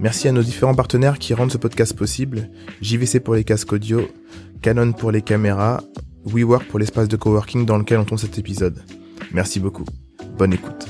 [0.00, 2.48] Merci à nos différents partenaires qui rendent ce podcast possible.
[2.80, 4.08] JVC pour les casques audio,
[4.62, 5.82] Canon pour les caméras,
[6.24, 8.82] WeWork pour l'espace de coworking dans lequel on tourne cet épisode.
[9.34, 9.84] Merci beaucoup.
[10.38, 10.86] Bonne écoute.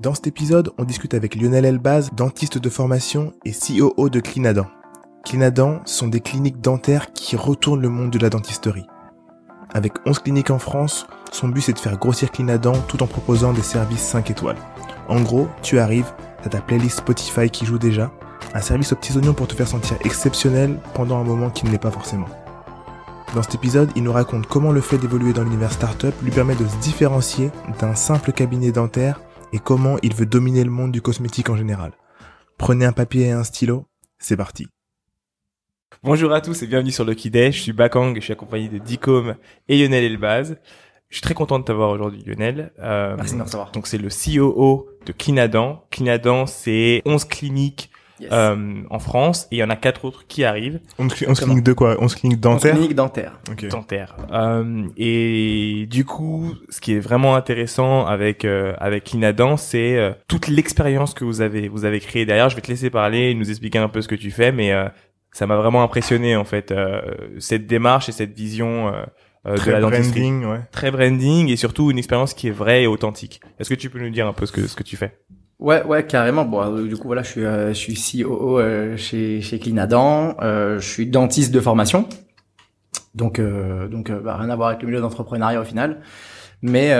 [0.00, 4.66] Dans cet épisode, on discute avec Lionel Elbaz, dentiste de formation et COO de Clinadan.
[5.24, 8.86] Clinadan sont des cliniques dentaires qui retournent le monde de la dentisterie.
[9.72, 13.52] Avec 11 cliniques en France, son but c'est de faire grossir Clinadan tout en proposant
[13.52, 14.58] des services 5 étoiles.
[15.08, 18.12] En gros, tu arrives, t'as ta playlist Spotify qui joue déjà,
[18.54, 21.70] un service aux petits oignons pour te faire sentir exceptionnel pendant un moment qui ne
[21.70, 22.28] l'est pas forcément.
[23.34, 26.54] Dans cet épisode, il nous raconte comment le fait d'évoluer dans l'univers startup lui permet
[26.54, 29.20] de se différencier d'un simple cabinet dentaire
[29.54, 31.92] et comment il veut dominer le monde du cosmétique en général.
[32.58, 33.86] Prenez un papier et un stylo,
[34.18, 34.66] c'est parti.
[36.02, 37.52] Bonjour à tous et bienvenue sur Lucky Day.
[37.52, 39.34] Je suis Bakang, je suis accompagné de Dicom
[39.68, 40.56] et Lionel Elbaz.
[41.08, 42.72] Je suis très content de t'avoir aujourd'hui, Lionel.
[42.80, 43.70] Euh, Merci de me recevoir.
[43.72, 45.84] Donc c'est le COO de Clinadan.
[45.90, 47.90] Clinadan, c'est 11 cliniques
[48.30, 50.80] euh, en France et il y en a quatre autres qui arrivent.
[50.98, 51.96] 11, cliniques de quoi?
[52.00, 52.72] 11 cliniques dentaires?
[52.72, 53.40] 11 cliniques dentaires.
[53.50, 53.68] Okay.
[53.68, 54.16] Dentaires.
[54.32, 60.12] Euh, et du coup, ce qui est vraiment intéressant avec euh, avec Clinadan, c'est euh,
[60.28, 62.48] toute l'expérience que vous avez vous avez créée derrière.
[62.48, 64.72] Je vais te laisser parler, et nous expliquer un peu ce que tu fais, mais
[64.72, 64.88] euh,
[65.32, 66.74] ça m'a vraiment impressionné en fait
[67.38, 68.92] cette démarche et cette vision
[69.46, 70.60] euh, très de la branding, ouais.
[70.70, 73.40] Très branding et surtout une expérience qui est vraie et authentique.
[73.58, 75.18] Est-ce que tu peux nous dire un peu ce que ce que tu fais?
[75.58, 76.44] Ouais, ouais, carrément.
[76.44, 80.34] Bon, euh, du coup, voilà, je suis, euh, je suis COO euh, chez chez Clinadan.
[80.40, 82.08] je suis dentiste de formation,
[83.14, 86.00] donc donc bah, rien à voir avec le milieu d'entrepreneuriat au final.
[86.62, 86.90] Mais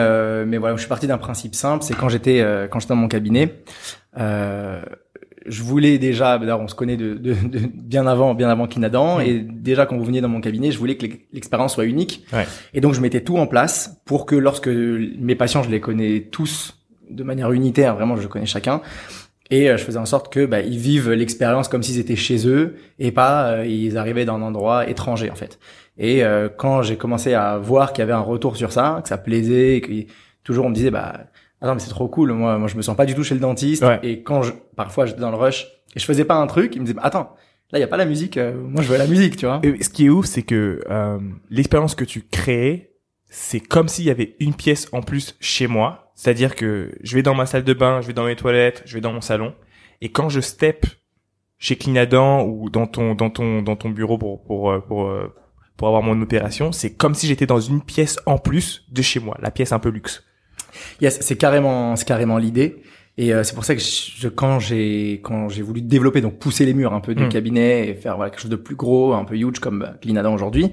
[0.44, 2.38] mais voilà, je suis parti d'un principe simple, c'est quand j'étais
[2.71, 3.62] quand j'étais dans mon cabinet,
[5.47, 9.21] je voulais déjà, d'ailleurs on se connaît de, de, de, bien avant, bien avant Kinadan,
[9.21, 12.25] et déjà quand vous veniez dans mon cabinet, je voulais que l'expérience soit unique.
[12.33, 12.47] Ouais.
[12.75, 16.29] Et donc je mettais tout en place pour que lorsque mes patients, je les connais
[16.31, 16.79] tous
[17.11, 18.81] de manière unitaire, vraiment je connais chacun,
[19.51, 22.49] et euh, je faisais en sorte que bah, ils vivent l'expérience comme s'ils étaient chez
[22.49, 25.59] eux et pas euh, ils arrivaient dans un endroit étranger en fait.
[25.99, 29.09] Et euh, quand j'ai commencé à voir qu'il y avait un retour sur ça, que
[29.09, 29.93] ça plaisait, et que
[30.43, 31.21] toujours on me disait bah
[31.62, 32.33] ah mais c'est trop cool.
[32.33, 33.84] Moi, moi, je me sens pas du tout chez le dentiste.
[34.03, 36.81] Et quand je, parfois, j'étais dans le rush et je faisais pas un truc, il
[36.81, 37.34] me disait, attends,
[37.71, 38.37] là, il y a pas la musique.
[38.37, 39.61] Euh, moi, je veux la musique, tu vois.
[39.62, 41.19] Et ce qui est ouf, c'est que euh,
[41.50, 42.93] l'expérience que tu crées,
[43.31, 46.12] c'est comme s'il y avait une pièce en plus chez moi.
[46.15, 48.94] C'est-à-dire que je vais dans ma salle de bain, je vais dans mes toilettes, je
[48.94, 49.55] vais dans mon salon.
[50.00, 50.87] Et quand je step
[51.59, 55.33] chez Clinadan ou dans ton dans ton dans ton bureau pour pour euh, pour euh,
[55.77, 59.21] pour avoir mon opération, c'est comme si j'étais dans une pièce en plus de chez
[59.21, 60.25] moi, la pièce un peu luxe.
[61.00, 62.83] Yes, c'est carrément, c'est carrément l'idée.
[63.19, 66.65] Et euh, c'est pour ça que je, quand j'ai quand j'ai voulu développer donc pousser
[66.65, 67.28] les murs un peu du mm.
[67.28, 70.72] cabinet et faire voilà quelque chose de plus gros, un peu huge comme Clinadan aujourd'hui,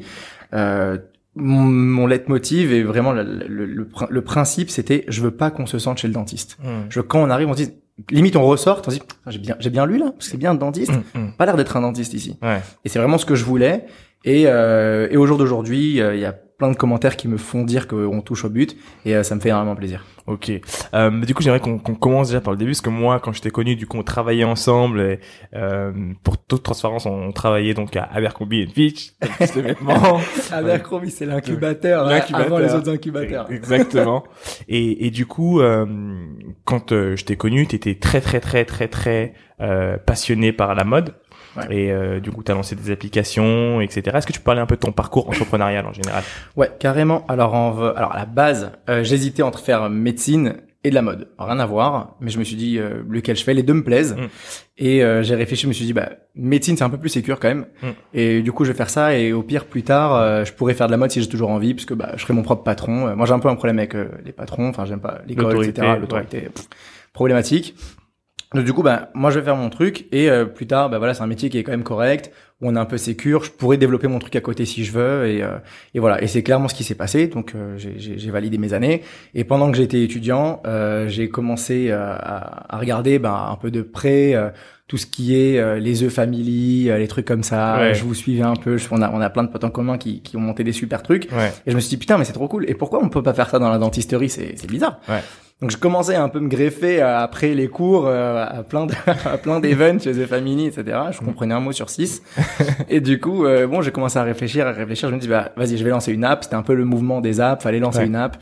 [0.53, 0.97] euh,
[1.35, 3.65] mon, mon leitmotiv et vraiment le, le,
[4.09, 6.57] le, principe c'était je veux pas qu'on se sente chez le dentiste.
[6.63, 6.69] Mm.
[6.89, 7.73] Je veux quand on arrive on se dit
[8.09, 10.55] limite on ressort on se dit j'ai bien j'ai bien lu là c'est bien un
[10.55, 12.37] dentiste, mm, pas l'air d'être un dentiste ici.
[12.41, 12.61] Ouais.
[12.85, 13.85] Et c'est vraiment ce que je voulais.
[14.25, 17.37] Et, euh, et au jour d'aujourd'hui, euh, il y a plein de commentaires qui me
[17.37, 18.75] font dire qu'on touche au but
[19.05, 20.05] et euh, ça me fait énormément plaisir.
[20.27, 20.51] Ok.
[20.93, 23.41] Euh, du coup, j'aimerais qu'on commence déjà par le début parce que moi, quand je
[23.41, 25.01] t'ai connu, du coup, on travaillait ensemble.
[25.01, 25.19] Et,
[25.55, 25.91] euh,
[26.21, 29.13] pour toute transparence, on, travaillait donc à Abercrombie Fitch.
[30.51, 33.49] Abercrombie, c'est l'incubateur, hein, avant les autres incubateurs.
[33.49, 34.23] Exactement.
[34.67, 35.85] et, et du coup, euh,
[36.65, 39.33] quand je t'ai connu, t'étais très très très très très
[40.05, 41.15] passionné par la mode.
[41.69, 44.17] Et euh, du coup, tu as lancé des applications, etc.
[44.17, 46.23] Est-ce que tu peux parler un peu de ton parcours entrepreneurial en général?
[46.55, 47.25] Ouais, carrément.
[47.27, 51.27] Alors, en, alors à la base, euh, j'hésitais entre faire médecine et de la mode.
[51.37, 53.83] Rien à voir, mais je me suis dit euh, lequel je fais, les deux me
[53.83, 54.15] plaisent.
[54.15, 54.27] Mm.
[54.77, 57.39] Et euh, j'ai réfléchi, je me suis dit bah médecine c'est un peu plus sécure
[57.39, 57.65] quand même.
[57.81, 57.87] Mm.
[58.13, 60.73] Et du coup je vais faire ça et au pire plus tard euh, je pourrais
[60.73, 63.13] faire de la mode si j'ai toujours envie puisque bah je serai mon propre patron.
[63.15, 63.93] moi j'ai un peu un problème avec
[64.23, 65.95] les patrons, enfin j'aime pas l'école etc.
[65.99, 66.47] L'autorité
[67.11, 67.75] problématique.
[68.55, 70.97] Donc du coup, bah, moi je vais faire mon truc et euh, plus tard, bah
[70.97, 72.31] voilà, c'est un métier qui est quand même correct,
[72.61, 73.43] où on est un peu sécure.
[73.43, 75.57] Je pourrais développer mon truc à côté si je veux et, euh,
[75.93, 76.21] et voilà.
[76.23, 77.27] Et c'est clairement ce qui s'est passé.
[77.27, 79.03] Donc euh, j'ai validé mes années
[79.35, 80.63] et pendant que j'étais étudiant,
[81.07, 84.33] j'ai commencé à, à, regarder bah, un peu de près
[84.87, 87.77] tout ce qui est euh, les œufs family, euh, les trucs comme ça.
[87.77, 87.93] Ouais.
[87.93, 88.75] Je vous suivais un peu.
[88.77, 90.71] Je- on a on a plein de potes en commun qui qui ont monté des
[90.73, 91.29] super trucs.
[91.31, 91.53] Ouais.
[91.67, 92.67] Et je me suis dit putain mais c'est trop cool.
[92.67, 94.29] Et pourquoi on peut pas faire ça dans la dentisterie?
[94.29, 94.99] C'est c'est bizarre.
[95.07, 95.21] Ouais.
[95.61, 98.85] Donc je commençais à un peu me greffer euh, après les cours euh, à plein
[98.85, 98.93] de,
[99.25, 100.97] à plein d'events chez The Family, etc.
[101.11, 102.21] Je comprenais un mot sur six.
[102.89, 105.09] et du coup, euh, bon, j'ai commencé à réfléchir, à réfléchir.
[105.09, 106.43] Je me dis, bah, vas-y, je vais lancer une app.
[106.45, 107.61] C'était un peu le mouvement des apps.
[107.61, 108.05] Fallait lancer Ouais.
[108.07, 108.37] une app.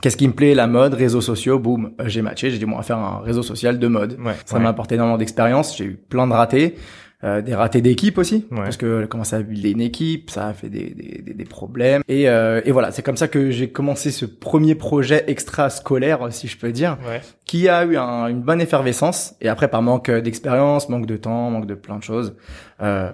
[0.00, 0.54] Qu'est-ce qui me plaît?
[0.54, 1.58] La mode, réseaux sociaux.
[1.58, 2.50] Boum, euh, j'ai matché.
[2.50, 4.16] J'ai dit, bon, on va faire un réseau social de mode.
[4.24, 4.32] Ouais.
[4.46, 4.62] Ça ouais.
[4.62, 5.76] m'a apporté énormément d'expérience.
[5.76, 6.76] J'ai eu plein de ratés.
[7.24, 8.62] Euh, des ratés d'équipe aussi Ouais.
[8.62, 12.02] parce que commencer à builder une équipe ça a fait des, des, des, des problèmes
[12.08, 16.32] et, euh, et voilà c'est comme ça que j'ai commencé ce premier projet extra scolaire
[16.32, 17.20] si je peux dire Ouais.
[17.44, 21.48] qui a eu un- une bonne effervescence et après par manque d'expérience manque de temps
[21.48, 22.34] manque de plein de choses
[22.82, 23.12] euh,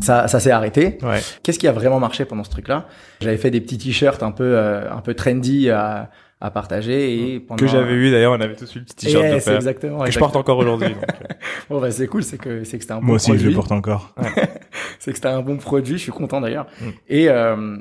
[0.00, 1.18] ça ça s'est arrêté Ouais.
[1.42, 2.86] qu'est-ce qui a vraiment marché pendant ce truc là
[3.20, 7.40] j'avais fait des petits t-shirts un peu euh, un peu trendy à, à partager et
[7.40, 10.04] pendant Que j'avais eu d'ailleurs, on avait tous eu le petit t-shirt Et de exactement
[10.04, 10.88] Que je porte encore aujourd'hui.
[10.94, 11.34] donc, euh,
[11.70, 13.48] bon bah c'est cool c'est que c'est que c'était un bon Moi aussi, produit je
[13.50, 14.14] le porte encore.
[15.00, 16.66] c'est que c'était un bon produit, je suis content d'ailleurs.
[16.80, 16.86] Mm.
[17.08, 17.76] Et euh,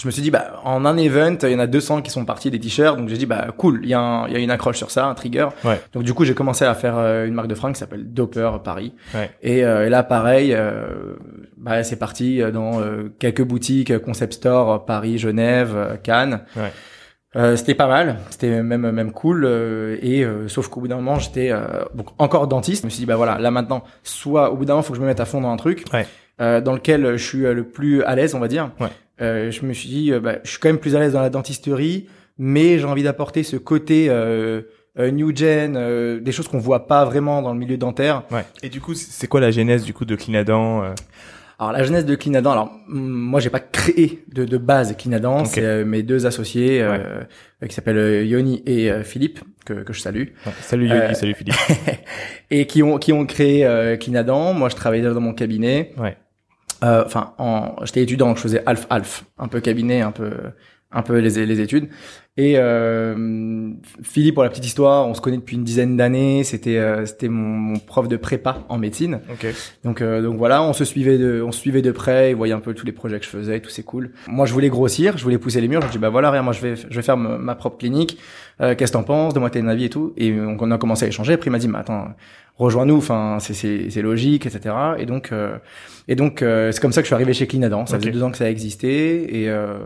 [0.00, 2.24] je me suis dit, bah, en un event, il y en a 200 qui sont
[2.24, 4.40] partis des t-shirts, donc j'ai dit, bah, cool, il y, a un- il y a
[4.40, 5.48] une accroche sur ça, un trigger.
[5.64, 5.80] Ouais.
[5.92, 8.50] Donc du coup, j'ai commencé à faire euh, une marque de fringues qui s'appelle Doper
[8.64, 8.94] Paris.
[9.14, 9.30] Ouais.
[9.42, 11.14] Et, euh, et là, pareil, euh,
[11.56, 16.40] bah, c'est parti dans euh, quelques boutiques, Concept Store, Paris, Genève, Cannes.
[16.56, 16.72] Ouais.
[17.34, 20.96] Euh, c'était pas mal, c'était même même cool euh, et euh, sauf qu'au bout d'un
[20.96, 22.82] moment j'étais euh, donc encore dentiste.
[22.82, 24.98] Je me suis dit bah voilà là maintenant soit au bout d'un moment faut que
[24.98, 26.06] je me mette à fond dans un truc Ouais.
[26.42, 28.70] euh, dans lequel je suis euh, le plus à l'aise on va dire.
[28.80, 28.88] Ouais.
[29.22, 31.30] Euh, je me suis dit bah, je suis quand même plus à l'aise dans la
[31.30, 32.06] dentisterie
[32.36, 34.10] mais j'ai envie d'apporter ce côté
[34.98, 38.24] new gen, euh, des choses qu'on voit pas vraiment dans le milieu dentaire.
[38.30, 38.44] Ouais.
[38.62, 40.90] Et du coup, c'est quoi la genèse du coup de Clinadant euh,
[41.58, 45.46] Alors la jeunesse de Clinadant, alors moi j'ai pas créé de, de base Clinadant, Ok.
[45.46, 47.22] c'est euh, mes deux associés euh,
[47.62, 50.52] euh, qui s'appellent euh, Yoni et euh, Philippe que, que je salue ouais.
[50.60, 51.54] Salut Euh, salut Philippe.
[52.50, 54.52] et qui ont qui ont créé Clinadant.
[54.54, 55.92] Moi je travaillais dans mon cabinet.
[55.98, 56.16] Ouais.
[56.84, 60.32] Euh, Enfin en j'étais étudiant, donc je faisais half half, un peu cabinet, un peu
[60.90, 61.88] un peu les les études.
[62.38, 63.70] Et euh,
[64.02, 66.44] Philippe pour la petite histoire, on se connaît depuis une dizaine d'années.
[66.44, 69.20] C'était euh, c'était mon, mon prof de prépa en médecine.
[69.30, 69.46] Ok.
[69.84, 72.54] Donc euh, donc voilà, on se suivait de on se suivait de près, il voyait
[72.54, 74.12] un peu tous les projets que je faisais, tout c'est cool.
[74.28, 76.44] Moi je voulais grossir, je voulais pousser les murs, je me dis bah voilà, regarde,
[76.46, 78.18] moi je vais je vais faire ma, ma propre clinique.
[78.62, 79.34] Euh, qu'est-ce que t'en penses?
[79.34, 80.14] Donne-moi tes avis et tout.
[80.16, 81.34] Et donc on a commencé à échanger.
[81.34, 82.08] Après il m'a dit mais attends,
[82.56, 83.52] rejoins-nous, enfin c'est
[83.90, 84.74] c'est logique, etc.
[84.98, 85.56] Et donc euh,
[86.08, 87.84] et donc euh, c'est comme ça que je suis arrivé chez Clinadant.
[87.86, 89.78] Ça faisait deux ans que ça existait et euh,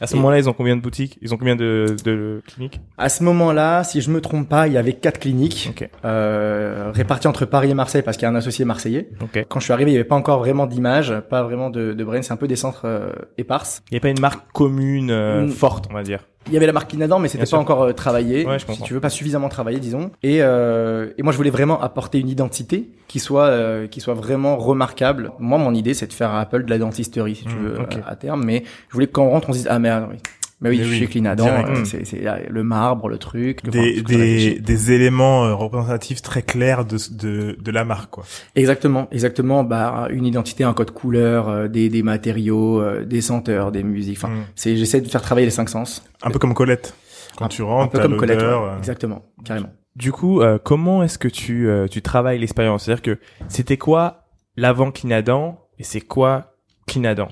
[0.00, 1.18] À ce Et- moment-là, ils ont combien de boutiques?
[1.22, 4.72] Ils ont combien de, de cliniques à ce moment-là, si je me trompe pas, il
[4.74, 5.70] y avait quatre cliniques
[6.04, 9.08] euh, réparties entre Paris et Marseille parce qu'il y a un associé marseillais.
[9.48, 12.04] Quand je suis arrivé, il y avait pas encore vraiment d'image, pas vraiment de, de
[12.04, 12.22] brain.
[12.22, 13.82] C'est un peu des centres euh, éparses.
[13.90, 15.48] Il n'y a pas une marque commune euh, Mm.
[15.50, 16.20] forte, on va dire.
[16.46, 17.58] Il y avait la marque Clinadant, mais c'était pas sûr.
[17.58, 18.46] encore euh, travaillé.
[18.46, 20.10] Ouais, je si tu veux, pas suffisamment travaillé, disons.
[20.22, 24.14] Et, euh, et moi, je voulais vraiment apporter une identité qui soit euh, qui soit
[24.14, 25.32] vraiment remarquable.
[25.38, 27.78] Moi, mon idée, c'est de faire à Apple de la dentisterie, si tu Mm, veux,
[28.06, 28.42] à terme.
[28.44, 30.16] Mais je voulais que quand on rentre, on se dise ah merde, oui.
[30.62, 31.68] Mais oui, Mais oui, chez direct.
[31.70, 31.84] euh, Mm.
[31.86, 33.62] c'est c'est le marbre, le truc.
[33.64, 38.10] le- Des, enfin, des, des éléments euh, représentatifs très clairs de, de, de la marque,
[38.10, 38.24] quoi.
[38.54, 39.64] Exactement, exactement.
[39.64, 44.18] Bah, une identité, un code couleur, euh, des, des matériaux, euh, des senteurs, des musiques.
[44.18, 44.44] Enfin, Mm.
[44.54, 46.04] c'est j'essaie de faire travailler les cinq sens.
[46.22, 46.94] Un peu comme Colette.
[47.38, 48.42] Quand Un- tu Un rentres, peu t'as comme Colette.
[48.42, 48.76] ouais.
[48.78, 49.70] Exactement, carrément.
[49.96, 52.84] Du coup, euh, comment est-ce que tu, euh, tu travailles l'expérience?
[52.84, 53.18] C'est-à-dire que
[53.48, 54.24] c'était quoi
[54.56, 56.52] l'avant Clinadant et c'est quoi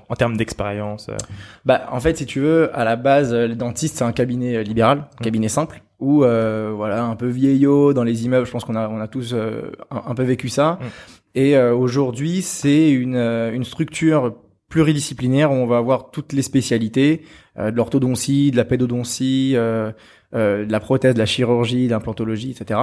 [0.08, 1.16] En termes d'expérience euh
[1.64, 4.56] Bah, en fait, si tu veux, à la base, euh, le dentiste, c'est un cabinet
[4.56, 8.46] euh, libéral, un cabinet simple, où euh, voilà, un peu vieillot dans les immeubles.
[8.46, 10.78] Je pense qu'on a, on a tous euh, un, un peu vécu ça.
[10.80, 10.86] Mm.
[11.34, 14.34] Et euh, aujourd'hui, c'est une, une structure
[14.68, 17.22] pluridisciplinaire où on va avoir toutes les spécialités
[17.58, 19.92] euh, de l'orthodontie, de la pédodontie, euh,
[20.34, 22.80] euh, de la prothèse, de la chirurgie, de l'implantologie, etc.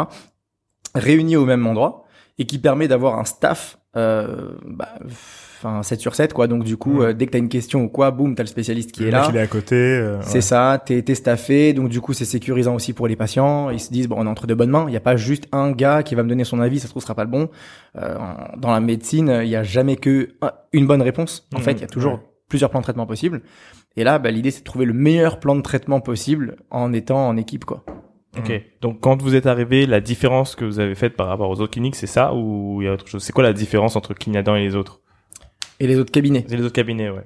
[0.95, 2.05] réunies au même endroit
[2.37, 4.89] et qui permet d'avoir un staff euh, bah,
[5.65, 6.47] enfin 7 sur 7 quoi.
[6.47, 7.01] Donc du coup Mm.
[7.01, 9.11] euh, dès que t'as une question ou quoi boum t'as le spécialiste qui le est
[9.11, 9.27] là.
[9.29, 9.75] il est à côté.
[9.75, 10.41] euh, c'est ouais.
[10.41, 11.73] ça t'es t'es staffé.
[11.73, 13.69] Donc du coup c'est sécurisant aussi pour les patients.
[13.69, 14.85] Ils se disent bon on est entre de bonnes mains.
[14.87, 16.79] Il n'y a pas juste un gars qui va me donner son avis.
[16.79, 17.49] Ça se trouve ce sera pas le bon.
[17.97, 18.17] Euh,
[18.57, 21.47] dans la médecine il y a jamais que un- une bonne réponse.
[21.53, 22.19] En Mhm, fait il y a toujours ouais.
[22.49, 23.41] plusieurs plans de traitement possibles.
[23.97, 27.27] Et là bah, l'idée c'est de trouver le meilleur plan de traitement possible en étant
[27.27, 27.83] en équipe quoi.
[28.37, 28.51] Ok.
[28.81, 31.71] Donc quand vous êtes arrivé, la différence que vous avez faite par rapport aux autres
[31.71, 33.23] cliniques, c'est ça ou il y a autre chose?
[33.23, 34.99] C'est quoi la différence entre Clinadant et les autres?
[35.79, 37.23] Et les autres cabinets C'est les autres cabinets, ouais.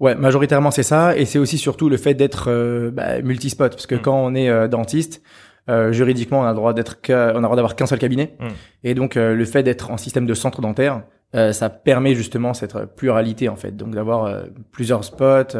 [0.00, 3.86] Ouais, majoritairement c'est ça, et c'est aussi surtout le fait d'être euh, bah, multispot, parce
[3.86, 4.00] que Mm.
[4.00, 5.22] quand on est euh, dentiste,
[5.68, 8.34] euh, juridiquement on a le droit d'être, on a le droit d'avoir qu'un seul cabinet,
[8.40, 8.46] Mm.
[8.84, 11.02] et donc euh, le fait d'être en système de centre dentaire,
[11.36, 15.54] euh, ça permet justement cette pluralité en fait, donc d'avoir euh, plusieurs spots,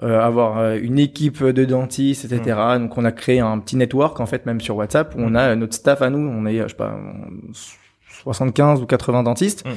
[0.00, 2.56] avoir euh, une équipe de dentistes, etc.
[2.78, 5.54] Donc on a créé un petit network en fait même sur WhatsApp où on a
[5.54, 6.98] notre staff à nous, on est je sais pas
[8.22, 9.64] 75 ou 80 dentistes.
[9.66, 9.74] Mm, mm.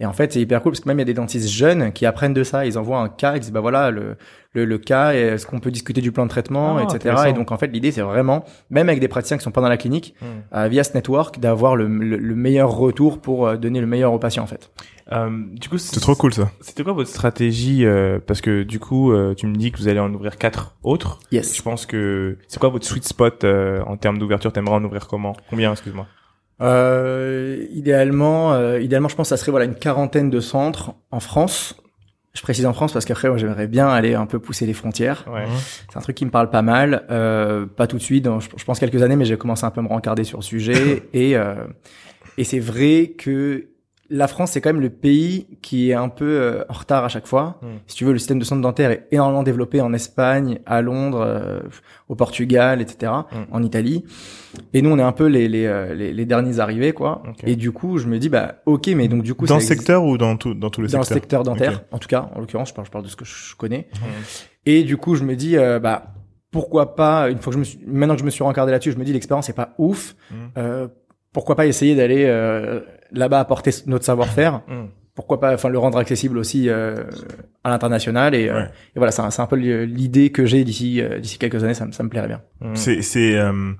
[0.00, 1.92] Et en fait, c'est hyper cool parce que même il y a des dentistes jeunes
[1.92, 2.66] qui apprennent de ça.
[2.66, 4.16] Ils envoient un cas, ils disent bah voilà le
[4.52, 7.16] le, le cas, est-ce qu'on peut discuter du plan de traitement, Ah, etc.
[7.28, 9.68] Et donc en fait, l'idée c'est vraiment, même avec des praticiens qui sont pas dans
[9.68, 10.26] la clinique, Mm.
[10.56, 14.12] euh, via ce network, d'avoir le, le, le meilleur retour pour euh, donner le meilleur
[14.12, 14.70] aux patients en fait.
[15.12, 16.50] Euh, du coup, C'est trop cool ça.
[16.60, 19.86] C'était quoi votre stratégie euh, Parce que du coup, euh, tu me dis que vous
[19.88, 21.18] allez en ouvrir quatre autres.
[21.30, 21.54] Yes.
[21.56, 24.52] Je pense que c'est quoi votre sweet spot euh, en termes d'ouverture?
[24.52, 25.34] T'aimerais en ouvrir comment?
[25.50, 26.06] Combien Excuse-moi?
[26.60, 31.20] Euh, idéalement, euh, idéalement, je pense que ça serait voilà une quarantaine de centres en
[31.20, 31.76] France.
[32.32, 35.24] Je précise en France parce qu'après, moi, j'aimerais bien aller un peu pousser les frontières.
[35.32, 35.44] Ouais.
[35.90, 37.04] C'est un truc qui me parle pas mal.
[37.10, 39.70] Euh, pas tout de suite, dans- je, je pense quelques années, mais j'ai commencé un
[39.70, 41.04] peu à me rencarder sur le sujet.
[41.12, 41.54] et euh,
[42.36, 43.68] et c'est vrai que
[44.10, 47.08] la France, c'est quand même le pays qui est un peu euh, en retard à
[47.08, 47.58] chaque fois.
[47.62, 47.66] Mm.
[47.86, 51.22] Si tu veux, le système de santé dentaire est énormément développé en Espagne, à Londres,
[51.26, 51.60] euh,
[52.08, 53.36] au Portugal, etc., Mm.
[53.50, 54.04] en Italie.
[54.72, 57.22] Et nous, on est un peu les les, euh, les, les derniers arrivés, quoi.
[57.46, 60.04] Et du coup, je me dis, bah, ok, mais donc du coup, Dans le secteur
[60.04, 62.40] ou dans tout, dans tous les dans le secteurs secteur dentaire, en tout cas, en
[62.40, 63.88] l'occurrence, je parle, je parle de ce que je connais.
[63.94, 63.98] Mm.
[64.66, 66.14] Et du coup, je me dis, euh, bah,
[66.50, 68.92] pourquoi pas, une fois que je me suis, maintenant que je me suis rencardé là-dessus,
[68.92, 70.14] je me dis, l'expérience est pas ouf,
[70.56, 70.88] euh,
[71.32, 72.80] pourquoi pas essayer d'aller euh,
[73.14, 74.86] là-bas apporter notre savoir-faire, Mm.
[75.14, 77.04] pourquoi pas, enfin, le rendre accessible aussi euh,
[77.62, 81.00] à l'international et, euh, et voilà, c'est un, c'est un peu l'idée que j'ai d'ici
[81.00, 82.42] euh, d'ici quelques années, ça, me- ça me plairait bien.
[82.60, 82.74] Mm.
[82.74, 83.72] C'est, c'est, euh,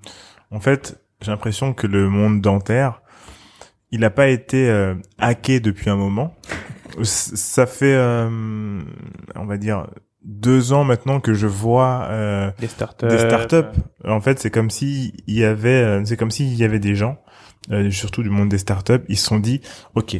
[0.50, 3.02] en fait, j'ai l'impression que le monde dentaire,
[3.90, 6.34] il n'a pas été euh, hacké depuis un moment.
[7.02, 8.28] Ça fait, euh,
[9.34, 9.86] on va dire,
[10.24, 13.06] deux ans maintenant que je vois euh, Des startups.
[13.08, 13.78] des startups.
[14.04, 17.18] En fait, c'est comme si il y avait, c'est comme s'il y avait des gens,
[17.70, 19.60] euh, surtout du monde des startups, ils se sont dit,
[19.94, 20.16] ok,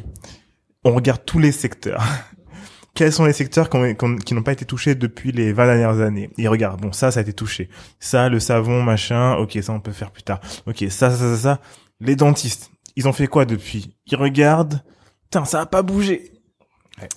[0.84, 2.02] on regarde tous les secteurs.
[2.94, 6.30] Quels sont les secteurs qui n'ont pas été touchés depuis les 20 dernières années?
[6.38, 7.68] Ils regardent, bon, ça, ça a été touché.
[7.98, 10.40] Ça, le savon, machin, ok, ça, on peut faire plus tard.
[10.66, 11.60] Ok, ça, ça, ça, ça.
[12.00, 13.96] Les dentistes, ils ont fait quoi depuis?
[14.06, 14.80] Ils regardent,
[15.24, 16.34] putain, ça a pas bougé.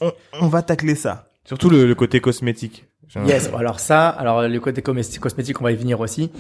[0.02, 1.28] On, on va tacler ça.
[1.46, 2.88] Surtout le, le côté cosmétique.
[3.26, 6.32] Yes, alors ça, alors le côté cosmétique, on va y venir aussi.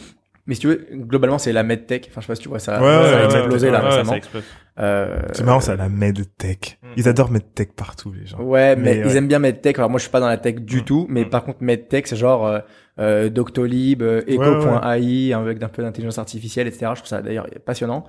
[0.48, 2.08] Mais si tu veux, globalement, c'est la medtech.
[2.10, 2.82] Enfin, je sais pas si tu vois ça.
[2.82, 4.10] Ouais, ça ouais, a ouais, explosé ouais, là ouais, récemment.
[4.12, 4.44] ça explose.
[4.80, 6.80] Euh, C'est marrant, ça, la medtech.
[6.82, 6.88] Mm.
[6.98, 8.39] Ils adorent medtech partout, les gens.
[8.39, 9.16] Ouais, mais, Mais ils ouais.
[9.18, 9.77] aiment bien MedTech.
[9.77, 10.84] Alors moi, je suis pas dans la tech du Mm.
[10.86, 11.30] tout, mais Mm.
[11.30, 12.60] par contre, MedTech, c'est genre euh,
[13.00, 16.88] euh, Doctolib, euh, Echo.ai, avec un peu d'intelligence artificielle, etc.
[16.92, 18.06] Je trouve ça d'ailleurs passionnant.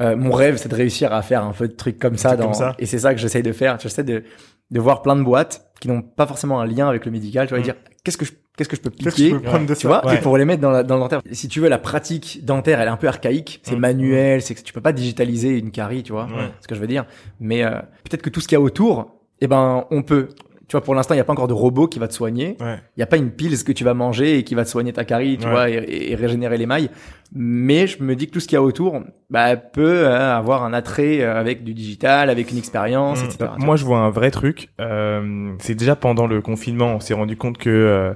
[0.00, 2.44] Euh, mon rêve, c'est de réussir à faire un peu de trucs comme ça, dans...
[2.44, 2.74] comme ça.
[2.78, 3.78] et c'est ça que j'essaye de faire.
[3.80, 4.22] J'essaie de
[4.70, 7.46] de voir plein de boîtes qui n'ont pas forcément un lien avec le médical.
[7.48, 7.64] Tu vas Mm.
[7.64, 9.74] dire qu'est-ce que je qu'est-ce que je peux Qu'est-ce que piquer je peux prendre de
[9.74, 10.16] tu ça vois, Ouais.
[10.16, 11.22] et pour les mettre dans, la, dans le dentaire.
[11.32, 13.60] Si tu veux, la pratique dentaire, elle est un peu archaïque.
[13.62, 13.80] C'est Mm.
[13.80, 16.50] manuel, c'est que tu peux pas digitaliser une carie, tu vois, Ouais.
[16.60, 17.06] ce que je veux dire.
[17.40, 17.70] Mais euh,
[18.04, 20.28] peut-être que tout ce qu'il y a autour, eh ben, on peut.
[20.66, 22.58] Tu vois, pour l'instant, il n'y a pas encore de robot qui va te soigner.
[22.60, 22.74] Ouais.
[22.94, 24.92] Il n'y a pas une pile que tu vas manger et qui va te soigner
[24.92, 26.90] ta carie, tu vois, et, régénérer les mailles.
[27.34, 29.00] Mais je me dis que tout ce qu'il y a autour,
[29.30, 33.26] bah, peut euh, avoir un attrait euh, avec du digital, avec une expérience, Mm.
[33.26, 33.50] etc.
[33.58, 34.68] Moi, je vois un vrai truc.
[34.78, 38.12] Euh, c'est déjà pendant le confinement, on s'est rendu compte que euh,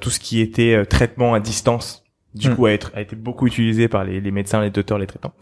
[0.00, 2.04] tout ce qui était euh, traitement à distance,
[2.34, 2.54] du Mm.
[2.56, 5.32] coup, a, être- a été beaucoup utilisé par les, les médecins, les docteurs, les traitants.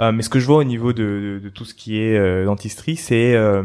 [0.00, 2.16] Euh, mais ce que je vois au niveau de, de, de tout ce qui est
[2.16, 3.62] euh, dentisterie, c'est euh,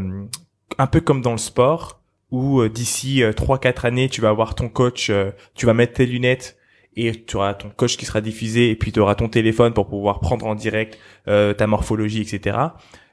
[0.78, 2.00] un peu comme dans le sport,
[2.32, 5.94] où euh, d'ici euh, 3-4 années, tu vas avoir ton coach, euh, tu vas mettre
[5.94, 6.58] tes lunettes
[6.96, 9.88] et tu auras ton coach qui sera diffusé et puis tu auras ton téléphone pour
[9.88, 10.98] pouvoir prendre en direct
[11.28, 12.58] euh, ta morphologie, etc.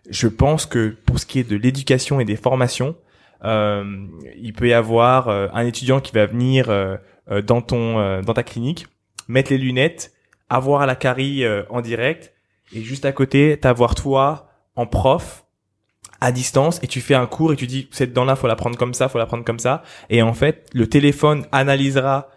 [0.09, 2.93] Je pense que pour ce qui est de l'éducation et des formations, euh,
[3.45, 6.97] il peut y avoir euh, un étudiant qui va venir euh,
[7.31, 8.87] euh, dans ton euh, dans ta clinique,
[9.29, 10.13] mettre les lunettes,
[10.49, 12.33] avoir la carie euh, en direct
[12.73, 15.45] et juste à côté t'avoir toi en prof
[16.21, 18.57] à distance et tu fais un cours et tu dis cette dent là faut la
[18.57, 22.29] prendre comme ça, faut la prendre comme ça et en fait le téléphone analysera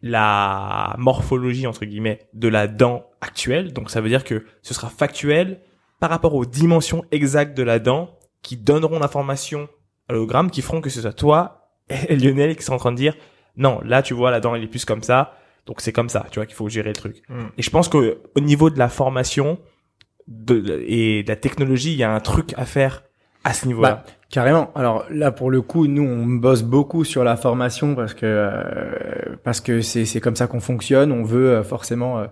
[0.00, 3.72] la morphologie entre guillemets de la dent actuelle.
[3.72, 5.60] Donc ça veut dire que ce sera factuel
[6.00, 9.68] par rapport aux dimensions exactes de la dent qui donneront l'information
[10.08, 12.96] à l'hologramme qui feront que ce soit toi et Lionel qui sont en train de
[12.96, 13.14] dire
[13.56, 15.34] non là tu vois la dent elle est plus comme ça
[15.66, 17.34] donc c'est comme ça tu vois qu'il faut gérer le truc Mm.
[17.58, 19.58] et je pense que au niveau de la formation
[20.28, 23.02] de, et de la technologie il y a un truc à faire
[23.44, 24.70] à ce niveau-là Bah, carrément.
[24.76, 29.36] Alors là, pour le coup, nous, on bosse beaucoup sur la formation parce que euh,
[29.42, 31.10] parce que c'est c'est comme ça qu'on fonctionne.
[31.10, 32.26] On veut euh, forcément euh,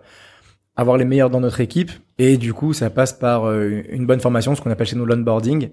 [0.76, 4.20] avoir les meilleurs dans notre équipe et du coup, ça passe par euh, une bonne
[4.20, 5.70] formation, ce qu'on appelle chez nous l'onboarding,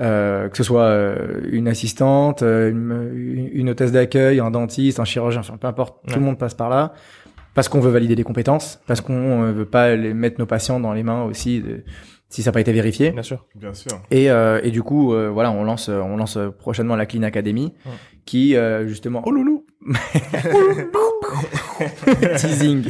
[0.00, 5.04] euh, que ce soit euh, une assistante, euh, une, une hôtesse d'accueil, un dentiste, un
[5.04, 6.12] chirurgien, enfin peu importe, Ouais.
[6.14, 6.92] tout le monde passe par là.
[7.54, 10.80] Parce qu'on veut valider les compétences, parce qu'on euh, veut pas les mettre nos patients
[10.80, 11.84] dans les mains aussi de-
[12.28, 13.12] si ça n'a pas été vérifié.
[13.12, 13.92] bien sûr Bien sûr.
[14.10, 17.72] Et, euh, et du coup, euh, voilà, on lance, on lance prochainement la Clean Academy,
[17.86, 17.92] Ouais.
[18.24, 19.64] qui euh, justement, oh loulou,
[22.38, 22.84] teasing.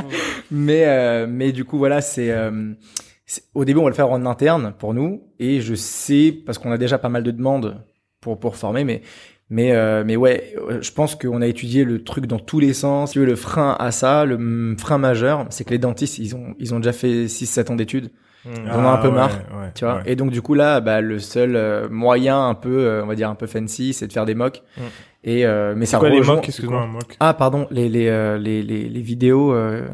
[0.50, 3.11] mais euh, mais du coup, voilà, c'est euh, c'est-
[3.54, 6.70] au début, on va le faire en interne pour nous, et je sais parce qu'on
[6.72, 7.82] a déjà pas mal de demandes
[8.20, 9.02] pour pour former, mais
[9.50, 12.72] mais euh, mais ouais, euh, je pense qu'on a étudié le truc dans tous les
[12.72, 13.10] sens.
[13.10, 16.34] Si tu veux, Le frein à ça, le frein majeur, c'est que les dentistes, ils
[16.34, 18.10] ont ils ont déjà fait 6-7 ans d'études.
[18.44, 19.98] On en a un peu ouais, marre, ouais, Tu vois.
[19.98, 20.02] ouais.
[20.06, 23.14] Et donc du coup là, bah, le seul euh, moyen un peu, euh, on va
[23.14, 24.64] dire un peu fancy, c'est de faire des mocks.
[24.76, 24.80] Mm.
[25.24, 27.68] Et euh, mais ça quoi les rejoint- mocks, C'est quoi excuse-moi un mock Ah pardon,
[27.70, 29.86] les les les, les les vidéos, euh,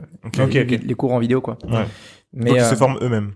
[0.47, 1.58] les, les- les cours en vidéo quoi.
[2.32, 3.32] Mais Donc ils euh, se forment eux-mêmes.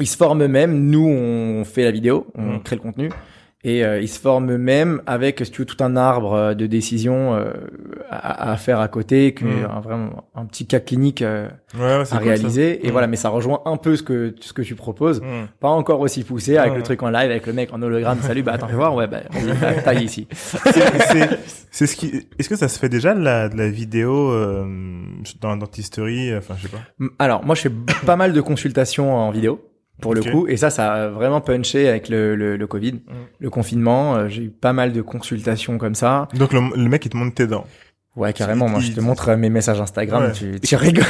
[0.00, 0.90] ils se forment eux-mêmes.
[0.90, 2.62] Nous, on fait la vidéo, on Mm.
[2.62, 3.10] crée le contenu.
[3.64, 6.66] Et euh, ils se forment eux-mêmes avec, si tu veux, tout un arbre euh, de
[6.66, 7.50] décision euh,
[8.08, 9.68] à, à faire à côté, que Mm.
[9.68, 12.86] un, vraiment un petit cas clinique euh, Ouais, à réaliser.
[12.86, 12.92] Et Mm.
[12.92, 15.20] voilà, mais ça rejoint un peu ce que ce que tu proposes.
[15.20, 15.48] Mm.
[15.58, 18.18] Pas encore aussi poussé avec le truc en live, avec le mec en hologramme.
[18.22, 18.94] Salut, bah attends, fais voir.
[18.94, 19.22] Ouais, bah
[19.84, 20.28] taille ici.
[21.70, 22.26] C'est- ce qui.
[22.38, 24.64] Est-ce que ça se fait déjà de la, de la vidéo euh,
[25.40, 26.78] dans la dentisterie Enfin, je sais pas.
[26.98, 27.72] Mm, Alors, moi, je fais
[28.06, 29.60] pas mal de consultations en vidéo.
[30.00, 33.00] Pour le coup, et ça, ça a vraiment punché avec le, le, le Covid,
[33.40, 34.16] le confinement.
[34.16, 36.28] euh, J'ai eu pas mal de consultations comme ça.
[36.34, 37.66] Donc le, le mec il te montre tes dents.
[38.16, 38.68] Ouais, carrément.
[38.68, 40.24] Moi, je te montre euh, mes messages Instagram.
[40.24, 40.32] Ouais.
[40.32, 41.04] Tu, tu rigoles.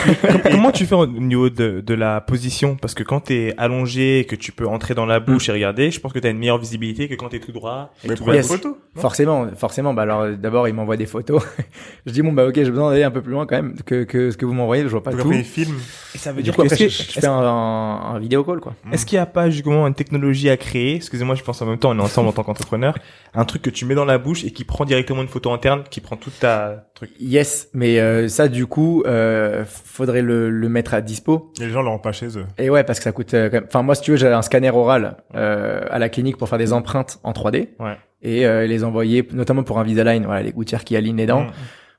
[0.50, 2.76] Comment tu fais au niveau de, de la position?
[2.76, 5.90] Parce que quand t'es allongé et que tu peux entrer dans la bouche et regarder,
[5.90, 7.94] je pense que t'as une meilleure visibilité que quand t'es tout droit.
[8.04, 8.34] et Mais tout prends droit.
[8.34, 8.48] une Yes.
[8.48, 8.76] photo.
[8.94, 9.94] non forcément, forcément.
[9.94, 11.42] Bah alors, d'abord, il m'envoie des photos.
[12.06, 14.04] je dis bon bah ok, j'ai besoin d'aller un peu plus loin quand même que
[14.04, 14.82] que ce que vous m'envoyez.
[14.82, 15.28] Je vois pas Donc tout.
[15.28, 15.76] après il filme.
[16.14, 18.14] Et ça veut Du dire coup, que après, est-ce je, que- je fais un, un,
[18.16, 18.74] un vidéo call quoi?
[18.92, 20.96] Est-ce qu'il n'y a pas justement une technologie à créer?
[20.96, 22.98] Excusez-moi, je pense en même temps, on est ensemble en tant qu'entrepreneur.
[23.34, 25.84] Un truc que tu mets dans la bouche et qui prend directement une photo interne,
[25.90, 27.10] qui prend toute ta truc.
[27.20, 31.52] Yes, mais euh, ça du coup, euh, faudrait le, le mettre à dispo.
[31.60, 32.44] Et les gens l'auront pas chez eux.
[32.58, 33.32] Et ouais, parce que ça coûte.
[33.34, 36.08] euh, quand même- Enfin, moi, si tu veux, j'ai un scanner oral euh, à la
[36.08, 37.96] clinique pour faire des empreintes en 3D Ouais.
[38.22, 41.44] et euh, les envoyer, notamment pour Invisalign, voilà, les gouttières qui alignent les dents.
[41.44, 41.50] Mm.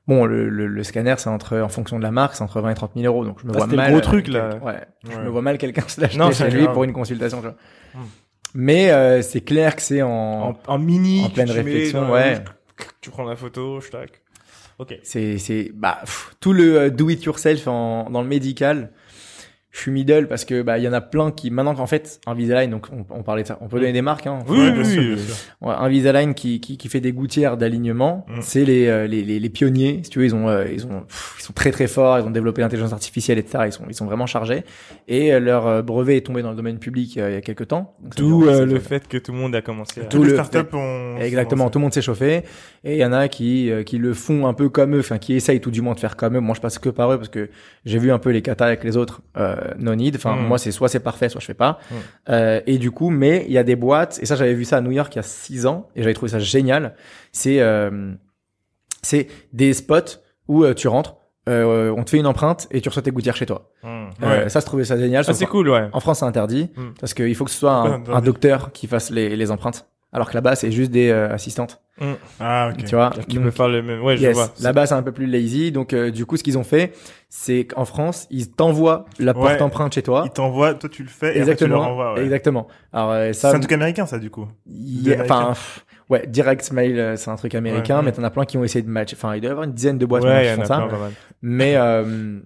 [0.06, 2.70] Bon, le, le, le scanner, c'est entre, en fonction de la marque, c'est entre 20
[2.70, 3.24] et 30 000 euros.
[3.24, 3.90] Donc, je me Ah, vois c'était le mal.
[3.90, 4.50] gros euh, truc, là.
[4.62, 4.80] Ouais.
[5.08, 7.40] Je me vois mal quelqu'un se l'acheter chez lui pour une consultation.
[7.42, 7.98] Mm.
[8.54, 10.08] Mais euh, c'est clair que c'est en,
[10.50, 12.40] En, en mini, en pleine réflexion, ouais.
[12.40, 14.20] bouche, Tu prends la photo, je tac.
[14.80, 14.98] Ok.
[15.02, 16.00] c'est c'est bah
[16.40, 18.90] tout le euh, do it yourself en, dans le médical.
[19.72, 22.20] Je suis middle parce que bah il y en a plein qui maintenant qu'en fait
[22.26, 24.40] Invisalign donc on, on parlait de ça, on peut donner des marques hein.
[24.48, 25.14] Oui, oui, bien sûr, oui.
[25.14, 25.34] bien sûr.
[25.60, 28.38] Ouais, Invisalign qui, qui qui fait des gouttières d'alignement, Mm.
[28.40, 30.00] c'est les, euh, les les les pionniers.
[30.02, 32.24] Si tu veux, ils ont euh, ils ont pff, ils sont très très forts, ils
[32.24, 33.64] ont développé l'intelligence artificielle etc.
[33.66, 34.64] Ils sont ils sont vraiment chargés
[35.06, 37.68] et euh, leur brevet est tombé dans le domaine public euh, il y a quelques
[37.68, 37.94] temps.
[38.16, 40.04] D'où euh, le fait que tout le monde a commencé à...
[40.04, 41.16] Tout le- startups ont.
[41.20, 42.42] Exactement, tout le monde s'est chauffé
[42.82, 45.34] et il y en a qui qui le font un peu comme eux, enfin qui
[45.34, 46.40] essayent tout du moins de faire comme eux.
[46.40, 47.50] Moi, je passe que par eux parce que
[47.84, 49.22] j'ai vu un peu les katas avec les autres
[49.78, 50.16] no need.
[50.16, 50.46] Enfin, Mm.
[50.46, 51.78] moi, c'est soit c'est parfait, soit je fais pas.
[51.90, 51.94] Mm.
[52.30, 54.78] Euh, et du coup, mais il y a des boîtes et ça, j'avais vu ça
[54.78, 56.94] à New York il y a six ans et j'avais trouvé ça génial.
[57.32, 58.12] C'est euh,
[59.02, 61.16] c'est des spots où euh, tu rentres,
[61.48, 63.70] euh, on te fait une empreinte et tu reçois tes gouttières chez toi.
[63.82, 64.08] Hmm.
[64.22, 65.24] Euh, ça, je trouvais ça génial.
[65.24, 65.88] Ça, sauf c'est cool, ouais.
[65.92, 66.70] En France, c'est interdit
[67.00, 67.72] parce qu'il faut que ce soit
[68.08, 69.86] un, docteur qui fasse les, les empreintes.
[70.12, 71.80] Alors que là-bas, c'est juste des euh, assistantes.
[72.40, 72.84] Ah ok.
[72.84, 73.10] Tu vois.
[73.28, 74.02] Qui Donc, peut faire le même...
[74.02, 74.50] Ouais, je vois.
[74.60, 75.70] Là-bas, c'est un peu plus lazy.
[75.70, 76.94] Donc, euh, du coup, ce qu'ils ont fait,
[77.28, 79.40] c'est qu'en France, ils t'envoient la Ouais.
[79.50, 80.22] porte empreinte chez toi.
[80.26, 81.80] Ils t'envoient, toi tu le fais et après tu le Exactement.
[81.80, 82.14] renvoies.
[82.14, 82.24] Ouais.
[82.24, 82.66] Exactement.
[82.92, 84.48] Alors, euh, C'est ça, un truc américain ça du coup.
[84.66, 85.34] il y a- américain.
[85.50, 85.54] enfin,
[86.08, 88.04] ouais, direct mail, euh, c'est un truc américain, Ouais.
[88.06, 89.12] mais t'en as plein qui ont essayé de match.
[89.12, 90.78] Enfin, il doit y avoir une dizaine de boîtes qui font ça.
[90.88, 91.10] plein.
[91.42, 92.40] Mais euh,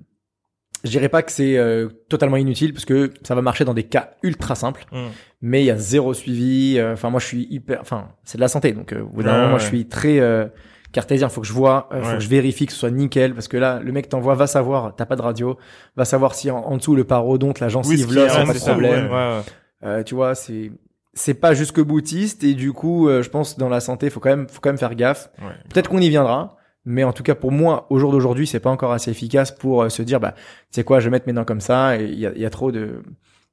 [0.85, 3.83] je dirais pas que c'est euh, totalement inutile parce que ça va marcher dans des
[3.85, 4.85] cas ultra simples.
[4.93, 5.09] Hmm.
[5.43, 6.77] Mais il y a zéro suivi.
[6.79, 7.81] euh, Enfin, moi, je suis hyper.
[7.81, 9.87] Enfin, c'est de la santé, donc euh, au bout d'un Ouais, moment, moi, je suis
[9.89, 10.47] très euh,
[10.93, 11.29] cartésien.
[11.29, 12.15] Faut que je vois, euh, faut Ouais.
[12.17, 14.95] que je vérifie que ce soit nickel parce que là, le mec t'envoie, va savoir,
[14.97, 15.59] t'as pas de radio,
[15.97, 18.59] va savoir si en, en dessous le parodonte, la Oui, gencive qui là, pas de
[18.59, 19.07] ça, problème.
[19.07, 19.41] Ouais, ouais.
[19.85, 20.71] Euh, tu vois, c'est
[21.17, 24.31] c'est pas jusque boutiste et du coup, euh, je pense dans la santé, faut quand
[24.31, 25.31] même faut quand même faire gaffe.
[25.41, 25.53] Ouais.
[25.73, 28.71] Peut-être qu'on y viendra, mais en tout cas pour moi, au jour d'aujourd'hui, c'est pas
[28.71, 30.43] encore assez efficace pour euh, se dire bah tu
[30.73, 32.47] sais quoi, je vais mettre mes dents comme ça et il y a, il y
[32.47, 33.03] a trop de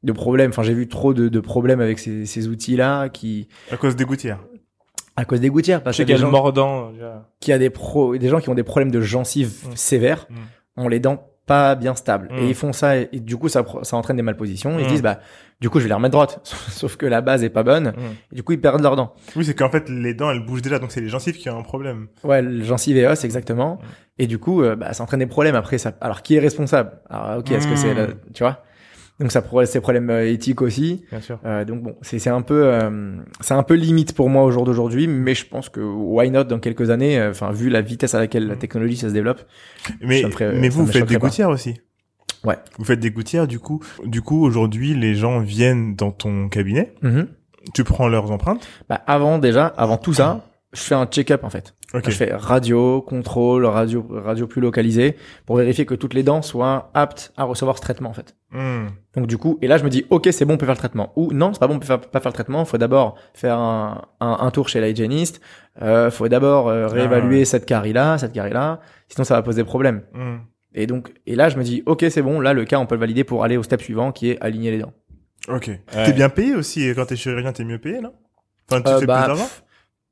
[0.04, 0.50] de problèmes.
[0.50, 4.04] Enfin, j'ai vu trop de, de problèmes avec ces, ces outils-là qui À cause des
[4.06, 4.40] gouttières.
[5.16, 6.92] à cause des gouttières parce qu'il y des a le gens mordant.
[6.92, 7.30] déjà.
[7.40, 9.76] qui a des pro des gens qui ont des problèmes de gencives Mm.
[9.76, 10.82] sévères Mm.
[10.82, 12.38] ont les dents pas bien stables Mm.
[12.38, 14.78] et ils font ça et, et du coup ça ça entraîne des malpositions.
[14.78, 14.86] Ils Mm.
[14.86, 15.20] se disent bah
[15.60, 16.40] du coup je vais les remettre droite.
[16.70, 17.90] Sauf que la base est pas bonne.
[17.90, 18.14] Hmm.
[18.32, 19.14] et du coup ils perdent leurs dents.
[19.36, 20.80] Oui, c'est qu'en fait les dents elles bougent déjà.
[20.80, 22.08] Donc c'est les gencives qui ont un problème.
[22.24, 23.80] ouais le gencive et os exactement.
[24.18, 25.56] Et du coup euh, bah ça entraîne des problèmes.
[25.56, 26.92] Après ça alors qui est responsable?
[27.10, 28.64] Alors ok est-ce que c'est la- tu vois?
[29.22, 31.40] Donc ça pourrait ces problèmes euh, éthiques aussi Bien sûr.
[31.46, 34.66] Euh, donc bon c'est un peu euh, c'est un peu limite pour moi au jour
[34.66, 38.14] d'aujourd'hui mais je pense que why not dans quelques années euh, enfin vu la vitesse
[38.16, 38.60] à laquelle la Mm.
[38.60, 39.42] technologie ça se développe
[40.02, 41.28] Mais ferait- mais vous vous faites des pas.
[41.28, 41.76] gouttières aussi.
[42.44, 42.56] Ouais.
[42.80, 43.82] Vous faites des gouttières du coup.
[44.04, 46.94] Du coup aujourd'hui les gens viennent dans ton cabinet.
[47.04, 47.28] Mhm.
[47.76, 48.68] Tu prends leurs empreintes.
[48.90, 51.76] Bah, avant déjà, avant tout ça, je fais un check-up en fait.
[51.94, 52.04] Ok.
[52.10, 56.90] Je fais radio, contrôle, radio, radio plus localisée pour vérifier que toutes les dents soient
[56.94, 58.36] aptes à recevoir ce traitement en fait.
[58.52, 58.88] Hmm.
[59.16, 60.80] Donc du coup, et là je me dis ok c'est bon on peut faire le
[60.80, 62.62] traitement ou non c'est pas bon on peut faire- pas faire le traitement.
[62.62, 65.42] Il faut d'abord faire un, un, un tour chez l'hygiéniste.
[65.82, 67.46] Euh, faut d'abord euh, réévaluer ouais.
[67.46, 68.80] cette carie là, cette carie là.
[69.10, 70.04] Sinon ça va poser problème.
[70.14, 70.38] Hmm.
[70.74, 72.96] Et donc et là je me dis ok c'est bon là le cas on peut
[72.96, 74.94] le valider pour aller au step suivant qui est aligner les dents.
[75.50, 75.68] Ok.
[75.68, 76.06] Ouais.
[76.06, 78.14] T'es bien payé aussi quand t'es chirurgien, t'es mieux payé, non?
[78.72, 79.44] Enfin, tu Euh, fais bah, plus d'argent?
[79.44, 79.64] pff,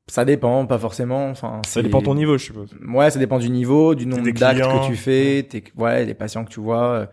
[0.10, 1.30] ça dépend pas forcément.
[1.30, 2.69] Enfin Ça dépend de ton niveau, je suppose.
[2.88, 6.43] Ouais, ça dépend du niveau, du nombre d'actes que tu fais, tes, ouais, les patients
[6.43, 6.84] que tu vois.
[6.91, 7.06] euh,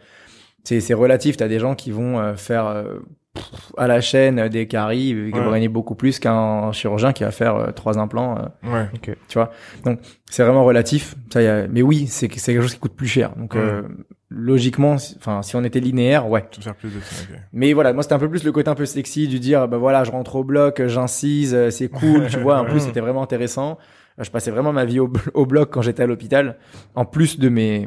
[0.65, 1.37] C'est, c'est relatif.
[1.37, 2.99] T'as des gens qui vont euh, faire euh,
[3.37, 5.45] pff, à la chaîne des caries, qui Ouais.
[5.45, 8.37] vont gagner beaucoup plus qu'un chirurgien qui va faire euh, trois implants.
[8.65, 8.87] euh, Ouais.
[9.29, 9.51] tu vois.
[9.85, 11.15] Donc c'est vraiment relatif.
[11.33, 11.67] Ça, y a...
[11.69, 13.31] mais oui, c'est, c'est quelque chose qui coûte plus cher.
[13.37, 13.61] Donc Ouais.
[13.61, 13.83] euh,
[14.29, 16.45] logiquement, si- enfin, si on était linéaire, ouais.
[16.61, 17.15] Faire plus de ça.
[17.53, 19.77] Mais voilà, moi c'était un peu plus le côté un peu sexy du dire bah
[19.79, 22.59] voilà, je rentre au bloc, j'incise, euh, c'est cool, tu vois.
[22.61, 23.79] En plus, c'était vraiment intéressant.
[24.19, 26.57] Je passais vraiment ma vie au, bl- au bloc quand j'étais à l'hôpital,
[26.95, 27.87] en plus de mes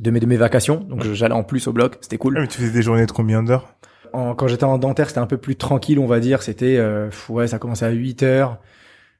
[0.00, 0.76] de mes de mes vacations.
[0.80, 2.38] Donc j'allais en plus au bloc, c'était Ah, cool.
[2.40, 3.68] mais tu faisais des journées de combien d'heures?
[4.12, 6.42] En- quand j'étais en dentaire, c'était un peu plus tranquille, on va dire.
[6.42, 8.58] C'était euh, ouais, ça commençait à 8 heures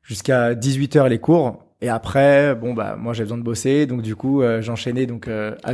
[0.03, 1.63] jusqu'à 18 heures les cours.
[1.83, 5.29] Et après, bon bah moi j'ai besoin de bosser, donc du coup euh, j'enchaînais donc
[5.29, 5.55] euh,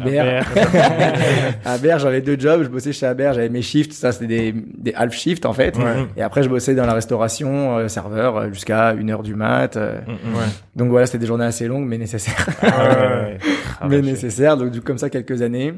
[1.65, 2.65] à Berre, j'avais deux jobs.
[2.65, 3.93] Je bossais chez Aber, j'avais mes shifts.
[3.93, 5.77] Ça, c'était des, des half shifts, en fait.
[5.79, 6.07] Ouais.
[6.17, 9.77] Et après, je bossais dans la restauration, euh, serveur, euh, jusqu'à une heure du mat.
[9.77, 10.01] euh.
[10.09, 10.49] Ouais.
[10.77, 12.49] Donc voilà, c'était des journées assez longues, mais nécessaires.
[12.63, 13.39] Ouais.
[13.81, 14.05] Ah, mais vache.
[14.07, 14.57] nécessaires.
[14.57, 15.75] Donc, du coup, comme ça, quelques années.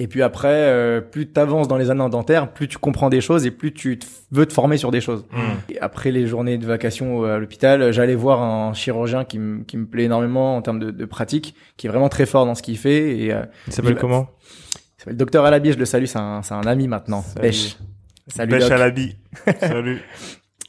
[0.00, 3.08] Et puis après, euh, plus tu avances dans les années en dentaire, plus tu comprends
[3.10, 5.24] des choses et plus tu te- veux te former sur des choses.
[5.32, 5.72] Hmm.
[5.72, 9.76] Et après les journées de vacation à l'hôpital, j'allais voir un chirurgien qui, me- qui
[9.76, 12.62] me plaît énormément en termes de, de pratique, qui est vraiment très fort dans ce
[12.62, 13.18] qu'il fait.
[13.18, 14.28] Et, euh, Il s'appelle comment?
[14.98, 17.22] Il s'appelle Docteur Alabi, je le salue, c'est un, c'est un ami maintenant.
[17.22, 17.40] Salut.
[17.48, 17.76] Pêche.
[18.28, 19.16] Salut la bille.
[19.60, 20.00] Salut.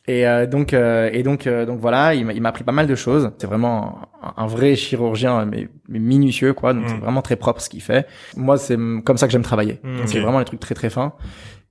[0.09, 2.71] Et euh, donc euh, et donc euh, donc voilà, il m'a il m'a appris pas
[2.71, 3.31] mal de choses.
[3.37, 6.73] C'est vraiment un, un vrai chirurgien mais, mais minutieux quoi.
[6.73, 6.87] Donc Mm.
[6.89, 8.07] c'est vraiment très propre ce qu'il fait.
[8.35, 9.79] Moi c'est comme ça que j'aime travailler.
[9.83, 11.13] Mm, C'est vraiment les trucs très très fins.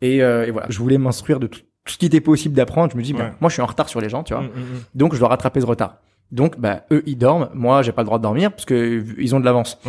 [0.01, 2.93] Et, euh, et voilà, je voulais m'instruire de tout, tout ce qui était possible d'apprendre.
[2.93, 3.33] Je me dis bah, Ouais.
[3.41, 4.43] moi je suis en retard sur les gens, tu vois.
[4.45, 4.81] Mm, mm, mm.
[4.95, 5.97] Donc je dois rattraper ce retard.
[6.31, 9.35] Donc bah eux ils dorment, moi j'ai pas le droit de dormir parce que ils
[9.35, 9.81] ont de l'avance.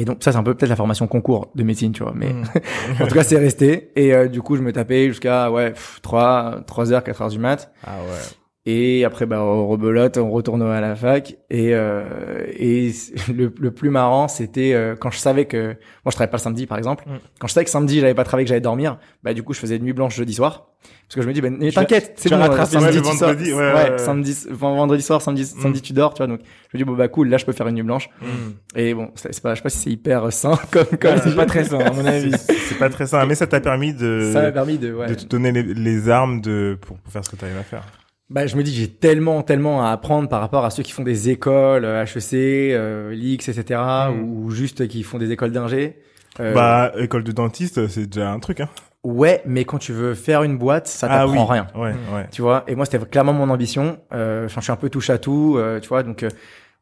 [0.00, 0.02] Hmm, hmm.
[0.02, 2.32] Et donc ça c'est un peu peut-être la formation concours de médecine, tu vois, mais
[2.32, 2.44] Mm.
[3.02, 6.60] en tout cas c'est resté et euh, du coup je me tapais jusqu'à ouais 3
[6.66, 8.18] 3 heures 4 heures du mat Ah ouais.
[8.66, 12.92] Et après bah on rebelote on retourne à la fac et euh, et
[13.34, 16.42] le, le plus marrant c'était euh, quand je savais que moi je travaillais pas le
[16.42, 17.12] samedi par exemple Mm.
[17.38, 19.60] quand je savais que samedi j'avais pas travaillé que j'allais dormir bah du coup je
[19.60, 22.28] faisais nuit blanche jeudi soir parce que je me dis bah, Tu vas- t'inquiète c'est
[22.30, 23.98] bon samedi tu sors ouais, ouais, ouais.
[23.98, 26.92] samedi enfin, vendredi soir samedi samedi tu dors tu vois donc je me dis bon
[26.94, 28.78] bah cool là je peux faire une nuit blanche Mm.
[28.78, 31.46] et bon c'est pas je sais pas si c'est hyper sain comme comme c'est pas
[31.46, 32.32] très sain, à mon avis.
[32.36, 35.06] C'est pas très simple, mais ça t'a permis de, ça m'a permis de ouais.
[35.08, 37.82] de te donner les, les armes de, pour, pour faire ce que t'arrives à faire.
[38.30, 41.02] Bah, je me dis, j'ai tellement, tellement à apprendre par rapport à ceux qui font
[41.02, 42.32] des écoles, euh, HEC,
[42.72, 43.80] euh, l'IX, etc.,
[44.14, 44.22] Mm.
[44.22, 45.96] ou juste qui font des écoles d'ingé.
[46.38, 48.68] Euh, Bah, école de dentiste, c'est déjà un truc, hein.
[49.02, 51.52] ouais, mais quand tu veux faire une boîte, ça ah t'apprend oui.
[51.52, 51.66] rien.
[51.74, 52.28] Ouais, ouais.
[52.30, 53.98] Tu vois, et moi, c'était clairement mon ambition.
[54.12, 56.28] Euh, Enfin, je suis un peu touche à tout, euh, tu vois, donc, euh,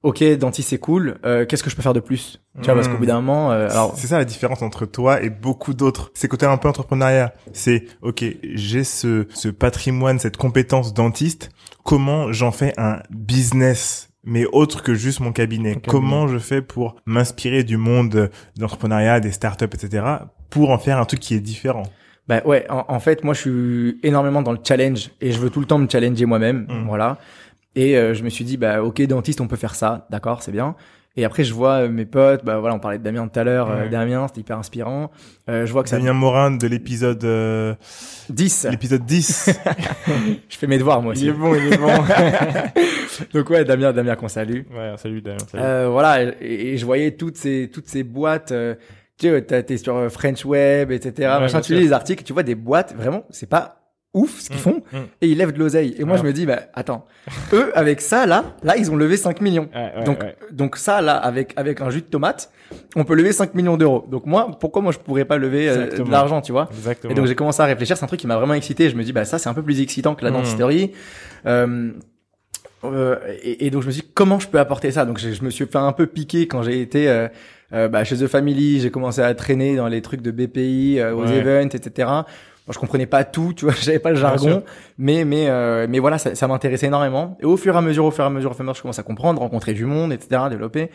[0.03, 1.19] ok, dentiste, c'est cool.
[1.25, 2.41] Euh, Qu'est-ce que je peux faire de plus?
[2.61, 5.23] Tu vois, parce qu'au bout d'un moment, euh, alors, C'est ça la différence entre toi
[5.23, 6.11] et beaucoup d'autres.
[6.15, 7.33] C'est côté un peu entrepreneuriat.
[7.53, 11.51] C'est, ok, j'ai ce, ce patrimoine, cette compétence dentiste.
[11.85, 15.77] Comment j'en fais un business, mais autre que juste mon cabinet?
[15.87, 18.31] Comment je fais pour m'inspirer du monde de
[18.61, 20.05] l'entrepreneuriat, des startups, etc.,
[20.51, 21.85] pour en faire un truc qui est différent?
[22.27, 25.49] Bah ouais, en, en fait, moi, je suis énormément dans le challenge et je veux
[25.49, 26.87] tout le temps me challenger moi-même, Mm.
[26.87, 27.17] voilà.
[27.77, 30.53] Et euh, je me suis dit, bah ok, dentiste, on peut faire ça, d'accord, c'est
[30.53, 30.75] bien.
[31.17, 33.43] Et après, je vois euh, mes potes, bah voilà, on parlait de Damien tout à
[33.45, 33.89] l'heure, euh, Ouais.
[33.89, 35.11] Damien, c'était hyper inspirant.
[35.49, 37.75] Euh, je vois que ça Damien Morin de l'épisode, euh,
[38.31, 38.69] 10.
[38.71, 39.51] l'épisode 10.
[40.49, 41.31] je fais mes devoirs moi aussi.
[41.33, 41.89] bon, il est bon.
[43.35, 44.63] Donc ouais, Damien, Damien qu'on salue.
[44.73, 45.39] ouais, salut Damien.
[45.51, 45.63] salut.
[45.65, 48.53] Euh, voilà, et, et je voyais toutes ces toutes ces boîtes.
[48.53, 48.75] euh,
[49.19, 51.13] tu sais, t'es sur euh, French Web, etc.
[51.35, 53.78] Ouais, machin, tu lis les articles, tu vois des boîtes, vraiment, c'est pas
[54.15, 54.97] ouf ce qu'ils Mm, font, mm.
[55.21, 55.95] et ils lèvent de l'oseille.
[55.99, 56.23] Et moi, Ouais.
[56.23, 57.07] je me dis, bah attends,
[57.53, 59.69] eux avec ça là, là ils ont levé 5 millions.
[59.75, 60.19] Ouais, ouais, donc
[60.51, 62.51] donc ça là avec avec un jus de tomate,
[62.97, 64.07] on peut lever 5 millions d'euros.
[64.11, 66.69] Donc moi, pourquoi moi je pourrais pas lever euh, de l'argent, tu vois?
[66.73, 67.11] Exactement.
[67.13, 68.89] et donc j'ai commencé à réfléchir, c'est un truc qui m'a vraiment excité.
[68.89, 70.35] Je me dis bah ça c'est un peu plus excitant que la Mm.
[70.35, 70.93] dentisterie.
[71.47, 71.91] Euh,
[72.85, 75.05] euh, et, et donc je me suis dit comment je peux apporter ça?
[75.05, 77.29] Donc je, je me suis fait un peu piquer quand j'ai été euh,
[77.73, 78.81] euh, bah, chez The Family.
[78.81, 82.09] J'ai commencé à traîner dans les trucs de BPI, euh, aux events, etc.
[82.73, 84.63] Je comprenais pas tout, tu vois, j'avais pas le jargon,
[84.99, 87.37] mais mais euh, mais voilà ça, ça m'intéressait énormément.
[87.41, 88.65] Et au fur et à mesure, au fur et à mesure, au fur et à
[88.67, 90.43] mesure, je commence à comprendre, rencontrer du monde, etc.
[90.51, 90.91] Développer.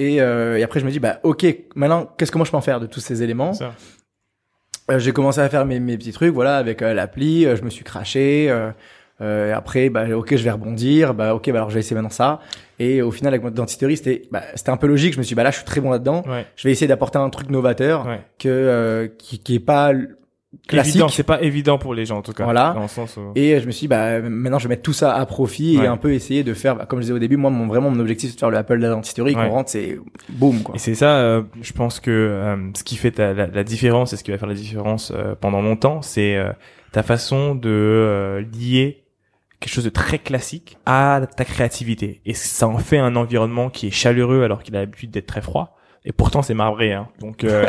[0.00, 1.46] Et, euh, et après je me dis bah ok
[1.76, 3.52] maintenant qu'est-ce que moi je peux en faire de tous ces éléments
[4.90, 7.46] euh, j'ai commencé à faire mes, mes petits trucs, voilà, avec euh, l'appli.
[7.46, 8.46] euh, je me suis craché.
[8.50, 8.70] euh,
[9.20, 11.14] Euh, après, bah, ok, je vais rebondir.
[11.14, 12.40] Bah, ok, bah, alors je vais essayer maintenant ça.
[12.80, 15.12] Et au final, avec mon dentisterie, c'était, bah, c'était un peu logique.
[15.14, 16.24] Je me suis dit, bah là, je suis très bon là-dedans.
[16.26, 16.44] Ouais.
[16.56, 18.20] Je vais essayer d'apporter un truc novateur Ouais.
[18.40, 19.92] que euh, qui, qui est pas
[20.68, 21.02] classique.
[21.10, 22.44] C'est pas évident pour les gens en tout cas.
[22.44, 22.72] Voilà.
[22.74, 23.32] Dans le sens où...
[23.34, 25.84] Et je me suis dit, bah maintenant, je vais mettre tout ça à profit Ouais.
[25.84, 28.00] et un peu essayer de faire, comme je disais au début, moi, mon, vraiment, mon
[28.00, 29.34] objectif, c'est de faire le Apple la dentisterie.
[29.34, 29.46] Ouais.
[29.46, 30.74] Qu'on rentre, c'est boum, quoi.
[30.74, 34.12] Et c'est ça, euh, je pense que euh, ce qui fait ta- la, la différence
[34.12, 36.50] et ce qui va faire la différence euh, pendant longtemps, c'est euh,
[36.92, 39.04] ta façon de euh, lier
[39.60, 42.20] quelque chose de très classique à ta créativité.
[42.26, 45.40] Et ça en fait un environnement qui est chaleureux alors qu'il a l'habitude d'être très
[45.40, 45.76] froid.
[46.04, 47.08] Et pourtant c'est marbré, hein.
[47.20, 47.64] Donc, euh,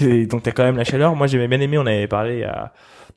[0.26, 1.14] donc t'as quand même la chaleur.
[1.16, 2.72] Moi j'avais bien aimé, on avait parlé à,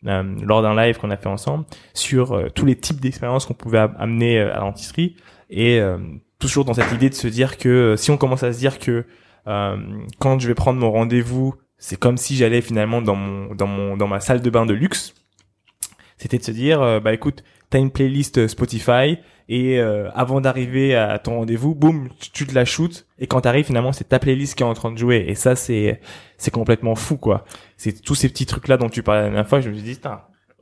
[0.08, 3.54] euh, lors d'un live qu'on a fait ensemble sur euh, tous les types d'expériences qu'on
[3.54, 5.16] pouvait am- amener euh, à l'antisterie
[5.50, 5.98] et euh,
[6.40, 8.80] toujours dans cette idée de se dire que euh, si on commence à se dire
[8.80, 9.06] que
[9.48, 9.78] euh,
[10.20, 13.98] quand je vais prendre mon rendez-vous, c'est comme si j'allais finalement dans mon dans mon
[13.98, 15.14] dans ma salle de bain de luxe.
[16.18, 19.18] C'était de se dire euh, bah écoute, t'as une playlist euh, Spotify
[19.50, 23.66] et euh, avant d'arriver à ton rendez-vous, boum, tu, te la shootes et quand t'arrives
[23.66, 26.00] finalement c'est ta playlist qui est en train de jouer et ça c'est
[26.38, 27.46] c'est complètement fou quoi.
[27.78, 29.84] C'est tous ces petits trucs là dont tu parlais la dernière fois, je me suis
[29.84, 30.00] dit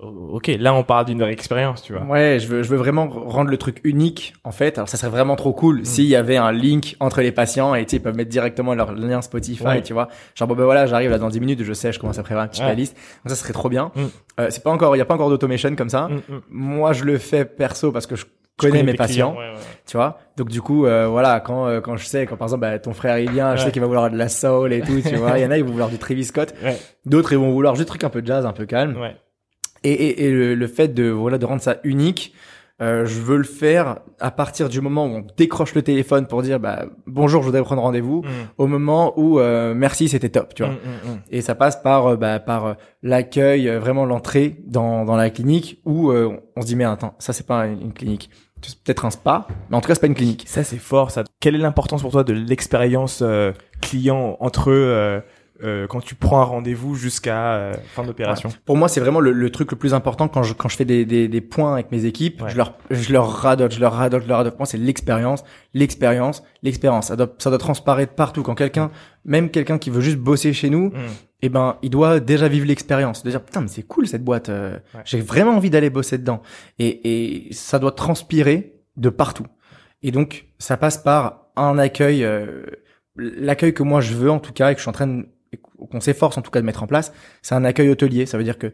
[0.02, 2.04] ok, là on parle d'une vraie expérience, tu vois.
[2.04, 4.78] Ouais, je veux, je veux vraiment rendre le truc unique, en fait.
[4.78, 7.86] Alors, ça serait vraiment trop cool s'il y avait un link entre les patients et
[7.86, 9.82] tu sais, ils peuvent mettre directement leur lien Spotify, Ouais.
[9.82, 10.08] tu vois.
[10.36, 12.46] Genre, bon, ben voilà, j'arrive là dans 10 minutes, je sais, je commence à préparer
[12.46, 12.70] une petite Ouais.
[12.72, 12.96] playlist.
[13.24, 13.91] Donc, ça serait trop bien.
[13.96, 14.02] Mm.
[14.39, 16.08] Euh, c'est pas encore, il y a pas encore d'automation comme ça.
[16.08, 16.41] Mm, mm.
[16.50, 18.26] Moi, je le fais perso parce que je
[18.62, 19.64] Je connais mes patients, clients, ouais, ouais.
[19.88, 20.20] tu vois.
[20.38, 22.94] Donc, du coup, euh, voilà, quand, euh, quand je sais, quand par exemple, bah, ton
[22.94, 23.66] frère, il vient, je Ouais.
[23.66, 25.40] sais qu'il va vouloir de la soul et tout, tu vois.
[25.40, 26.54] Il y en a, ils vont vouloir du Travis Scott.
[26.64, 28.98] Ouais, D'autres, ils vont vouloir juste des trucs un peu jazz, un peu calme.
[29.02, 29.16] ouais.
[29.84, 32.36] Et, et, et le, le fait de voilà de rendre ça unique,
[32.82, 36.41] euh, je veux le faire à partir du moment où on décroche le téléphone pour
[36.41, 38.28] dire bah bonjour, je voudrais prendre rendez-vous, Mm.
[38.58, 40.72] au moment où euh, merci, c'était top, tu vois.
[40.74, 41.20] Mm, mm.
[41.32, 45.30] Et ça passe par euh, bah, par euh, l'accueil, euh, vraiment l'entrée dans dans la
[45.30, 48.30] clinique où euh, on se dit mais attends, ça c'est pas une, une clinique,
[48.62, 50.44] c'est peut-être un spa, mais en tout cas c'est pas une clinique.
[50.48, 51.24] Ça, c'est fort, ça.
[51.39, 54.72] Quelle est l'importance pour toi de l'expérience euh, client entre
[55.63, 59.32] euh, quand tu prends un rendez-vous jusqu'à euh, fin d'opération Pour moi, c'est vraiment le,
[59.32, 61.91] le truc le plus important quand je quand je fais des des, des points avec
[61.91, 62.41] mes équipes.
[62.41, 62.50] Ouais.
[62.50, 64.54] Je leur je leur radote, je leur radote, je leur radote.
[64.54, 65.43] Pour moi, c'est l'expérience,
[65.74, 67.08] l'expérience, l'expérience.
[67.08, 68.43] Ça doit ça doit transparaître partout.
[68.43, 68.91] Quand quelqu'un,
[69.26, 70.95] même quelqu'un qui veut juste bosser chez nous, Mm.
[71.43, 73.24] eh ben, il doit déjà vivre l'expérience.
[73.24, 74.50] De dire putain, mais c'est cool cette boîte.
[74.50, 75.02] euh, Ouais.
[75.06, 76.41] J'ai vraiment envie d'aller bosser dedans.
[76.80, 79.45] Et et ça doit transpirer de partout.
[80.04, 82.63] Et donc, ça passe par un accueil, euh,
[83.15, 85.26] l'accueil que moi je veux en tout cas et que je suis en train de,
[85.58, 88.26] qu'on s'efforce en tout cas de mettre en place, c'est un accueil hôtelier.
[88.26, 88.74] Ça veut dire que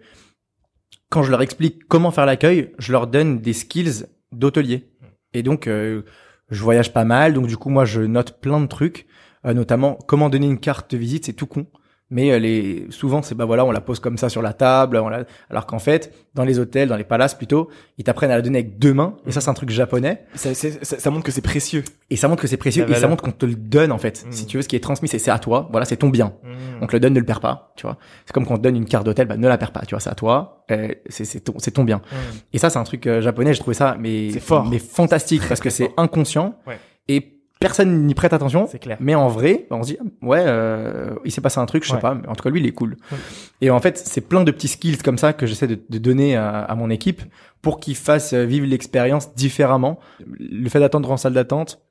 [1.09, 4.91] quand je leur explique comment faire l'accueil, je leur donne des skills d'hôtelier.
[5.33, 6.03] Et donc, euh,
[6.49, 9.07] je voyage pas mal, donc du coup, moi, je note plein de trucs,
[9.45, 11.67] euh, notamment comment donner une carte de visite, c'est tout con.
[12.09, 14.95] Mais euh, les souvent c'est bah voilà on la pose comme ça sur la table
[14.97, 15.25] on la...
[15.49, 17.67] alors qu'en fait dans les hôtels dans les palaces plutôt
[17.97, 20.53] ils t'apprennent à la donner avec deux mains et ça c'est un truc japonais ça,
[20.53, 21.83] ça, ça montre que c'est précieux.
[22.09, 24.23] et ça montre que c'est précieux et ça montre qu'on te le donne en fait
[24.25, 24.31] Mm.
[24.31, 26.33] si tu veux ce qui est transmis c'est c'est à toi voilà c'est ton bien
[26.43, 26.49] Mm.
[26.83, 27.97] on te le donne, ne le perds pas, tu vois.
[28.25, 29.95] C'est comme quand on te donne une carte d'hôtel, bah ne la perds pas, tu
[29.95, 31.97] vois, c'est à toi, euh, c'est c'est ton, c'est ton bien.
[31.97, 32.15] Mm.
[32.53, 34.65] Et ça, c'est un truc euh, japonais, j'ai trouvé ça, mais C'est fort.
[34.69, 36.77] mais fantastique parce que c'est inconscient Ouais.
[37.07, 38.67] et personne n'y prête attention.
[38.71, 38.97] C'est clair.
[38.99, 41.95] Mais en vrai, on se dit ouais, euh, il s'est passé un truc, je sais
[41.95, 42.01] Ouais.
[42.01, 42.97] pas, mais en tout cas lui, il est cool.
[43.11, 43.17] Ouais.
[43.61, 46.35] Et en fait, c'est plein de petits skills comme ça que j'essaie de, de donner
[46.35, 47.21] à, à mon équipe
[47.61, 49.99] pour qu'ils fassent vivre l'expérience différemment.
[50.39, 51.81] Le fait d'attendre en salle d'attente,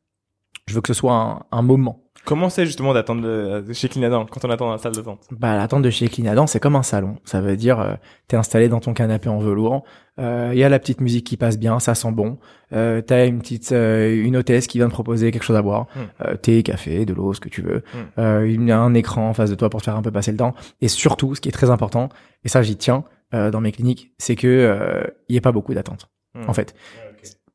[0.69, 2.03] je veux que ce soit un, un moment.
[2.27, 5.57] Comment c'est justement d'attendre de, chez Clinadan quand on attend dans la salle d'attente Bah,
[5.57, 7.17] l'attente de chez Clinadan, c'est comme un salon.
[7.25, 7.95] Ça veut dire, euh,
[8.29, 9.85] t'es installé dans ton canapé en velours,
[10.19, 12.39] il y a la petite musique qui passe bien, ça sent bon.
[12.73, 15.87] Euh, t'as une petite, euh, une hôtesse qui vient te proposer quelque chose à boire,
[15.95, 16.01] Mm.
[16.27, 17.77] euh, thé, café, de l'eau, ce que tu veux.
[17.79, 17.99] Mm.
[18.21, 20.11] Euh, il y a un écran en face de toi pour te faire un peu
[20.11, 20.55] passer le temps.
[20.81, 22.09] Et surtout, ce qui est très important,
[22.45, 25.53] et ça j'y tiens euh, dans mes cliniques, c'est que euh, il y ait pas
[25.53, 26.09] beaucoup d'attente.
[26.35, 26.49] Mm.
[26.49, 26.75] En fait,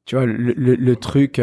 [0.05, 1.41] tu vois, le, le, le truc.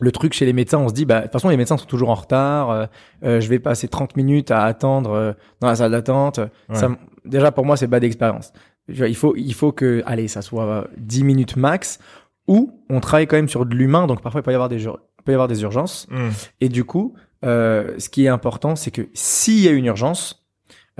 [0.00, 1.76] Euh, le truc chez les médecins, on se dit, bah, de toute façon, les médecins
[1.76, 2.70] sont toujours en retard.
[2.70, 2.86] euh,
[3.24, 6.40] euh, je vais passer 30 minutes à attendre euh, dans la salle d'attente.
[6.72, 8.52] Ça m- déjà, pour moi, c'est bas d'expérience.
[8.88, 11.98] Il faut, il faut que, allez, ça soit euh, 10 minutes max,
[12.46, 14.06] ou on travaille quand même sur de l'humain.
[14.06, 14.84] Donc, parfois, il peut y avoir des,
[15.24, 16.06] peut y avoir des urgences.
[16.10, 16.28] Mm.
[16.60, 20.43] Et du coup, euh, ce qui est important, c'est que s'il y a une urgence,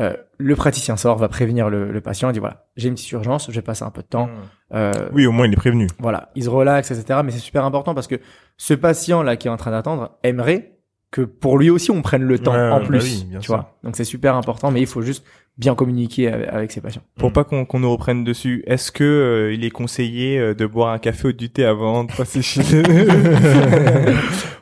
[0.00, 3.12] euh, le praticien sort, va prévenir le, le patient et dit voilà, j'ai une petite
[3.12, 4.26] urgence, je vais passer un peu de temps.
[4.26, 4.30] Mm.
[4.74, 5.87] Euh, Oui, au moins il est prévenu.
[6.00, 7.20] voilà, il se relaxe, etc.
[7.24, 8.16] Mais c'est super important parce que
[8.57, 10.72] ce patient-là qui est en train d'attendre aimerait
[11.12, 13.44] que pour lui aussi on prenne le temps Ouais, en bah plus, oui, bien tu
[13.44, 13.54] sûr.
[13.54, 13.78] vois.
[13.85, 15.24] Donc c'est super important, mais il faut juste
[15.56, 17.02] bien communiquer avec, avec ses patients.
[17.18, 17.32] Pour Mm.
[17.32, 20.90] pas qu'on qu'on nous reprenne dessus, est-ce que euh, il est conseillé euh, de boire
[20.92, 22.62] un café ou du thé avant de passer chez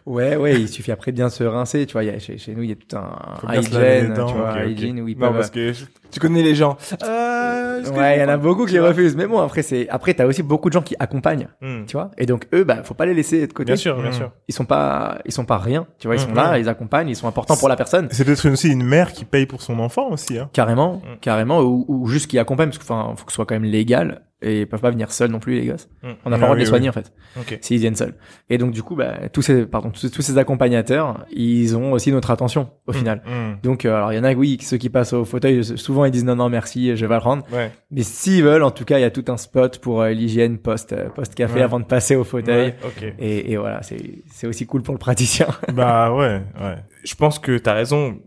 [0.05, 2.03] Ouais, ouais, il suffit après de bien se rincer, tu vois.
[2.03, 4.35] Il y a, chez, chez nous, il y a tout un, un hygiène, dents, tu
[4.35, 5.37] vois, où ils Non, peuvent.
[5.37, 5.73] parce que
[6.11, 6.77] tu connais les gens.
[7.05, 7.61] Euh,
[7.95, 9.17] Ouais, il y en a beaucoup qui refusent.
[9.17, 11.85] Mais bon, après, c'est, après, t'as aussi beaucoup de gens qui accompagnent, Hmm.
[11.87, 12.11] tu vois.
[12.19, 13.67] Et donc, eux, bah, faut pas les laisser de côté.
[13.67, 14.15] Bien sûr, bien Mm.
[14.15, 14.31] sûr.
[14.49, 16.17] Ils sont pas, ils sont pas rien, tu vois.
[16.17, 16.61] Ils Mm, sont là, mm.
[16.61, 18.09] ils accompagnent, ils sont importants pour la personne.
[18.13, 20.39] C'est peut-être aussi une mère qui paye pour son enfant aussi.
[20.39, 20.49] Hein.
[20.53, 21.19] Carrément, Mm.
[21.21, 23.65] carrément, ou, ou juste qui accompagnent, parce que, enfin, faut que ce soit quand même
[23.65, 24.23] légal.
[24.45, 25.89] Et ils peuvent pas venir seuls non plus, les gosses.
[26.03, 26.15] Hmm.
[26.25, 26.69] On n'a Ah pas le droit de oui, les oui.
[26.69, 27.13] soigner, en fait.
[27.39, 27.59] Ok.
[27.61, 28.17] s'ils viennent seuls.
[28.51, 32.11] Et donc du coup, bah, tous ces, pardon, tous, tous ces accompagnateurs, ils ont aussi
[32.11, 33.23] notre attention au final.
[33.25, 33.61] Mm.
[33.63, 36.11] Donc euh, alors il y en a oui, ceux qui passent au fauteuil, souvent ils
[36.11, 37.45] disent non non merci, je vais le prendre.
[37.53, 37.71] Ouais.
[37.93, 40.59] Mais s'ils veulent, en tout cas, il y a tout un spot pour euh, l'hygiène
[40.59, 41.63] post post café Ouais.
[41.63, 42.71] avant de passer au fauteuil.
[42.71, 43.15] Ouais, ok.
[43.21, 45.47] Et, et voilà, c'est c'est aussi cool pour le praticien.
[45.73, 46.77] Bah ouais, ouais.
[47.05, 48.19] Je pense que t'as raison.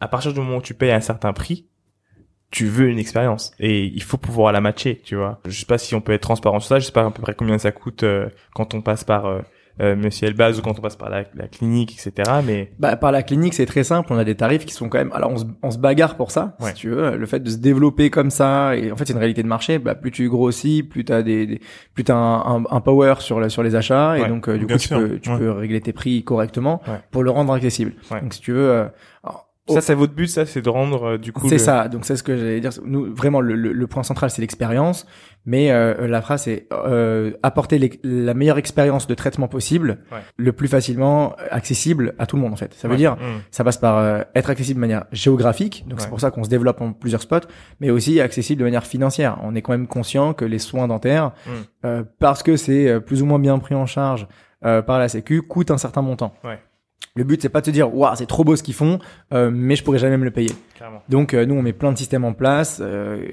[0.00, 1.66] À partir du moment où tu payes un certain prix,
[2.54, 5.40] tu veux une expérience et il faut pouvoir la matcher, tu vois.
[5.44, 6.78] Je sais pas si on peut être transparent sur ça.
[6.78, 9.40] Je sais pas à peu près combien ça coûte euh, quand on passe par euh,
[9.80, 12.30] euh, Monsieur Elbaz ou quand on passe par la, la clinique, etc.
[12.46, 14.12] Mais Bah, par la clinique, c'est très simple.
[14.12, 15.10] On a des tarifs qui sont quand même.
[15.14, 16.68] Alors, on se, on se bagarre pour ça, Ouais.
[16.68, 17.16] si tu veux.
[17.16, 19.80] Le fait de se développer comme ça, et en fait, c'est une réalité de marché.
[19.80, 21.60] Bah, plus tu grossis, plus t'as des, des
[21.92, 24.56] plus t'as un, un, un power sur la, sur les achats, et Ouais, donc euh,
[24.58, 25.38] du bien coup, tu peux, tu Ouais.
[25.38, 27.00] peux régler tes prix correctement Ouais.
[27.10, 27.94] pour le rendre accessible.
[28.12, 28.20] Ouais.
[28.20, 28.70] Donc, si tu veux.
[28.70, 28.86] euh,
[29.24, 31.48] alors, ça, c'est votre but, ça, c'est de rendre euh, du coup.
[31.48, 31.88] c'est le- ça.
[31.88, 32.70] Donc c'est ce que j'allais dire.
[32.84, 35.06] Nous, vraiment, le, le, le point central, c'est l'expérience.
[35.46, 40.18] Mais euh, la phrase, c'est euh, apporter l'ex- la meilleure expérience de traitement possible, Ouais.
[40.38, 42.52] le plus facilement accessible à tout le monde.
[42.52, 42.98] En fait, ça veut Ouais.
[42.98, 43.40] dire Mm.
[43.50, 46.02] ça passe par euh, être accessible de manière géographique, donc Ouais.
[46.04, 47.46] c'est pour ça qu'on se développe en plusieurs spots,
[47.80, 49.38] mais aussi accessible de manière financière.
[49.42, 51.50] On est quand même conscient que les soins dentaires, Mm.
[51.86, 54.26] euh, parce que c'est euh, plus ou moins bien pris en charge
[54.64, 56.32] euh, par la Sécu, coûtent un certain montant.
[56.42, 56.58] Ouais.
[57.16, 58.98] Le but c'est pas de se dire waouh c'est trop beau ce qu'ils font,
[59.32, 60.50] euh, mais je pourrais jamais me le payer.
[61.08, 63.24] Donc euh, nous on met plein de systèmes en place euh,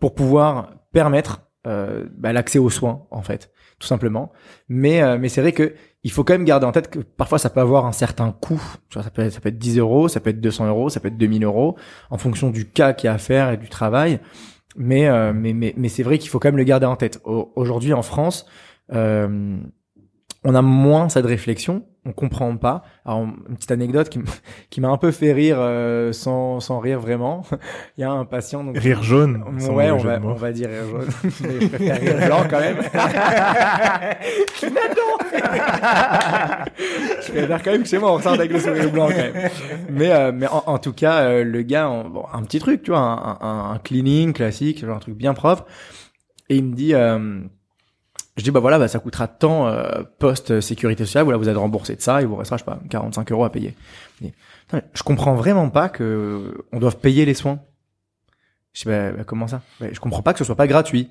[0.00, 4.32] pour pouvoir permettre euh, bah, l'accès aux soins en fait, tout simplement.
[4.68, 7.38] Mais euh, mais c'est vrai que il faut quand même garder en tête que parfois
[7.38, 8.62] ça peut avoir un certain coût.
[8.94, 11.08] Ça peut être, ça peut être 10 euros, ça peut être 200 euros, ça peut
[11.08, 11.76] être 2000 euros
[12.10, 14.20] en fonction du cas qu'il y a à faire et du travail.
[14.76, 17.20] Mais euh, mais mais mais c'est vrai qu'il faut quand même le garder en tête.
[17.24, 18.46] Au- Aujourd'hui en France,
[18.92, 19.56] euh,
[20.44, 22.82] on a moins cette réflexion, on comprend pas.
[23.04, 24.20] Alors une petite anecdote qui
[24.70, 27.42] qui m'a un peu fait rire euh, sans sans rire vraiment.
[27.98, 29.42] Il y a un patient donc Rire jaune.
[29.70, 31.08] Ouais, on va, on va dire rire jaune.
[31.42, 32.76] Mais je préfère rire blanc quand même.
[37.22, 39.50] je préfère quand même que chez moi on ressorte avec le sourire blanc quand même.
[39.90, 42.82] Mais, euh, mais en, en tout cas, euh, le gars, on- bon, un petit truc,
[42.82, 45.64] tu vois, un, un, un cleaning classique, genre un truc bien propre.
[46.48, 47.40] Et il me dit, euh,
[48.36, 51.96] je dis, bah voilà, bah, ça coûtera tant euh, post-sécurité sociale, voilà, vous êtes remboursé
[51.96, 53.74] de ça, il vous restera, je sais pas, 45 euros à payer.
[54.18, 57.60] Putain, je comprends vraiment pas que on doive payer les soins.
[58.74, 59.62] Je dis, bah, bah, comment ça?
[59.80, 61.10] Bah, Je comprends pas que ce soit pas gratuit.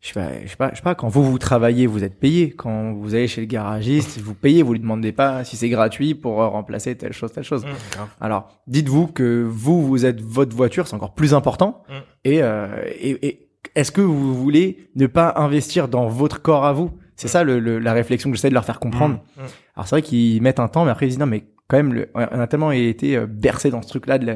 [0.00, 2.18] Je sais, pas, je sais pas, je sais pas, quand vous vous travaillez, vous êtes
[2.18, 2.50] payé.
[2.52, 6.14] Quand vous allez chez le garagiste, vous payez, vous lui demandez pas si c'est gratuit
[6.14, 7.64] pour euh, remplacer telle chose, telle chose.
[7.64, 8.00] Mmh.
[8.20, 11.82] Alors, dites-vous que vous, vous êtes votre voiture, c'est encore plus important.
[11.88, 11.92] Mm.
[12.24, 16.72] Et, euh, et, et est-ce que vous voulez ne pas investir dans votre corps à
[16.72, 16.90] vous?
[17.16, 19.14] C'est ça le, le- la réflexion que j'essaie de leur faire comprendre.
[19.36, 19.42] Mm.
[19.42, 19.46] Mm.
[19.76, 21.94] Alors c'est vrai qu'ils mettent un temps, mais après ils disent non, mais quand même,
[21.94, 24.34] le, on a tellement été euh, bercé dans ce truc-là de, la-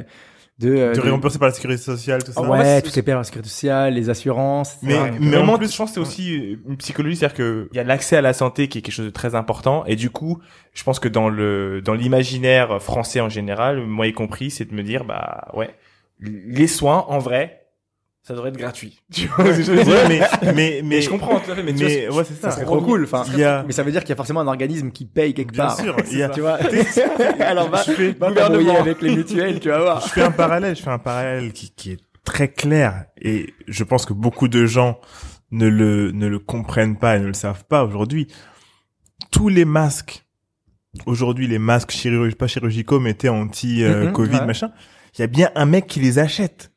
[0.58, 2.40] de, euh, De par la sécurité sociale, tout ça.
[2.42, 4.76] Ouais, tout est payé par la sécurité sociale, les assurances.
[4.82, 7.76] Mais- mais Vraiment, en plus- je pense que c'est aussi une psychologie, c'est-à-dire que il
[7.76, 10.10] y a l'accès à la santé qui est quelque chose de très important, et du
[10.10, 10.38] coup,
[10.74, 14.74] je pense que dans le dans l'imaginaire français en général, moi y compris, c'est de
[14.74, 15.70] me dire bah ouais,
[16.20, 17.59] les soins en vrai,
[18.22, 19.00] ça devrait être gratuit.
[19.12, 21.50] Tu vois ce que je veux dire Ouais, mais, mais, mais, Mais je comprends tout
[21.50, 22.50] à fait, mais, tu mais, vois, ouais, c'est ça.
[22.50, 23.04] Ça serait trop cool.
[23.04, 25.52] Enfin, a, mais ça veut dire qu'il y a forcément un organisme qui paye quelque
[25.52, 25.80] bien part.
[25.80, 26.58] sûr, il y a, Tu vois
[27.40, 30.00] Alors va, je fais, va t'embrouiller avec les mutuelles, tu vas voir.
[30.02, 33.82] je fais un parallèle, je fais un parallèle qui, qui est très clair et je
[33.84, 35.00] pense que beaucoup de gens
[35.50, 38.28] ne le, ne le comprennent pas et ne le savent pas aujourd'hui.
[39.32, 40.24] Tous les masques,
[41.06, 44.46] aujourd'hui, les masques chirurgicaux, pas chirurgicaux, mais t'es anti-Covid, Mhm, ouais.
[44.46, 44.70] machin,
[45.16, 46.70] il y a bien un mec qui les achète.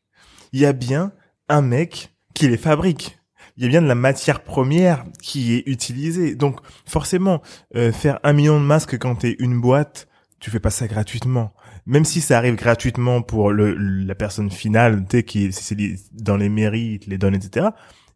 [0.54, 1.12] Il y a bien
[1.50, 3.20] un mec qui les fabrique.
[3.56, 6.36] Il y a bien de la matière première qui est utilisée.
[6.36, 7.42] Donc, forcément,
[7.76, 10.08] euh, faire un million de masques quand t'es une boîte,
[10.40, 11.54] tu fais pas ça gratuitement.
[11.86, 15.78] Même si ça arrive gratuitement pour le, la personne finale, tu sais, qui est, c'est
[16.14, 17.68] dans les mairies, les donnent, etc.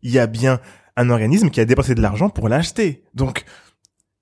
[0.02, 0.60] Il y a bien
[0.96, 3.04] un organisme qui a dépensé de l'argent pour l'acheter.
[3.14, 3.46] Donc,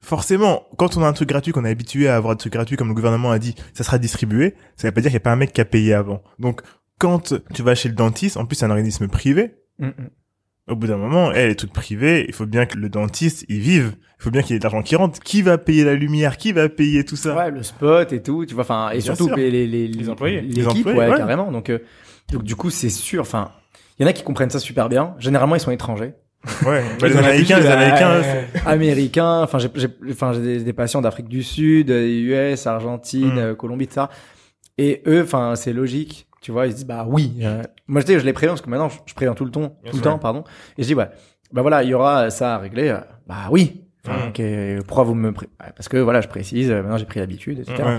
[0.01, 2.75] forcément, quand on a un truc gratuit, qu'on est habitué à avoir des trucs gratuits,
[2.75, 5.27] comme le gouvernement a dit, ça sera distribué, ça veut pas dire qu'il n'y a
[5.27, 6.21] pas un mec qui a payé avant.
[6.37, 6.61] Donc,
[6.99, 10.09] quand tu vas chez le dentiste, en plus c'est un organisme privé, Mm, mm.
[10.67, 13.59] Au bout d'un moment, eh, les trucs privés, il faut bien que le dentiste, il
[13.59, 13.93] vive.
[14.19, 15.19] Il faut bien qu'il y ait de l'argent qui rentre.
[15.19, 16.37] Qui va payer la lumière?
[16.37, 17.35] Qui va payer tout ça?
[17.35, 18.63] Ouais, le spot et tout, tu vois.
[18.63, 19.35] Enfin, et Bien surtout sûr.
[19.35, 20.41] les, les, les, Les employés.
[20.41, 21.17] Les l'équipe, employés, ouais, ouais.
[21.17, 21.51] carrément.
[21.51, 21.77] Donc, euh,
[22.31, 23.21] donc du coup, c'est sûr.
[23.21, 23.51] Enfin,
[23.99, 25.13] il y en a qui comprennent ça super bien.
[25.19, 26.13] Généralement, ils sont étrangers,
[26.65, 26.83] Ouais.
[26.99, 28.21] Bah, les Américains, les Américains.
[28.65, 29.41] américains.
[29.43, 33.37] Enfin, j'ai, j'ai, enfin, j'ai des, des patients d'Afrique du Sud, euh, US, Argentine, Mm.
[33.39, 34.09] euh, Colombie, tout ça.
[34.79, 36.24] Et eux, enfin, c'est logique.
[36.45, 37.39] Tu vois, ils se disent bah oui.
[37.41, 39.49] euh, moi, je dis, je les préviens parce que maintenant, je, je préviens tout le
[39.49, 40.43] temps, tout le temps, pardon.
[40.77, 41.09] Et je dis ouais,
[41.51, 42.89] bah voilà, il y aura ça à régler.
[42.89, 43.81] euh, Bah oui.
[44.05, 44.29] Enfin, Mm.
[44.79, 46.69] ok, pourquoi vous me pré- parce que voilà, je précise.
[46.69, 47.81] euh, Maintenant, j'ai pris l'habitude, etc.
[47.83, 47.97] Ouais.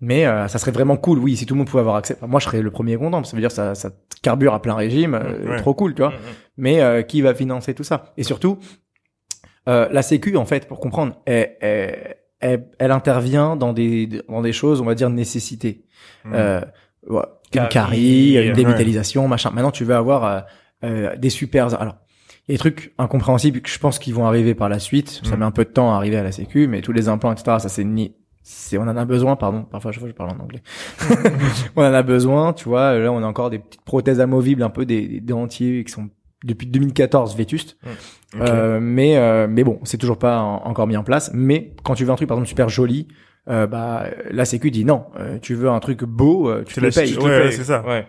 [0.00, 2.14] Mais euh, ça serait vraiment cool, oui, si tout le monde pouvait avoir accès.
[2.16, 3.24] Enfin, moi, je serais le premier content.
[3.24, 3.90] Ça veut dire ça, ça
[4.22, 5.56] carbure à plein régime, euh, Ouais.
[5.56, 6.10] trop cool, tu vois.
[6.12, 6.34] Mm, mm.
[6.58, 8.12] Mais euh, qui va financer tout ça?
[8.16, 8.58] Et surtout,
[9.68, 14.42] euh, la Sécu, en fait, pour comprendre, elle, elle, elle- elle intervient dans des dans
[14.42, 15.84] des choses, on va dire nécessité.
[16.24, 16.32] Mm.
[17.08, 18.52] Euh, ouais, une Carie, carie, une ouais.
[18.52, 19.50] dévitalisation, machin.
[19.50, 20.40] Maintenant, tu veux avoir euh,
[20.84, 21.66] euh, des super.
[21.80, 21.96] Alors,
[22.48, 25.20] il y a des trucs incompréhensibles que je pense qu'ils vont arriver par la suite.
[25.24, 25.40] Ça Mm.
[25.40, 27.56] met un peu de temps à arriver à la Sécu, mais tous les implants, etc.
[27.60, 28.14] Ça c'est ni.
[28.42, 29.64] C'est, on en a besoin, pardon.
[29.70, 30.62] Parfois, je, je parle en anglais.
[31.76, 32.98] on en a besoin, tu vois.
[32.98, 36.08] Là, on a encore des petites prothèses amovibles, un peu des, des dentiers qui sont
[36.44, 37.76] depuis 2014 vétustes.
[38.34, 38.40] Ok.
[38.40, 41.30] Euh, mais euh, mais bon, c'est toujours pas en- encore mis en place.
[41.34, 43.08] Mais quand tu veux un truc par exemple super joli,
[43.48, 45.06] euh, bah la Sécu dit non.
[45.18, 47.12] Euh, tu veux un truc beau, euh, tu te le payes.
[47.16, 47.84] tu Ouais, c'est ça.
[47.86, 48.06] Ouais.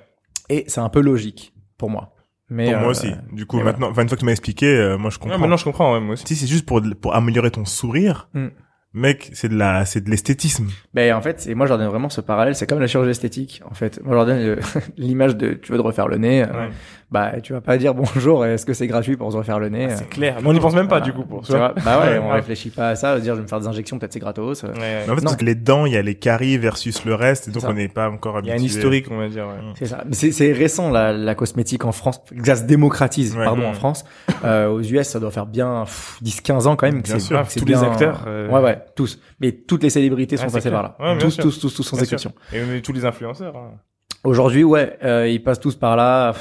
[0.50, 2.14] Et c'est un peu logique pour moi.
[2.50, 3.12] Mais Pour moi euh, aussi.
[3.32, 5.38] Du coup, maintenant, enfin, une fois que tu m'as expliqué, euh, moi, je Ouais, comprends.
[5.38, 6.26] maintenant je comprends, ouais, moi aussi.
[6.28, 8.48] Si c'est juste pour pour améliorer ton sourire, Mm.
[8.94, 10.68] mec, c'est de la, c'est de l'esthétisme.
[10.96, 13.12] Ben en fait, c'est moi je leur donne vraiment ce parallèle, c'est comme la chirurgie
[13.12, 14.00] esthétique en fait.
[14.04, 14.60] Moi je leur donne le-
[14.98, 16.70] l'image de tu veux te refaire le nez, euh, Ouais.
[17.12, 19.88] Bah tu vas pas dire bonjour, est-ce que c'est gratuit pour se refaire le nez
[19.90, 20.36] Ah, euh, c'est clair.
[20.42, 21.06] Mais on n'y pense même pas, voilà.
[21.06, 22.34] du coup, pour Tu vois, bah ouais, on Ouais.
[22.36, 24.64] réfléchit pas à ça, dire je vais me faire des injections, peut-être c'est gratos.
[24.64, 24.68] euh.
[24.68, 25.04] Ouais, ouais.
[25.08, 25.24] Mais en fait, Non.
[25.24, 27.70] parce que les dents, il y a les caries versus le reste, et donc ça.
[27.70, 28.74] on n'est pas encore Il y a habitué.
[28.74, 29.46] un historique, on va dire.
[29.48, 29.54] ouais.
[29.78, 30.04] C'est ça.
[30.06, 33.44] Mais C'est, récent la, la cosmétique en France, que ça se démocratise, Ouais.
[33.46, 34.06] pardon, en France.
[34.46, 37.02] Euh, aux US, ça doit faire bien pff, 10-15 ans quand même.
[37.02, 37.44] que Bien c'est- sûr.
[37.58, 39.20] Tous les bien- acteurs, euh, Ouais, ouais, tous.
[39.40, 40.94] Mais toutes les célébrités sont c'est passées clair.
[40.98, 41.16] par là.
[41.20, 41.44] Tous, sûr.
[41.44, 42.34] tous, tous, tous, sans exception.
[42.54, 43.56] Et tous les influenceurs.
[43.58, 43.72] hein.
[44.26, 46.34] Aujourd'hui, ouais, euh, ils passent tous par là.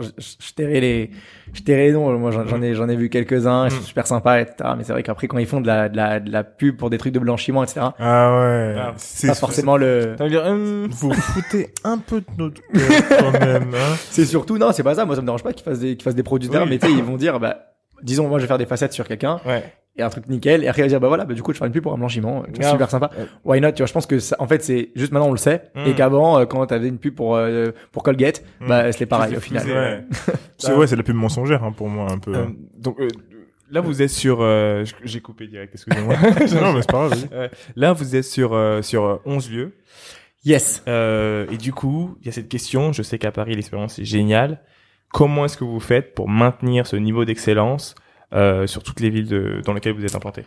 [0.00, 1.10] Je, je, les,
[1.52, 2.18] je tairai les noms.
[2.18, 3.66] Moi, j'en, ai, j'en ai vu quelques-uns.
[3.66, 3.84] Ils sont Mm.
[3.84, 4.70] super sympas, etc.
[4.76, 6.90] Mais c'est vrai qu'après, quand ils font de la, de la, de la pub pour
[6.90, 7.80] des trucs de blanchiment, etc.
[7.98, 8.74] Ah ouais.
[8.78, 10.16] Ah, c'est Pas forcément le.
[10.28, 12.60] Dire, hum, Vous foutez un peu de notre
[13.18, 13.96] quand même, hein.
[14.10, 15.04] C'est surtout non, c'est pas ça.
[15.04, 16.58] Moi, ça me dérange pas qu'ils fassent des, qu'ils fassent des produits Oui.
[16.68, 17.58] mais tu sais, ils vont dire, bah,
[18.02, 19.40] disons, moi, je vais faire des facettes sur quelqu'un.
[19.46, 19.62] Ouais.
[19.96, 21.58] Et un truc nickel et après il va dire bah voilà bah du coup je
[21.58, 22.72] fais une pub pour un blanchiment euh, Grave.
[22.72, 23.10] super sympa
[23.44, 25.36] why not tu vois je pense que ça, en fait c'est juste maintenant on le
[25.38, 25.86] sait Mm.
[25.86, 28.66] et qu'avant euh, quand t'avais une pub pour euh, pour Colgate Mm.
[28.68, 30.04] bah c'était pareil au final ouais.
[30.58, 32.34] C'est ouais, c'est la pub mensongère hein, pour moi un peu.
[32.34, 32.44] Euh,
[32.78, 33.08] donc euh,
[33.70, 36.14] là vous êtes sur euh, j'ai coupé direct excusez-moi
[36.60, 37.50] non mais c'est pas grave.
[37.76, 39.72] là vous êtes sur euh, sur euh, 11 lieux
[40.44, 43.98] yes euh, et du coup il y a cette question je sais qu'à Paris l'expérience
[43.98, 44.60] est géniale
[45.12, 47.94] comment est-ce que vous faites pour maintenir ce niveau d'excellence
[48.34, 50.44] euh, sur toutes les villes de, dans lesquelles vous êtes implanté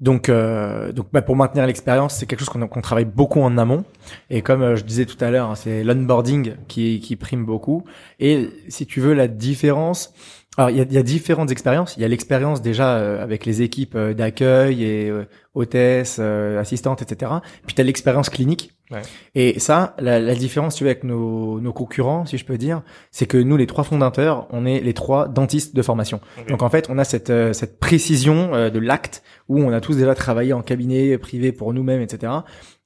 [0.00, 3.58] donc euh, donc bah, pour maintenir l'expérience c'est quelque chose qu'on qu'on travaille beaucoup en
[3.58, 3.84] amont
[4.30, 7.84] et comme euh, je disais tout à l'heure hein, c'est l'onboarding qui qui prime beaucoup
[8.18, 10.14] et si tu veux la différence
[10.56, 11.96] alors il y a, y a différentes expériences.
[11.96, 15.12] Il y a l'expérience déjà euh, avec les équipes euh, d'accueil et
[15.54, 17.32] hôtesses, assistantes, etc.
[17.66, 18.72] Puis tu as l'expérience clinique.
[18.90, 19.02] Ouais.
[19.34, 22.82] Et ça, la, la différence tu vois, avec nos, nos concurrents, si je peux dire,
[23.10, 26.20] c'est que nous, les trois fondateurs, on est les trois dentistes de formation.
[26.48, 29.80] Donc en fait, on a cette, euh, cette précision euh, de l'acte où on a
[29.80, 32.32] tous déjà travaillé en cabinet privé pour nous-mêmes, etc.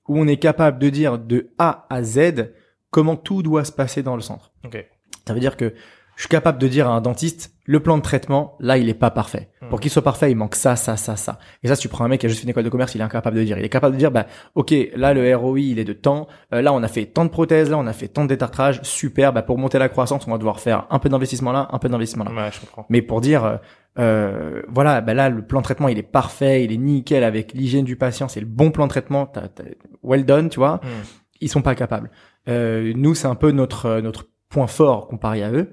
[0.08, 2.52] Où on est capable de dire de A à Z
[2.90, 4.52] comment tout doit se passer dans le centre.
[4.64, 4.86] ok
[5.26, 5.74] Ça veut dire que
[6.16, 8.94] je suis capable de dire à un dentiste, le plan de traitement, là, il est
[8.94, 9.48] pas parfait.
[9.62, 9.68] Mhm.
[9.70, 11.38] Pour qu'il soit parfait, il manque ça, ça, ça, ça.
[11.62, 12.94] Et ça, si tu prends un mec qui a juste fait une école de commerce,
[12.94, 13.56] il est incapable de dire.
[13.58, 16.26] Il est capable de dire, bah, ok, là, le ROI, il est de temps.
[16.52, 18.80] Euh, là, on a fait tant de prothèses, là, on a fait tant de détartrage.
[18.82, 19.32] Super.
[19.32, 21.88] Bah, pour monter la croissance, on va devoir faire un peu d'investissement là, un peu
[21.88, 22.32] d'investissement là.
[22.32, 23.56] ouais je comprends Mais pour dire, euh,
[23.98, 27.52] euh, voilà, bah là, le plan de traitement, il est parfait, il est nickel avec
[27.54, 29.64] l'hygiène du patient, c'est le bon plan de traitement, t'as, t'as-
[30.02, 30.76] well done, tu vois.
[30.82, 31.04] Hmm.
[31.40, 32.10] Ils sont pas capables.
[32.48, 35.72] Euh, nous, c'est un peu notre notre point fort comparé à eux.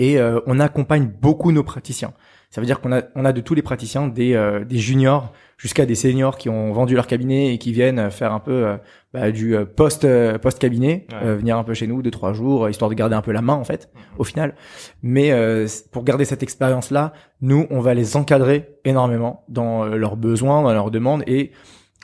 [0.00, 2.12] Et euh, on accompagne beaucoup nos praticiens.
[2.48, 5.32] Ça veut dire qu'on a on a de tous les praticiens, des euh, des juniors
[5.56, 8.76] jusqu'à des seniors qui ont vendu leur cabinet et qui viennent faire un peu euh,
[9.12, 10.04] bah, du euh, post
[10.38, 11.36] post cabinet, Ouais.
[11.36, 13.54] venir un peu chez nous deux trois jours histoire de garder un peu la main
[13.54, 13.88] en fait
[14.18, 14.54] au final.
[15.02, 19.94] Mais euh, pour garder cette expérience là, nous on va les encadrer énormément dans euh,
[19.96, 21.52] leurs besoins, dans leurs demandes et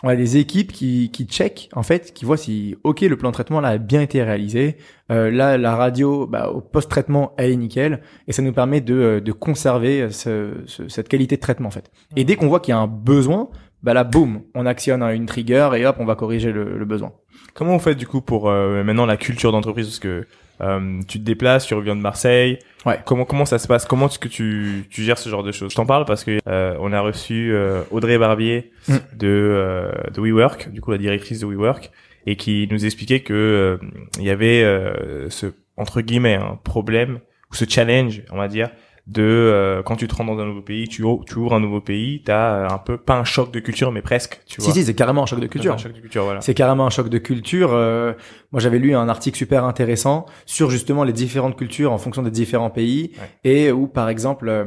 [0.03, 3.31] on a des équipes qui qui checkent en fait, qui voient si ok le plan
[3.31, 4.77] de traitement là a bien été réalisé,
[5.11, 8.81] euh, là la radio bah, au post traitement elle est nickel et ça nous permet
[8.81, 11.91] de euh, de conserver ce, ce- cette qualité de traitement en fait.
[12.17, 13.49] Et dès qu'on voit qu'il y a un besoin,
[13.83, 17.13] bah là, boum, on actionne une trigger et hop, on va corriger le, le besoin.
[17.55, 19.87] Comment vous faites du coup pour euh, maintenant la culture d'entreprise?
[19.87, 20.27] Parce que
[20.61, 22.59] euh, tu te déplaces, tu reviens de Marseille.
[22.85, 22.99] Ouais.
[23.05, 23.85] Comment comment ça se passe?
[23.85, 25.71] Comment est-ce que tu tu gères ce genre de choses?
[25.71, 28.95] Je t'en parle parce que euh, on a reçu euh, Audrey Barbier Mm.
[29.19, 31.91] de euh, de WeWork, du coup la directrice de WeWork,
[32.27, 33.77] et qui nous expliquait que euh,
[34.19, 35.47] il y avait euh, ce
[35.77, 37.19] entre guillemets un problème
[37.51, 38.71] ou ce challenge, on va dire,
[39.07, 41.81] de euh, quand tu te rends dans un nouveau pays, tu, tu ouvres un nouveau
[41.81, 44.75] pays, t'as euh, un peu pas un choc de culture, mais presque, tu Si vois.
[44.75, 45.77] si, c'est carrément un choc de culture.
[45.77, 46.41] Culture, voilà.
[46.41, 47.71] C'est carrément un choc de culture.
[47.73, 48.15] Euh,
[48.51, 52.33] moi, j'avais lu un article super intéressant sur justement les différentes cultures en fonction des
[52.33, 53.29] différents pays Ouais.
[53.45, 54.65] et où, par exemple, euh,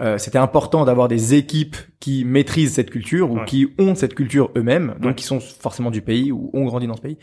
[0.00, 3.44] euh, c'était important d'avoir des équipes qui maîtrisent cette culture ou Ouais.
[3.44, 5.14] qui ont cette culture eux-mêmes, donc Ouais.
[5.14, 7.18] qui sont forcément du pays ou ont grandi dans ce pays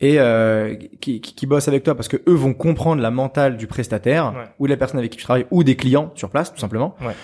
[0.00, 3.56] et euh, qui, qui, qui bossent avec toi parce que eux vont comprendre la mentale
[3.56, 4.44] du prestataire Ouais.
[4.58, 6.96] ou de la personne avec qui tu travailles ou des clients sur place, tout simplement.
[7.00, 7.14] Ouais.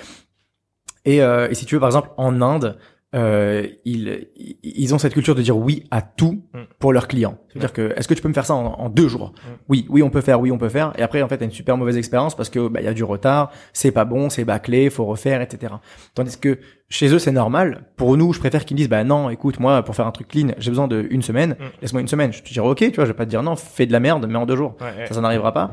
[1.05, 2.77] Et, euh, et si tu veux, par exemple, en Inde,
[3.17, 4.29] euh, ils,
[4.62, 6.59] ils ont cette culture de dire oui à tout Mm.
[6.79, 7.39] pour leurs clients.
[7.49, 9.33] C'est-à-dire que, est-ce que tu peux me faire ça en, en deux jours
[9.69, 10.93] Oui, oui, on peut faire, oui, on peut faire.
[10.99, 12.93] Et après, en fait, t'as une super mauvaise expérience parce que bah, il y a
[12.95, 15.75] du retard, c'est pas bon, c'est bâclé, faut refaire, etc.
[16.14, 16.59] Tandis que
[16.89, 17.85] chez eux, c'est normal.
[17.97, 20.29] Pour nous, je préfère qu'ils me disent, bah non, écoute, moi, pour faire un truc
[20.29, 21.51] clean, j'ai besoin d'une semaine.
[21.59, 21.64] Mm.
[21.83, 22.33] Laisse-moi une semaine.
[22.33, 24.01] Je te dirais, ok, tu vois, je vais pas te dire non, fais de la
[24.01, 24.77] merde, mais en deux jours.
[24.81, 25.07] Ouais.
[25.07, 25.73] Ça, ça n'arrivera pas.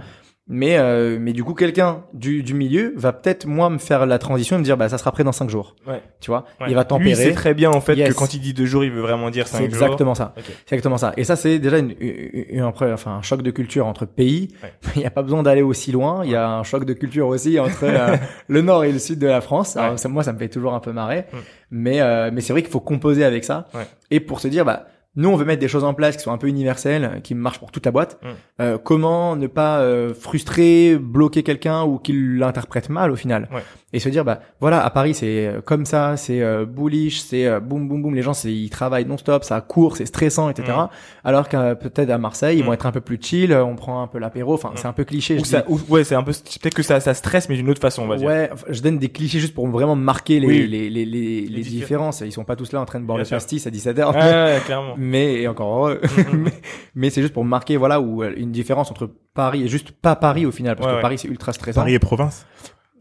[0.50, 4.20] Mais euh, mais du coup, quelqu'un du, du milieu va peut-être moi me faire la
[4.20, 5.74] transition et me dire, bah ça sera prêt dans cinq jours.
[5.88, 6.02] Ouais.
[6.20, 6.68] Tu vois, Ouais.
[6.68, 7.10] il va Lui, tempérer.
[7.12, 8.10] il sait très bien en fait Yes.
[8.10, 9.84] que quand il dit deux jours, il veut vraiment dire C'est cinq jours.
[9.84, 10.34] exactement ça.
[10.66, 11.14] C'est exactement ça.
[11.16, 14.50] Et ça, c'est déjà une, une, une- enfin, un choc de culture entre pays.
[14.62, 14.74] Ouais.
[14.98, 16.26] Il n'y a pas besoin d'aller aussi loin.
[16.26, 18.18] Il y a un choc de culture aussi entre euh,
[18.50, 19.78] le nord et le sud de la France.
[19.78, 21.26] Alors, ça, moi, ça me fait toujours un peu marrer.
[21.32, 21.38] Mm.
[21.72, 23.68] Mais, euh, mais c'est vrai qu'il faut composer avec ça.
[23.74, 23.88] Ouais.
[24.12, 26.32] Et pour se dire, bah, nous, on veut mettre des choses en place qui sont
[26.32, 28.20] un peu universelles, qui marchent pour toute la boîte.
[28.24, 28.28] Mm.
[28.62, 33.48] Euh, comment ne pas euh, frustrer, bloquer quelqu'un ou qu'il l'interprète mal au final?
[33.54, 33.62] Ouais.
[33.96, 37.46] Et se dire, bah voilà, à Paris, c'est euh, comme ça, c'est euh, bullish, c'est
[37.46, 38.16] euh, boum boum boum.
[38.16, 40.74] Les gens, c'est ils travaillent non-stop, ça court, c'est stressant, etc.
[40.76, 40.88] Mm.
[41.24, 42.66] Alors que peut-être à Marseille, ils Mm.
[42.66, 43.54] vont être un peu plus chill.
[43.54, 44.56] On prend un peu l'apéro.
[44.56, 44.78] Enfin, Mm.
[44.78, 45.36] c'est un peu cliché.
[45.36, 47.70] Ou je ça, ou- ouais, c'est un peu, peut-être que ça, ça stresse, mais d'une
[47.70, 48.28] autre façon, on va dire.
[48.28, 50.68] Ouais, je donne des clichés juste pour vraiment marquer les, Oui.
[50.68, 52.22] les, les, les, les diffé- différences.
[52.22, 53.36] Ils sont pas tous là en train de boire Bien le sûr.
[53.38, 54.12] pastis à 17h.
[54.12, 54.20] Ouais,
[54.56, 54.96] ouais, clairement.
[54.98, 56.02] Mais, et encore heureux.
[56.34, 56.52] Mais
[56.96, 60.16] mais c'est juste pour marquer, voilà, où euh, une différence entre Paris et juste pas
[60.16, 61.02] Paris au final, parce Ouais, que ouais.
[61.04, 61.82] Paris c'est ultra stressant.
[61.82, 62.48] Paris et province.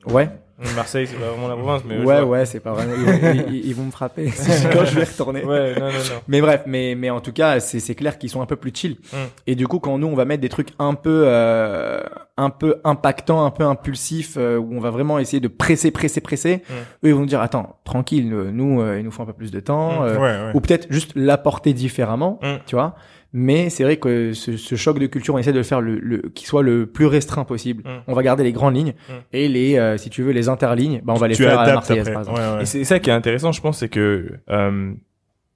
[0.06, 0.28] Ouais,
[0.76, 1.98] Marseille, c'est pas vraiment la province, mais.
[2.04, 2.94] ouais, ouais, c'est pas vraiment.
[2.96, 4.24] Ils, vont- ils- ils vont me frapper
[4.72, 5.44] quand je vais retourner.
[5.44, 6.20] Ouais, non, non, non.
[6.28, 8.72] Mais bref, mais mais en tout cas, c'est c'est clair qu'ils sont un peu plus
[8.74, 8.96] chill.
[9.12, 9.16] Mm.
[9.46, 12.00] Et du coup, quand nous on va mettre des trucs un peu euh,
[12.38, 16.20] un peu impactants, un peu impulsifs, euh, où on va vraiment essayer de presser, presser,
[16.22, 16.72] presser, Mm.
[16.72, 19.50] eux ils vont nous dire attends, tranquille, nous euh, il nous faut un peu plus
[19.50, 20.04] de temps, Mm.
[20.04, 20.50] euh, ouais, ouais.
[20.54, 22.46] ou peut-être juste l'apporter différemment, Mm.
[22.66, 22.94] tu vois.
[23.34, 25.98] Mais c'est vrai que ce, ce choc de culture, on essaie de le faire le,
[25.98, 27.82] le qui soit le plus restreint possible.
[28.06, 28.92] On va garder les grandes lignes
[29.32, 31.54] et les, euh, si tu veux, les interlignes, bah on va les tu faire à
[31.66, 32.12] la adaptes Marseillaise après.
[32.12, 32.40] par exemple.
[32.40, 32.62] Ouais, ouais.
[32.62, 34.92] Et c'est ça qui est intéressant, je pense, c'est que euh,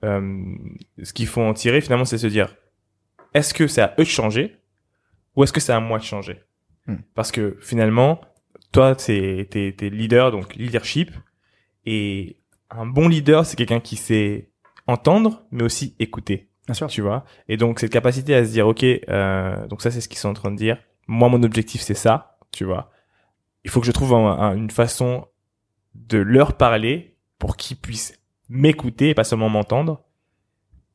[0.05, 0.43] euh,
[1.03, 2.55] ce qu'il faut en tirer finalement, c'est se dire
[3.35, 4.57] est-ce que c'est à eux de changer
[5.35, 6.41] ou est-ce que c'est à moi de changer?
[6.87, 6.97] Hmm.
[7.14, 8.20] Parce que finalement,
[8.72, 11.11] toi, t'es t'es t'es leader, donc leadership,
[11.84, 12.37] et
[12.70, 14.51] un bon leader, c'est quelqu'un qui sait
[14.87, 16.49] entendre, mais aussi écouter.
[16.66, 16.89] Bien sûr.
[16.89, 17.24] Tu vois?
[17.49, 20.28] Et donc cette capacité à se dire ok, euh, donc ça c'est ce qu'ils sont
[20.30, 20.78] en train de dire.
[21.07, 22.91] Moi, mon objectif c'est ça, tu vois?
[23.64, 25.26] Il faut que je trouve un- un- une façon
[25.95, 28.18] de leur parler pour qu'ils puissent
[28.49, 30.03] m'écouter et pas seulement m'entendre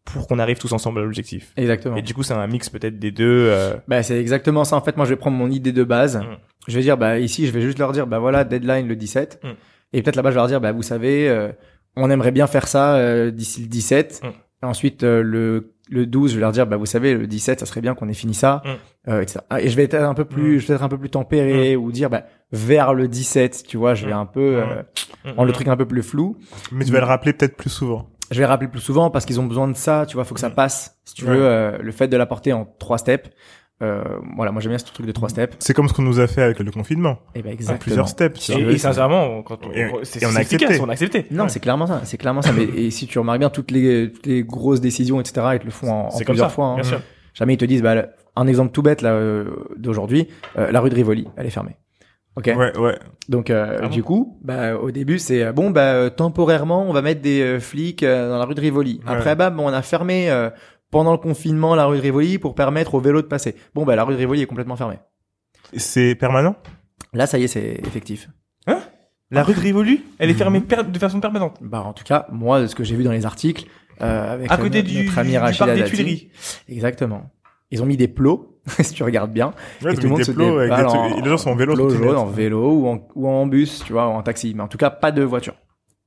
[0.05, 1.53] pour qu'on arrive tous ensemble à l'objectif.
[1.57, 1.95] Exactement.
[1.95, 3.47] Et du coup, c'est un mix peut-être des deux.
[3.49, 4.75] euh, Bah, c'est exactement ça.
[4.75, 6.17] En fait, moi, je vais prendre mon idée de base.
[6.17, 6.37] Mm.
[6.67, 9.39] Je vais dire, bah, ici, je vais juste leur dire, bah, voilà, deadline le 17.
[9.43, 9.47] Mm.
[9.93, 11.51] Et peut-être là-bas, je vais leur dire, bah, vous savez, euh,
[11.95, 14.21] on aimerait bien faire ça euh, d'ici le 17.
[14.23, 14.27] Mm.
[14.63, 17.65] Ensuite, euh, le, le 12, je vais leur dire, bah, vous savez, le 17, ça
[17.65, 18.61] serait bien qu'on ait fini ça.
[18.65, 18.69] Mm.
[19.11, 19.39] Euh, etc.
[19.49, 20.59] Ah, Et je vais être un peu plus, Mm.
[20.59, 23.93] je vais être un peu plus tempéré ou dire, bah, vers le 17, tu vois,
[23.95, 24.17] je vais Mm.
[24.17, 24.83] un peu, euh,
[25.25, 26.37] rendre le truc un peu plus flou.
[26.71, 28.07] Mais tu vas le rappeler peut-être plus souvent.
[28.31, 30.39] Je vais rappeler plus souvent parce qu'ils ont besoin de ça, tu vois, faut que
[30.39, 30.55] ça Mm.
[30.55, 30.97] passe.
[31.05, 31.31] Si tu Ouais.
[31.35, 33.29] veux, euh, le fait de l'apporter en trois steps.
[33.83, 34.03] Euh,
[34.35, 35.55] voilà, moi j'aime bien ce truc de trois steps.
[35.59, 37.17] C'est comme ce qu'on nous a fait avec le confinement.
[37.33, 37.79] Et ben En exactement.
[37.79, 38.49] plusieurs steps.
[38.51, 40.81] Et, sincèrement, quand on, Et- c'est et on a efficace, accepté.
[40.85, 41.25] on a accepté.
[41.31, 41.49] Non, Ouais.
[41.49, 42.01] c'est clairement ça.
[42.03, 42.51] C'est clairement ça.
[42.53, 45.65] Mais et si tu remarques bien, toutes les toutes les grosses décisions, etc., ils te
[45.65, 46.65] le font en, plusieurs ça, fois.
[46.67, 46.75] hein.
[46.75, 47.01] bien sûr.
[47.33, 48.05] Jamais ils te disent, bah,
[48.35, 49.45] un exemple tout bête là euh,
[49.77, 50.27] d'aujourd'hui,
[50.59, 51.75] euh, la rue de Rivoli, elle est fermée.
[52.37, 52.45] Ok.
[52.55, 52.97] Ouais, ouais.
[53.29, 56.83] Donc euh, Ah bon du coup, bah au début c'est euh, bon bah euh, temporairement
[56.89, 59.01] on va mettre des euh, flics dans la rue de Rivoli.
[59.05, 59.11] Ouais.
[59.13, 60.49] Après bah bon, on a fermé euh,
[60.91, 63.55] pendant le confinement la rue de Rivoli pour permettre aux vélos de passer.
[63.75, 64.99] Bon bah la rue de Rivoli est complètement fermée.
[65.75, 66.55] C'est permanent?
[67.13, 68.29] Là ça y est c'est effectif.
[69.33, 70.37] La rue de Rivoli, elle est Mhm.
[70.39, 71.57] fermée per- de façon permanente?
[71.61, 73.65] Bah en tout cas moi de ce que j'ai vu dans les articles
[74.01, 75.83] euh, avec À côté notre- du, notre ami du parc des.
[75.85, 76.31] Tuileries.
[76.67, 77.31] Exactement.
[77.71, 79.53] Ils ont mis des plots si tu regardes bien.
[79.83, 81.75] Ouais, Et tout le monde se trucs- en- les gens sont en vélo.
[81.75, 82.03] Trottinette.
[82.03, 84.53] jaunes, en vélo ou en, ou en bus, tu vois, ou en taxi.
[84.55, 85.55] Mais en tout cas, pas de voiture.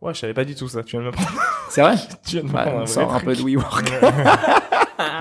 [0.00, 0.82] Ouais, je savais pas du tout ça.
[0.82, 1.30] Tu viens de me prendre.
[1.70, 1.94] C'est vrai
[2.26, 3.90] tu viens de me Bah, prendre on un sort un peu de WeWork.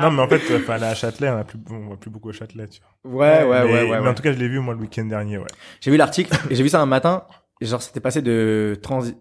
[0.02, 2.34] non, mais en fait, enfin, à Châtelet, on, a plus, on voit plus beaucoup à
[2.34, 3.20] Châtelet, tu vois.
[3.20, 4.02] Ouais, ouais, mais, ouais, ouais.
[4.02, 5.46] mais en tout cas, je l'ai vu, moi, le week-end dernier, ouais.
[5.82, 7.24] J'ai vu l'article et j'ai vu ça un matin.
[7.62, 9.16] Et genre, c'était passé de transi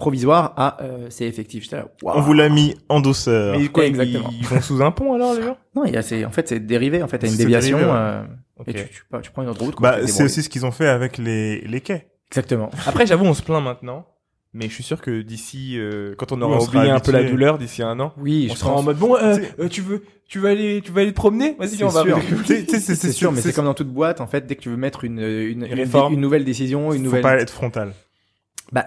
[0.00, 1.62] provisoire à euh, c'est effectif.
[1.64, 2.16] J'étais là, waouh.
[2.18, 3.56] On vous l'a mis en douceur.
[3.58, 4.30] Mais quoi, Exactement.
[4.32, 5.56] Ils, vont sous un pont alors, les gens?
[5.76, 7.92] Non, il y a c'est en fait c'est dérivé en fait, t'as une déviation dérivé,
[7.92, 7.98] ouais.
[7.98, 8.22] euh,
[8.66, 8.84] et tu,
[9.22, 9.74] tu, prends une autre route.
[9.76, 12.08] quoi, Bah, c'est aussi ce qu'ils ont fait avec les, les quais.
[12.28, 12.70] exactement.
[12.86, 14.06] Après, j'avoue, on se plaint maintenant.
[14.52, 16.98] Mais je suis sûr que d'ici, euh, quand on Oui, aura on sera oublié un
[16.98, 19.68] peu la douleur, d'ici un an, Oui, on je sera en mode bon, euh, euh,
[19.68, 21.54] tu veux, tu veux aller, tu veux aller te promener?
[21.56, 22.02] Vas-y, C'est on va.
[22.44, 25.04] c'est sûr, mais c'est comme dans toute boîte en fait, dès que tu veux mettre
[25.04, 26.14] une une, une, réforme.
[26.14, 27.92] une nouvelle décision, une Faut nouvelle pas être frontal.
[28.72, 28.86] bah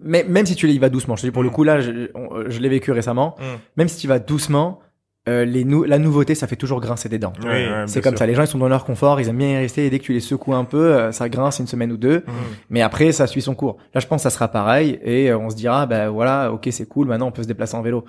[0.00, 1.52] mais même si tu y vas doucement, je te dis pour le Mm.
[1.52, 3.34] coup là, je, on- je l'ai vécu récemment.
[3.38, 3.42] Mm.
[3.76, 4.78] Même si tu vas doucement,
[5.28, 7.32] euh, les nou la nouveauté, ça fait toujours grincer des dents.
[7.44, 8.18] Ouais, ouais, bien C'est comme sûr.
[8.18, 9.98] ça, les gens ils sont dans leur confort, ils aiment bien y rester et dès
[10.00, 12.30] que tu les secoues un peu, euh, ça grince une semaine ou deux, Mmh.
[12.70, 13.76] mais après ça suit son cours.
[13.94, 16.66] Là je pense que ça sera pareil et euh, on se dira bah voilà, OK,
[16.72, 18.04] c'est cool, maintenant on peut se déplacer en vélo.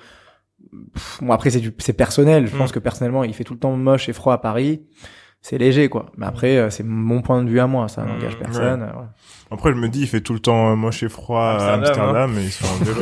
[0.94, 2.58] Pff, Bon après c'est du- c'est personnel, je Mm.
[2.58, 4.82] pense que personnellement, il fait tout le temps moche et froid à Paris.
[5.42, 6.06] C'est léger quoi.
[6.18, 8.82] Mais après euh, c'est mon point de vue à moi, ça Mm, n'engage personne.
[8.82, 8.88] euh.
[9.54, 11.84] Après, je me dis, il fait tout le temps euh, moche et froid à Amsterdam,
[12.16, 13.02] Amsterdam, mais ils sont en vélo.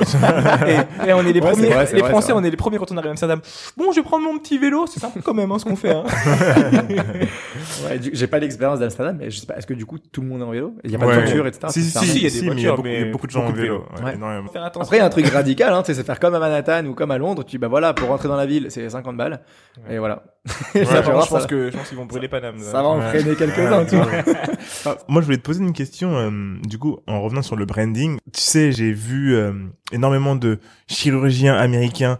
[1.06, 2.78] et, et on est les Ouais, premiers, vrai, les vrai, Français, on est les premiers
[2.78, 3.42] quand on arrive à Amsterdam.
[3.78, 5.92] Bon, je vais prendre mon petit vélo, c'est sympa quand même, hein, ce qu'on fait.
[5.96, 6.04] Hein.
[7.86, 10.28] Ouais, j'ai pas l'expérience d'Amsterdam, mais je sais pas, est-ce que du coup tout le
[10.28, 10.76] monde est en vélo?
[10.84, 11.16] Il y a pas Ouais.
[11.18, 11.68] de voiture, etc.
[11.70, 12.98] Si, si, il y a des si, mais il y a voitures, beaucoup, il y
[12.98, 13.86] a mais beaucoup de gens beaucoup en de vélo.
[14.04, 14.14] Ouais.
[14.54, 14.64] Faire.
[14.66, 17.12] Après, il y a un truc radical, hein, c'est faire comme à Manhattan ou comme
[17.12, 17.44] à Londres.
[17.44, 19.42] Tu dis, bah voilà, pour rentrer dans la ville, c'est 50 balles.
[19.90, 20.24] Et voilà.
[20.74, 22.58] Ça, je pense ça- que je pense qu'ils vont brûler Paname.
[22.60, 23.86] Ça va en freiner quelques-uns.
[25.08, 26.10] Moi, je voulais te poser une question,
[26.42, 28.18] euh, du coup, en revenant sur le branding.
[28.34, 29.54] Tu sais, j'ai vu euh,
[29.92, 32.18] énormément de chirurgiens américains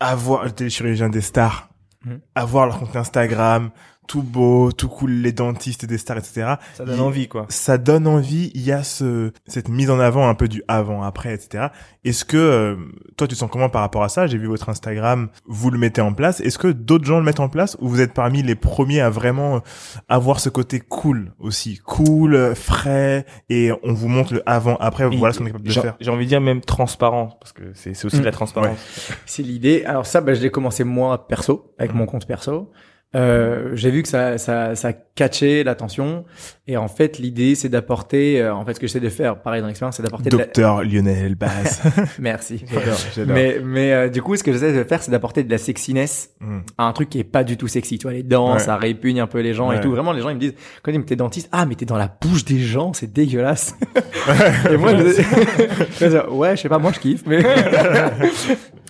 [0.00, 1.68] avoir, des chirurgiens des stars,
[2.04, 2.20] Mhm.
[2.34, 3.70] avoir leur compte Instagram,
[4.08, 6.54] tout beau, tout cool, les dentistes des stars, etc.
[6.74, 7.46] Ça donne envie, quoi.
[7.48, 11.02] Ça donne envie, il y a ce, cette mise en avant un peu du avant,
[11.02, 11.68] après, etc.
[12.04, 12.76] Est-ce que, euh,
[13.16, 14.26] toi, tu te sens comment par rapport à ça?
[14.26, 16.40] J'ai vu votre Instagram, vous le mettez en place.
[16.40, 19.08] Est-ce que d'autres gens le mettent en place ou vous êtes parmi les premiers à
[19.08, 19.60] vraiment euh,
[20.08, 21.78] avoir ce côté cool aussi?
[21.84, 25.52] Cool, euh, frais, et on vous montre le avant, après, Et- voilà ce qu'on est
[25.52, 25.96] capable de faire.
[26.00, 28.34] j'ai envie de dire même transparent, parce que c'est c'est aussi de la Mm.
[28.34, 28.78] transparence.
[29.26, 29.84] C'est l'idée.
[29.84, 32.70] Alors ça, bah, je l'ai commencé moi perso, avec mon compte perso.
[33.14, 36.24] Euh, j'ai vu que ça, ça, ça catchait l'attention.
[36.66, 39.60] Et en fait, l'idée, c'est d'apporter, euh, en fait, ce que j'essaie de faire, pareil
[39.60, 40.38] dans l'expérience, c'est d'apporter la...
[40.38, 41.82] Docteur Lionel Baz.
[42.18, 42.64] Merci.
[43.14, 43.34] j'adore.
[43.34, 46.30] Mais, mais euh, du coup, ce que j'essaie de faire, c'est d'apporter de la sexiness
[46.40, 46.58] Mm.
[46.78, 47.98] à un truc qui est pas du tout sexy.
[47.98, 48.58] Tu vois, les dents, Ouais.
[48.58, 49.90] ça répugne un peu les gens et tout.
[49.92, 51.84] Vraiment, les gens, ils me disent, quand ils me disent, t'es dentiste, ah, mais t'es
[51.84, 53.76] dans la bouche des gens, c'est dégueulasse.
[54.70, 57.42] et moi, je, ouais, je sais pas, moi, je kiffe, mais,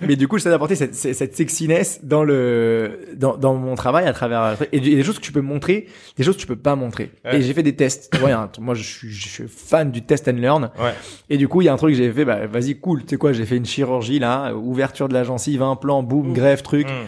[0.07, 4.07] mais du coup, j'essaie d'apporter cette, cette cette sexiness dans le, dans, dans mon travail
[4.13, 5.87] à travers, et des choses que tu peux montrer,
[6.17, 7.11] des choses que tu peux pas montrer.
[7.25, 7.39] Ouais.
[7.39, 8.11] Et j'ai fait des tests.
[8.13, 10.71] Tu vois, un moi, je suis, je suis fan du test and learn.
[10.79, 10.95] Ouais.
[11.31, 13.03] Et du coup, il y a un truc que j'ai fait, bah, vas-y, cool.
[13.03, 16.63] Tu sais quoi, j'ai fait une chirurgie, là, ouverture de la gencive, implant, boum, greffe,
[16.63, 16.87] truc.
[16.87, 17.07] Mm.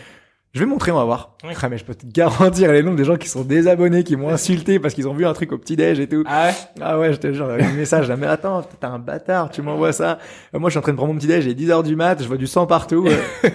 [0.54, 1.36] Je vais montrer, on va voir.
[1.42, 1.52] Oui.
[1.60, 4.28] Ah, mais je peux te garantir les nombres des gens qui sont désabonnés, qui m'ont
[4.28, 6.22] insulté parce qu'ils ont vu un truc au petit-déj et tout.
[6.28, 6.54] Ah ouais?
[6.80, 9.92] Ah ouais, je te jure, un message, là, mais attends, t'es un bâtard, tu m'envoies
[9.92, 10.20] ça.
[10.54, 12.22] Euh, Moi, je suis en train de prendre mon petit-déj, j'ai 10 heures du mat,
[12.22, 13.04] je vois du sang partout.
[13.44, 13.48] Euh,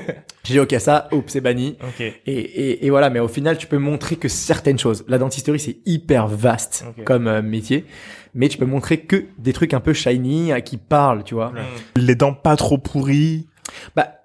[0.44, 1.78] j'ai dit, ok, ça, oups, c'est banni.
[1.82, 2.02] Ok.
[2.02, 5.04] Et, et, et voilà, mais au final, tu peux montrer que certaines choses.
[5.08, 7.86] La dentisterie, c'est hyper vaste comme euh, métier,
[8.34, 11.52] mais tu peux montrer que des trucs un peu shiny, qui parlent, tu vois.
[11.96, 13.48] Les dents pas trop pourries.
[13.96, 14.19] Bah,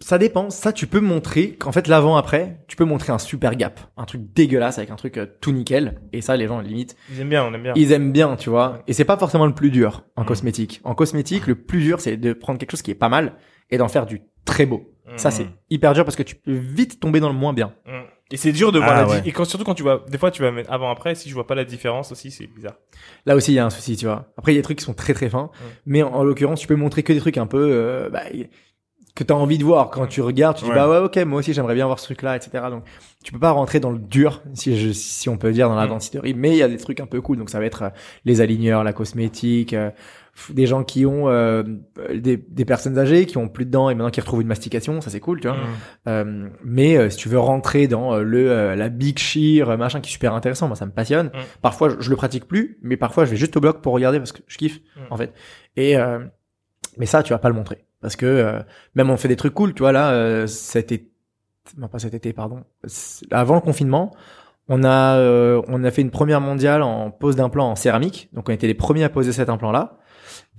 [0.00, 0.50] ça dépend.
[0.50, 3.80] Ça, tu peux montrer qu'en fait, l'avant-après, tu peux montrer un super gap.
[3.96, 6.00] Un truc dégueulasse avec un truc euh, tout nickel.
[6.12, 7.72] Et ça, les gens, limite, Ils aiment bien, on aime bien.
[7.76, 8.82] ils aiment bien, tu vois.
[8.86, 10.26] Et c'est pas forcément le plus dur en Mm.
[10.26, 10.80] cosmétique.
[10.84, 13.34] En cosmétique, le plus dur, c'est de prendre quelque chose qui est pas mal
[13.70, 14.92] et d'en faire du très beau.
[15.16, 15.32] Ça, Mm.
[15.32, 17.72] c'est hyper dur parce que tu peux vite tomber dans le moins bien.
[17.86, 17.90] Mm.
[18.30, 19.22] Et c'est dur de voir Ah la ouais.
[19.24, 21.34] Et quand, surtout quand tu vas, des fois tu vas mettre avant après, si je
[21.34, 22.74] vois pas la différence aussi, c'est bizarre.
[23.24, 24.30] Là aussi, il y a un souci, tu vois.
[24.36, 25.50] Après, il y a des trucs qui sont très très fins.
[25.86, 28.24] Mais en, en l'occurrence, tu peux montrer que des trucs un peu, euh, bah,
[29.18, 30.56] que t'as envie de voir quand tu regardes.
[30.56, 30.76] Tu dis, Ouais.
[30.76, 32.64] bah ouais, ok, moi aussi, j'aimerais bien voir ce truc-là, etc.
[32.70, 32.84] Donc,
[33.24, 35.86] tu peux pas rentrer dans le dur, si je, si on peut dire, dans la
[35.86, 35.88] Mm.
[35.88, 36.34] dentisterie.
[36.34, 37.36] Mais il y a des trucs un peu cool.
[37.36, 37.88] Donc, ça va être euh,
[38.24, 39.90] les aligneurs, la cosmétique, euh,
[40.50, 41.64] des gens qui ont euh,
[42.14, 45.00] des, des personnes âgées qui ont plus de dents et maintenant qui retrouvent une mastication,
[45.00, 45.56] ça c'est cool, tu vois.
[45.56, 45.60] Mm.
[46.06, 50.00] Euh, mais euh, si tu veux rentrer dans euh, le euh, la big shear, machin
[50.00, 51.26] qui est super intéressant, moi ça me passionne.
[51.26, 51.38] Mm.
[51.60, 54.18] Parfois je, je le pratique plus, mais parfois je vais juste au blog pour regarder
[54.18, 55.00] parce que je kiffe Mm.
[55.12, 55.32] en fait.
[55.76, 56.20] Et euh,
[56.98, 58.60] mais ça tu vas pas le montrer parce que euh,
[58.94, 61.10] même on fait des trucs cool, tu vois là euh, cet été,
[61.76, 62.64] non pas cet été pardon,
[63.30, 64.14] avant le confinement.
[64.68, 68.48] On a euh, on a fait une première mondiale en pose d'implant en céramique, donc
[68.48, 69.98] on était les premiers à poser cet implant là.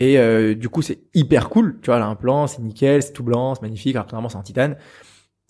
[0.01, 1.77] Et du coup, c'est hyper cool.
[1.81, 3.95] Tu vois, l'implant, c'est nickel, c'est tout blanc, c'est magnifique.
[3.95, 4.77] Alors que normalement, c'est en titane.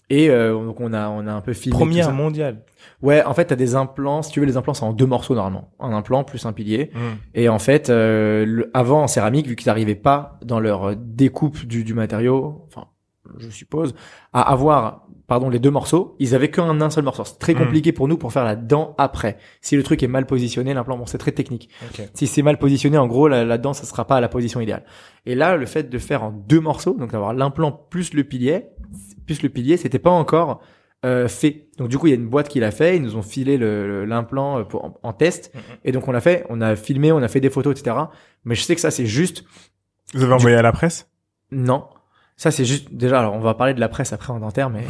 [0.09, 1.77] Et euh, donc on a on a un peu filmé.
[1.77, 2.63] Première mondiale.
[3.01, 4.21] Ouais, en fait, t'as des implants.
[4.21, 5.71] Si tu veux, les implants, c'est en deux morceaux normalement.
[5.79, 6.91] Un implant plus un pilier.
[6.93, 6.99] Mm.
[7.35, 11.65] Et en fait, euh, le- avant en céramique, vu qu'ils n'arrivaient pas dans leur découpe
[11.65, 12.87] du, du matériau, enfin,
[13.37, 13.93] je suppose,
[14.33, 17.23] à avoir, pardon, les deux morceaux, ils avaient qu'un un seul morceau.
[17.23, 17.59] C'est très Mm.
[17.59, 19.37] compliqué pour nous pour faire la dent après.
[19.61, 21.69] Si le truc est mal positionné, l'implant, bon, c'est très technique.
[22.13, 24.59] Si c'est mal positionné, en gros, la, la dent, ça sera pas à la position
[24.59, 24.83] idéale.
[25.25, 28.65] Et là, le fait de faire en deux morceaux, donc d'avoir l'implant plus le pilier,
[29.25, 30.59] plus le pilier, c'était pas encore
[31.05, 31.67] euh, fait.
[31.77, 32.97] Donc du coup, il y a une boîte qui l'a fait.
[32.97, 33.57] Ils nous ont filé
[34.05, 35.51] l'implant euh, pour en, en test.
[35.55, 35.61] Mhm.
[35.85, 36.45] Et donc on l'a fait.
[36.49, 37.95] On a filmé, on a fait des photos, etc.
[38.43, 39.45] Mais je sais que ça, c'est juste
[40.13, 41.09] Vous avez envoyé à la presse?
[41.51, 41.85] Non.
[42.41, 43.19] Ça, c'est juste déjà.
[43.19, 44.85] Alors, on va parler de la presse après en dentaire, mais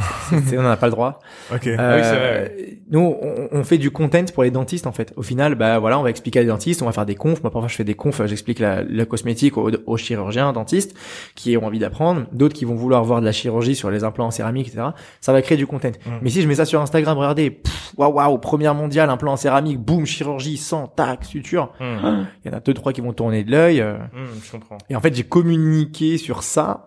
[0.55, 1.19] on n'en a pas le droit.
[1.51, 1.65] Ok.
[1.65, 4.91] Euh, Ah oui, c'est vrai, Nous, on, on fait du content pour les dentistes en
[4.91, 5.13] fait.
[5.15, 7.41] Au final, bah voilà, on va expliquer à les dentistes, on va faire des confs.
[7.41, 10.95] Moi, parfois, je fais des confs, j'explique la, la cosmétique aux, aux chirurgiens, dentistes
[11.33, 14.27] qui ont envie d'apprendre, d'autres qui vont vouloir voir de la chirurgie sur les implants
[14.27, 14.89] en céramique, etc.
[15.19, 15.89] Ça va créer du content.
[16.05, 16.09] Mm.
[16.21, 17.63] Mais si je mets ça sur Instagram, regardez,
[17.97, 21.71] waouh, waouh, première mondiale, implant en céramique, boum, chirurgie, sans tac, suture.
[21.79, 22.25] Mm.
[22.45, 23.81] Il y en a deux trois qui vont tourner de l'œil.
[23.81, 23.97] euh.
[24.13, 24.77] Mm, je comprends.
[24.91, 26.85] Et en fait, j'ai communiqué sur ça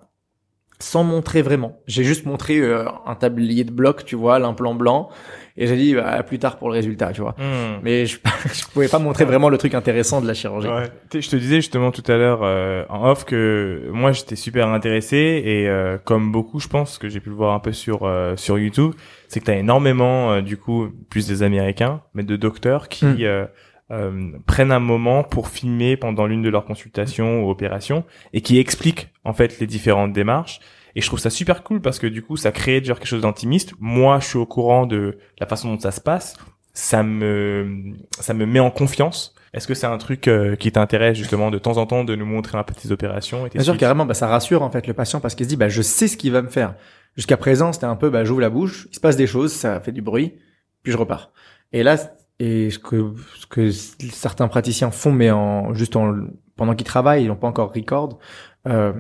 [0.83, 1.79] sans montrer vraiment.
[1.87, 5.09] J'ai juste montré euh, un tablier de blocs, tu vois, l'implant blanc,
[5.57, 7.35] et j'ai dit bah, à plus tard pour le résultat, tu vois.
[7.39, 7.81] Mm.
[7.83, 8.19] Mais je,
[8.53, 10.69] je pouvais pas montrer vraiment le truc intéressant de la chirurgie.
[10.69, 10.91] Ouais.
[11.13, 15.43] Je te disais justement tout à l'heure euh, en off que moi j'étais super intéressé
[15.45, 18.35] et euh, comme beaucoup je pense que j'ai pu le voir un peu sur euh,
[18.37, 18.93] sur YouTube,
[19.29, 23.49] c'est que t'as énormément euh, du coup plus des Américains mais de docteurs qui Mm.
[23.91, 28.59] Euh, prennent un moment pour filmer pendant l'une de leurs consultations ou opérations et qui
[28.59, 30.61] expliquent en fait les différentes démarches.
[30.95, 33.23] Et je trouve ça super cool parce que du coup, ça crée genre quelque chose
[33.23, 33.75] d'intimiste.
[33.81, 36.37] Moi, je suis au courant de la façon dont ça se passe.
[36.75, 39.35] Ça me, ça me met en confiance.
[39.53, 42.25] Est-ce que c'est un truc euh, qui t'intéresse justement de temps en temps de nous
[42.25, 44.87] montrer un peu tes opérations et tes Bien sûr, carrément, bah, ça rassure en fait
[44.87, 46.75] le patient parce qu'il se dit, bah, je sais ce qu'il va me faire.
[47.17, 49.81] Jusqu'à présent, c'était un peu, bah, j'ouvre la bouche, il se passe des choses, ça
[49.81, 50.39] fait du bruit,
[50.83, 51.33] puis je repars.
[51.75, 51.97] Et là,
[52.43, 56.13] et ce que, ce que certains praticiens font, mais en juste en
[56.57, 58.19] pendant qu'ils travaillent, ils n'ont pas encore record.
[58.67, 58.93] Euh,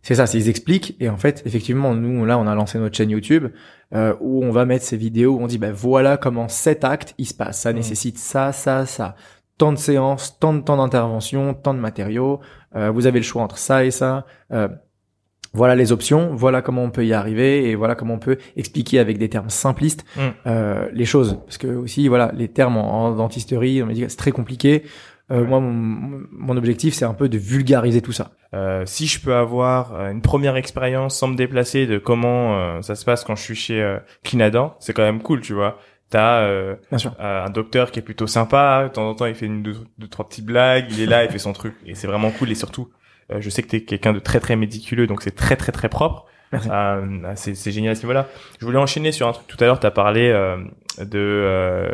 [0.00, 2.96] c'est ça, c'est ils expliquent et en fait, effectivement, nous là, on a lancé notre
[2.96, 3.48] chaîne YouTube
[3.94, 7.14] euh, où on va mettre ces vidéos où on dit, bah voilà comment cet acte
[7.18, 7.60] il se passe.
[7.60, 7.76] Ça Mm.
[7.76, 9.16] nécessite ça, ça, ça.
[9.58, 12.40] Tant de séances, tant de temps d'intervention, tant de matériaux.
[12.74, 14.24] Euh, vous avez le choix entre ça et ça.
[15.54, 18.98] Voilà les options, voilà comment on peut y arriver et voilà comment on peut expliquer
[18.98, 20.20] avec des termes simplistes Mm.
[20.46, 21.38] euh, les choses.
[21.44, 24.84] Parce que aussi, voilà, les termes en, en dentisterie, on m'a dit c'est très compliqué.
[25.30, 28.32] Euh, Moi, mon, mon objectif, c'est un peu de vulgariser tout ça.
[28.54, 32.82] Euh, si je peux avoir euh, une première expérience sans me déplacer de comment euh,
[32.82, 35.78] ça se passe quand je suis chez euh, Clinadan, c'est quand même cool, tu vois.
[36.10, 36.74] T'as euh,
[37.18, 40.08] un docteur qui est plutôt sympa, de temps en temps il fait une deux, deux,
[40.08, 42.54] trois petites blagues, il est là, il fait son truc et c'est vraiment cool et
[42.54, 42.88] surtout
[43.40, 46.26] je sais que t'es quelqu'un de très très méticuleux donc c'est très très très propre.
[46.54, 48.28] Euh, c'est génial à ce niveau-là.
[48.60, 50.58] Je voulais enchaîner sur un truc tout à l'heure, t'as parlé euh,
[50.98, 51.90] de euh,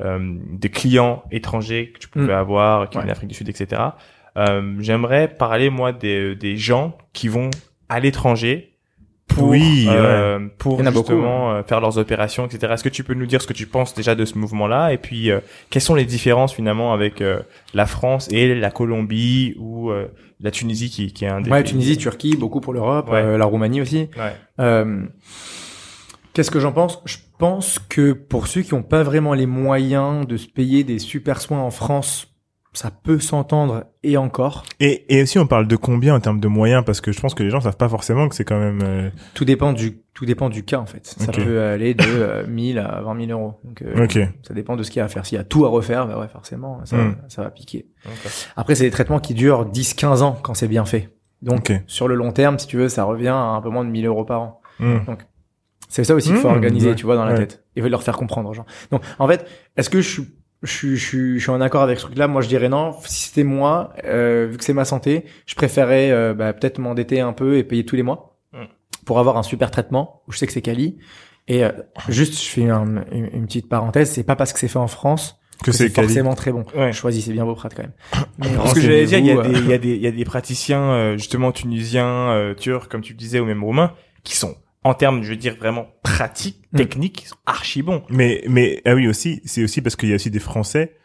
[0.00, 0.18] euh,
[0.52, 2.30] des clients étrangers que tu pouvais Mm.
[2.30, 3.02] avoir qui Ouais.
[3.02, 3.82] viennent d'Afrique du Sud etc.
[4.36, 7.50] Euh, j'aimerais parler moi des des gens qui vont
[7.88, 8.74] à l'étranger
[9.26, 12.72] pour Oui, euh, pour beaucoup, justement euh, faire leurs opérations etc.
[12.74, 14.92] Est-ce que tu peux nous dire ce que tu penses déjà de ce mouvement-là?
[14.92, 17.40] Et puis euh, quelles sont les différences finalement avec euh,
[17.74, 20.06] la France et la Colombie ou euh,
[20.40, 23.16] la Tunisie qui qui est un des Ouais, pays- Tunisie, Turquie, beaucoup pour l'Europe, Ouais.
[23.22, 24.08] euh, la Roumanie aussi.
[24.16, 24.34] Ouais.
[24.60, 25.04] Euh,
[26.32, 27.00] Qu'est-ce que j'en pense?
[27.04, 31.00] Je pense que pour ceux qui n'ont pas vraiment les moyens de se payer des
[31.00, 32.27] super soins en France,
[32.72, 34.64] ça peut s'entendre et encore.
[34.80, 36.84] Et, et aussi, on parle de combien en termes de moyens?
[36.84, 38.80] Parce que je pense que les gens savent pas forcément que c'est quand même...
[38.84, 41.06] euh, Tout dépend du tout dépend du cas en fait.
[41.06, 43.60] Ça peut aller de euh, 1000 à 20 000 euros.
[43.62, 44.18] Donc euh, Ok.
[44.42, 45.24] ça dépend de ce qu'il y a à faire.
[45.24, 47.16] S'il y a tout à refaire, bah ouais forcément ça, Mm.
[47.28, 47.86] ça va piquer.
[48.04, 48.28] Ok.
[48.56, 51.10] Après c'est des traitements qui durent 10-15 ans quand c'est bien fait.
[51.40, 53.90] Donc sur le long terme, si tu veux, ça revient à un peu moins de
[53.90, 54.60] 1000 euros par an.
[54.80, 54.98] Hmm.
[55.88, 57.38] C'est ça aussi qu'il faut Mmh, organiser, ouais, tu vois, dans la ouais.
[57.46, 57.64] tête.
[57.76, 58.66] Et leur faire comprendre aux gens.
[58.90, 59.46] Donc, en fait,
[59.76, 60.22] est-ce que je suis,
[60.62, 62.94] je suis, je suis, je suis en accord avec ce truc-là Moi, je dirais non.
[63.04, 67.20] Si c'était moi, euh, vu que c'est ma santé, je préférais euh, bah, peut-être m'endetter
[67.20, 68.64] un peu et payer tous les mois Mmh.
[69.04, 70.96] pour avoir un super traitement où je sais que c'est quali.
[71.48, 71.70] Et euh,
[72.08, 74.10] juste, je fais un- une, une petite parenthèse.
[74.10, 76.64] C'est pas parce que c'est fait en France Que que c'est forcément très bon.
[76.74, 76.92] Ouais.
[76.94, 77.92] Choisissez bien vos prêts quand même.
[78.38, 80.00] Mais Parce que j'allais dire, il y a des, euh, il y a des, il
[80.02, 83.62] y a des praticiens euh, justement tunisiens, euh, turcs, comme tu le disais, ou même
[83.62, 83.92] roumains,
[84.24, 84.54] qui sont
[84.88, 86.76] en termes, je veux dire vraiment pratiques, Mm.
[86.76, 88.02] techniques, ils sont archi bons.
[88.10, 90.96] Mais, mais, ah oui, aussi, c'est aussi parce qu'il y a aussi des Français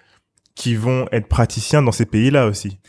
[0.56, 2.80] qui vont être praticiens dans ces pays-là aussi.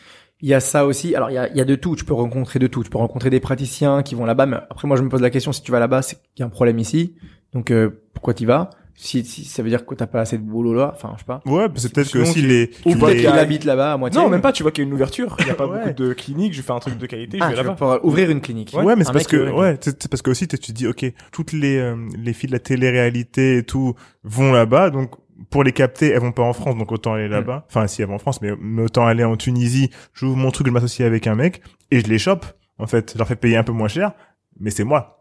[0.40, 1.14] Il y a ça aussi.
[1.14, 1.94] Alors, il y a, il y a de tout.
[1.96, 2.82] Tu peux rencontrer de tout.
[2.84, 4.46] Tu peux rencontrer des praticiens qui vont là-bas.
[4.46, 6.42] Mais après, moi, je me pose la question, si tu vas là-bas, c'est qu'il y
[6.42, 7.14] a un problème ici.
[7.52, 8.70] Donc, euh, pourquoi tu vas?
[8.96, 11.24] Si, si ça veut dire que t'as pas assez de boulot là, enfin je sais
[11.24, 11.40] pas.
[11.46, 13.96] Ouais, c'est peut-être que aussi tu- les, Ou tu peut-être les- qu'il habite là-bas à
[13.96, 14.20] moitié.
[14.20, 14.52] Non, même pas.
[14.52, 15.36] Tu vois qu'il y a une ouverture.
[15.40, 15.78] Il y a pas Ouais.
[15.88, 16.54] beaucoup de cliniques.
[16.54, 17.38] Je fais un truc de qualité.
[17.38, 17.74] je Ah, vais tu vas là-bas.
[17.76, 18.72] pouvoir ouvrir une clinique.
[18.74, 21.04] Ouais, mais c'est parce que une ouais, c'est parce que aussi tu te dis ok,
[21.32, 25.10] toutes les euh, les filles de la télé-réalité et tout vont là-bas, donc
[25.50, 27.16] pour les capter, elles vont pas en France, donc autant Mm.
[27.16, 27.64] aller là-bas.
[27.68, 29.90] Enfin, si elles vont en France, mais, mais autant aller en Tunisie.
[30.12, 32.46] J'ouvre mon truc, je m'associe avec un mec et je les chope.
[32.78, 34.12] En fait, je leur fais payer un peu moins cher,
[34.60, 35.13] mais c'est moi Mm, mm.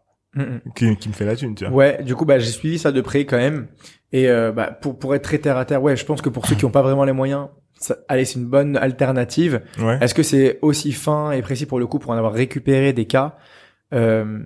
[0.75, 1.73] Qui, qui me fait la thune, tu vois.
[1.73, 3.67] Ouais, du coup, bah, j'ai suivi ça de près quand même.
[4.11, 6.45] Et euh, bah, pour pour être très terre à terre, ouais, je pense que pour
[6.45, 7.47] ceux qui ont pas vraiment les moyens,
[7.79, 9.61] ça, allez, c'est une bonne alternative.
[9.79, 9.97] Ouais.
[10.01, 13.05] Est-ce que c'est aussi fin et précis pour le coup pour en avoir récupéré des
[13.05, 13.35] cas?
[13.93, 14.39] Euh,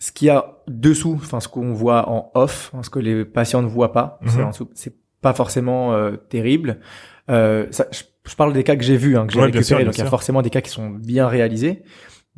[0.00, 3.24] Ce qu'il y a dessous, enfin ce qu'on voit en off, hein, ce que les
[3.24, 4.52] patients ne voient pas, c'est Mhm.
[4.74, 6.78] c'est pas forcément euh, terrible.
[7.30, 9.84] Euh, ça, je, je parle des cas que j'ai vus, hein, que j'ai Ouais, récupérés,
[9.84, 11.82] donc il y a forcément des cas qui sont bien réalisés.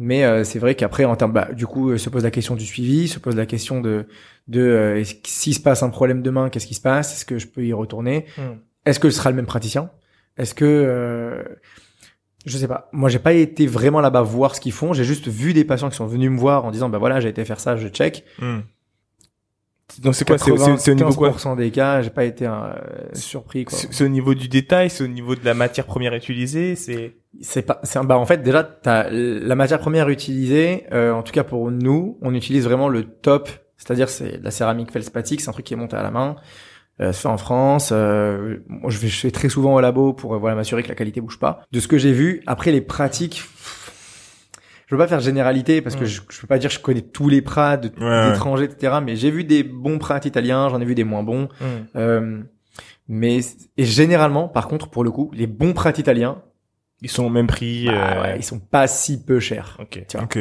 [0.02, 2.56] Mais euh, c'est vrai qu'après, en termes, bah, du coup, euh, se pose la question
[2.56, 4.06] du suivi, se pose la question de,
[4.48, 7.12] de euh, s'il se passe un problème demain, qu'est-ce qui se passe?
[7.12, 8.24] Est-ce que je peux y retourner?
[8.38, 8.56] Hmm.
[8.86, 9.90] Est-ce que ce sera le même praticien?
[10.38, 11.42] Est-ce que euh,
[12.46, 12.88] je sais pas.
[12.92, 14.94] Moi, j'ai pas été vraiment là-bas voir ce qu'ils font.
[14.94, 17.28] J'ai juste vu des patients qui sont venus me voir en disant, bah voilà, j'ai
[17.28, 18.24] été faire ça, je check.
[18.38, 18.60] Hmm.
[19.98, 20.38] Donc c'est quoi?
[20.38, 20.50] C'est
[20.92, 21.32] au niveau quoi?
[21.32, 22.72] 95% des cas, j'ai pas été euh,
[23.12, 23.66] surpris.
[23.68, 24.88] c'est au niveau du détail.
[24.88, 26.74] C'est au niveau de la matière première utilisée.
[26.74, 31.22] C'est C'est pas, c'est bah en fait déjà t'as la matière première utilisée, euh, en
[31.22, 35.48] tout cas pour nous, on utilise vraiment le top, c'est-à-dire c'est la céramique feldspathik, c'est
[35.48, 36.34] un truc qui est monté à la main,
[37.00, 37.90] euh, fait en France.
[37.92, 40.88] Euh, moi je vais, je fais très souvent au labo pour euh, voilà m'assurer que
[40.88, 41.62] la qualité bouge pas.
[41.70, 43.44] De ce que j'ai vu, après les pratiques,
[44.88, 46.06] je veux pas faire généralité parce que Mm.
[46.08, 48.94] je, je peux pas dire que je connais tous les prats Ouais, d'étrangers etc.
[49.04, 51.48] Mais j'ai vu des bons prats italiens, j'en ai vu des moins bons.
[51.60, 51.64] Hmm.
[51.94, 52.42] Euh,
[53.08, 53.38] mais
[53.76, 56.42] et généralement, par contre, pour le coup, les bons prats italiens,
[57.02, 57.86] ils sont au même prix.
[57.86, 59.76] bah, euh, ouais, ils sont pas si peu chers.
[59.80, 60.04] Ok.
[60.08, 60.24] Tu vois.
[60.24, 60.38] Ok.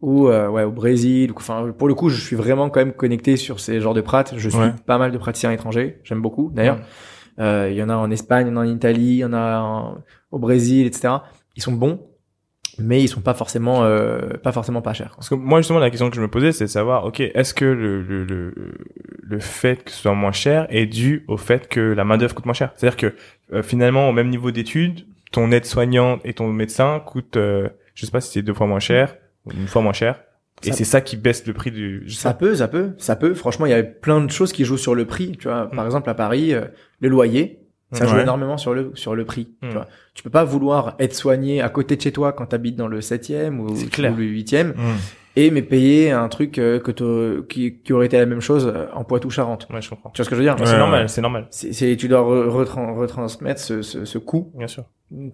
[0.00, 1.32] Ou euh, ouais, au Brésil.
[1.36, 4.24] Enfin, pour le coup, je suis vraiment quand même connecté sur ces genres de prats.
[4.36, 4.72] Je suis Ouais.
[4.86, 6.00] pas mal de praticiens étrangers.
[6.04, 6.50] J'aime beaucoup.
[6.54, 6.78] D'ailleurs,
[7.40, 9.24] Euh, il y en a en Espagne, il y en a en Italie, il y
[9.24, 9.98] en a en-
[10.30, 11.14] au Brésil, etc.
[11.56, 12.00] Ils sont bons,
[12.78, 15.16] mais ils sont pas forcément euh, pas forcément pas chers.
[15.16, 17.52] Parce que moi justement la question que je me posais c'est de savoir ok est-ce
[17.52, 18.54] que le, le le
[19.20, 22.36] le fait que ce soit moins cher est dû au fait que la main d'œuvre
[22.36, 22.70] coûte moins cher?
[22.76, 23.14] C'est-à-dire que
[23.52, 25.04] euh, finalement au même niveau d'études
[25.34, 28.66] ton aide soignante et ton médecin coûtent euh, je sais pas si c'est deux fois
[28.66, 30.20] moins cher ou une fois moins cher
[30.62, 33.34] et c'est ça qui baisse le prix du Ça peut, ça peut, ça peut.
[33.34, 35.32] Franchement, il y a plein de choses qui jouent sur le prix.
[35.38, 35.86] Tu vois, par Mm.
[35.88, 36.64] exemple à Paris, euh,
[37.00, 37.58] le loyer,
[37.92, 38.22] ça joue Ouais.
[38.22, 39.48] énormément sur le sur le prix.
[39.60, 39.68] Mm.
[39.68, 42.76] Tu vois, tu peux pas vouloir être soigné à côté de chez toi quand t'habites
[42.76, 44.96] dans le septième ou, le huitième Hmm.
[45.36, 48.86] Et mais payer un truc euh, que qui, qui aurait été la même chose euh,
[48.94, 49.66] en Poitou-Charentes.
[49.72, 50.56] ouais je comprends Tu vois ce que je veux dire?
[50.58, 51.08] C'est Ouais, normal ouais.
[51.08, 54.84] c'est normal C'est c'est- tu dois re- retran- retransmettre ce, ce, ce coût bien sûr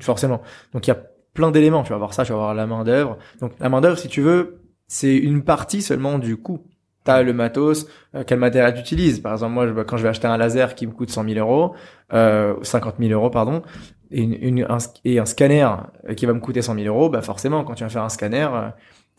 [0.01, 0.41] forcément.
[0.73, 0.99] Donc il y a
[1.33, 1.83] plein d'éléments.
[1.85, 3.17] Tu vas voir ça, tu vas voir la main d'œuvre.
[3.41, 6.61] Donc la main d'œuvre, si tu veux, c'est une partie seulement du coût.
[7.05, 9.21] T'as le matos, euh, quel matériel tu utilises.
[9.21, 11.39] Par exemple, moi, je- quand je vais acheter un laser qui me coûte 100 000
[11.39, 11.75] euros,
[12.13, 13.63] euh, 50 000 euros, pardon,
[14.11, 15.67] et, une, une- un, et un scanner
[16.09, 18.09] euh, qui va me coûter 100 000 euros, bah forcément, quand tu vas faire un
[18.11, 18.69] scanner, euh,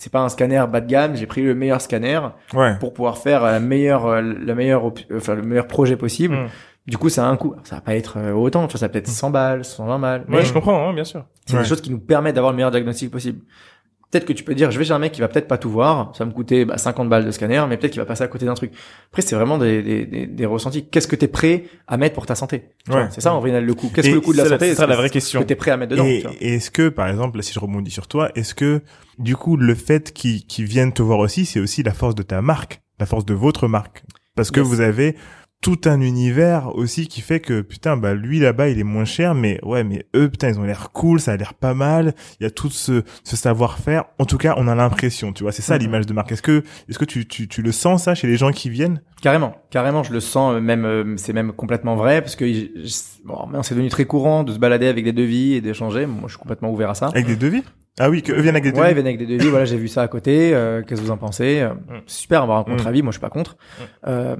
[0.02, 1.16] c'est pas un scanner bas de gamme.
[1.16, 2.20] J'ai pris le meilleur scanner
[2.56, 2.76] Ouais.
[2.80, 6.36] pour pouvoir faire la meilleure, euh, la meilleure, op- enfin le meilleur projet possible.
[6.36, 6.48] Mm.
[6.88, 7.54] Du coup, ça a un coût.
[7.64, 10.22] Ça va pas être euh, autant, tu vois, ça va peut-être 100 balles, 120 balles.
[10.22, 11.62] ouais mais je comprends hein, bien sûr c'est Ouais.
[11.64, 13.42] des choses qui nous permettent d'avoir le meilleur diagnostic possible.
[14.12, 15.70] Peut-être que tu peux dire, je vais chez un mec qui va peut-être pas tout
[15.70, 18.24] voir, ça va me coûter bah, 50 balles de scanner, mais peut-être qu'il va passer
[18.24, 18.74] à côté d'un truc.
[19.10, 20.86] Après, c'est vraiment des, des, des, des ressentis.
[20.86, 22.64] Qu'est-ce que tu es prêt à mettre pour ta santé?
[22.90, 23.08] Ouais.
[23.12, 23.90] C'est ça en vrai le coût.
[23.94, 24.68] Qu'est-ce que le coût de la santé?
[24.70, 25.40] c'est ça la vraie question.
[25.40, 27.92] que tu es prêt à mettre dedans Et, est-ce que, par exemple, si je rebondis
[27.92, 28.82] sur toi, est-ce que,
[29.18, 32.24] du coup, le fait qu'ils qu'ils viennent te voir aussi, c'est aussi la force de
[32.24, 34.04] ta marque, la force de votre marque?
[34.36, 35.16] Parce que vous avez
[35.62, 39.36] tout un univers aussi qui fait que, putain, bah, lui, là-bas, il est moins cher,
[39.36, 42.44] mais ouais, mais eux, putain, ils ont l'air cool, ça a l'air pas mal, il
[42.44, 44.06] y a tout ce, ce savoir-faire.
[44.18, 45.82] En tout cas, on a l'impression, tu vois, c'est ça Mhm.
[45.82, 46.32] l'image de marque.
[46.32, 49.02] Est-ce que, est-ce que tu, tu, tu le sens, ça, chez les gens qui viennent?
[49.22, 52.66] Carrément, carrément, je le sens euh, même, euh, c'est même complètement vrai parce que je-
[53.24, 56.08] bon, c'est devenu très courant de se balader avec des devis et d'échanger.
[56.08, 57.08] Moi, je suis complètement ouvert à ça.
[57.10, 57.64] Avec des devis?
[58.00, 59.50] Ah oui, que viennent avec des Ouais, ils devis viennent avec des devis.
[59.50, 60.56] voilà, j'ai vu ça à côté.
[60.56, 61.60] euh, Qu'est-ce que vous en pensez?
[61.62, 61.74] Euh,
[62.08, 63.04] C'est super avoir un contre-avis.
[63.04, 63.58] Moi, je suis pas contre.
[64.08, 64.38] Euh,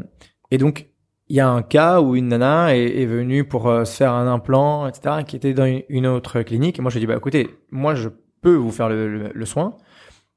[0.50, 0.88] et donc,
[1.32, 4.28] il y a un cas où une nana est, venue pour euh, se faire un
[4.28, 6.78] implant, etc., qui était dans une, autre clinique.
[6.78, 8.10] Et moi, je lui ai dit, bah écoutez, moi, je
[8.42, 9.78] peux vous faire le, soin.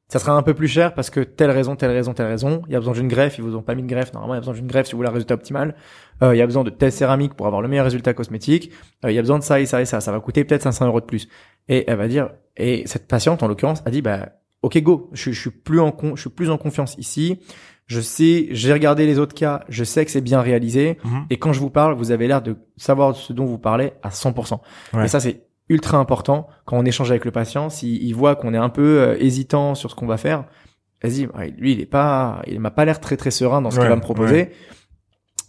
[0.07, 2.63] Ça sera un peu plus cher parce que telle raison, telle raison, telle raison.
[2.69, 3.39] Il y a besoin d'une greffe.
[3.39, 4.13] Ils vous ont pas mis de greffe.
[4.13, 5.75] Normalement, il y a besoin d'une greffe si vous voulez un résultat optimal.
[6.23, 8.71] Euh, il y a besoin de telle céramique pour avoir le meilleur résultat cosmétique.
[9.05, 10.01] Euh, il y a besoin de ça et ça et ça.
[10.01, 11.29] Ça va coûter peut-être 500 euros de plus.
[11.67, 14.29] Et elle va dire, et cette patiente, en l'occurrence, a dit, bah,
[14.63, 15.11] ok, go.
[15.13, 17.41] Je, suis plus en je suis plus en confiance ici.
[17.87, 19.65] Je sais, j'ai regardé les autres cas.
[19.69, 20.99] Je sais que c'est bien réalisé.
[21.05, 21.27] Mhm.
[21.31, 24.11] Et quand je vous parle, vous avez l'air de savoir ce dont vous parlez à
[24.11, 24.61] 100%.
[24.95, 25.05] Ouais.
[25.05, 27.69] Et ça, c'est ultra important quand on échange avec le patient.
[27.69, 30.45] S'il il voit qu'on est un peu euh, hésitant sur ce qu'on va faire,
[31.03, 31.29] vas-y,
[31.59, 33.97] lui, il est pas, il m'a pas l'air très très serein dans ce qu'il va
[33.97, 34.51] me proposer.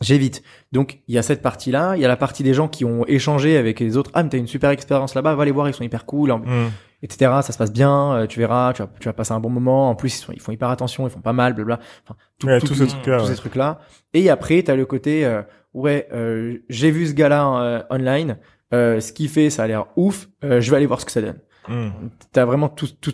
[0.02, 0.44] j'évite.
[0.76, 3.06] Donc il y a cette partie-là, il y a la partie des gens qui ont
[3.08, 4.12] échangé avec les autres.
[4.14, 6.70] Ah mais t'as une super expérience là-bas, va les voir, ils sont hyper cool, Mm.
[7.02, 7.32] etc.
[7.42, 9.90] Ça se passe bien, euh, tu verras, tu vas, tu vas passer un bon moment.
[9.90, 11.80] En plus ils, sont, ils font hyper attention, ils font pas mal, blabla.
[12.04, 13.30] Enfin, tout, Ouais, tout- tous ces trucs-là, tous ouais.
[13.32, 13.80] ces trucs-là.
[14.14, 15.42] Et après t'as le côté, euh,
[15.74, 18.38] ouais, euh, j'ai vu ce gars-là euh, online,
[18.74, 20.28] euh, ce qu'il fait, ça a l'air ouf.
[20.44, 21.40] euh, je vais aller voir ce que ça donne.
[21.68, 21.90] Mm.
[22.32, 23.14] T'as vraiment tout, tout-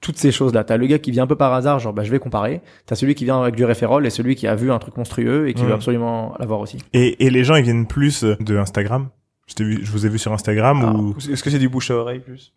[0.00, 0.62] toutes ces choses-là.
[0.64, 2.60] T'as le gars qui vient un peu par hasard, genre bah je vais comparer.
[2.86, 5.48] T'as celui qui vient avec du référol et celui qui a vu un truc monstrueux
[5.48, 6.78] et qui veut absolument l'avoir aussi.
[6.92, 9.08] Et, et les gens, ils viennent plus de Instagram?
[9.46, 10.92] Je, t'ai vu, je vous ai vu sur Instagram Ah.
[10.94, 11.16] ou...
[11.32, 12.52] Est-ce que c'est du bouche à oreille plus?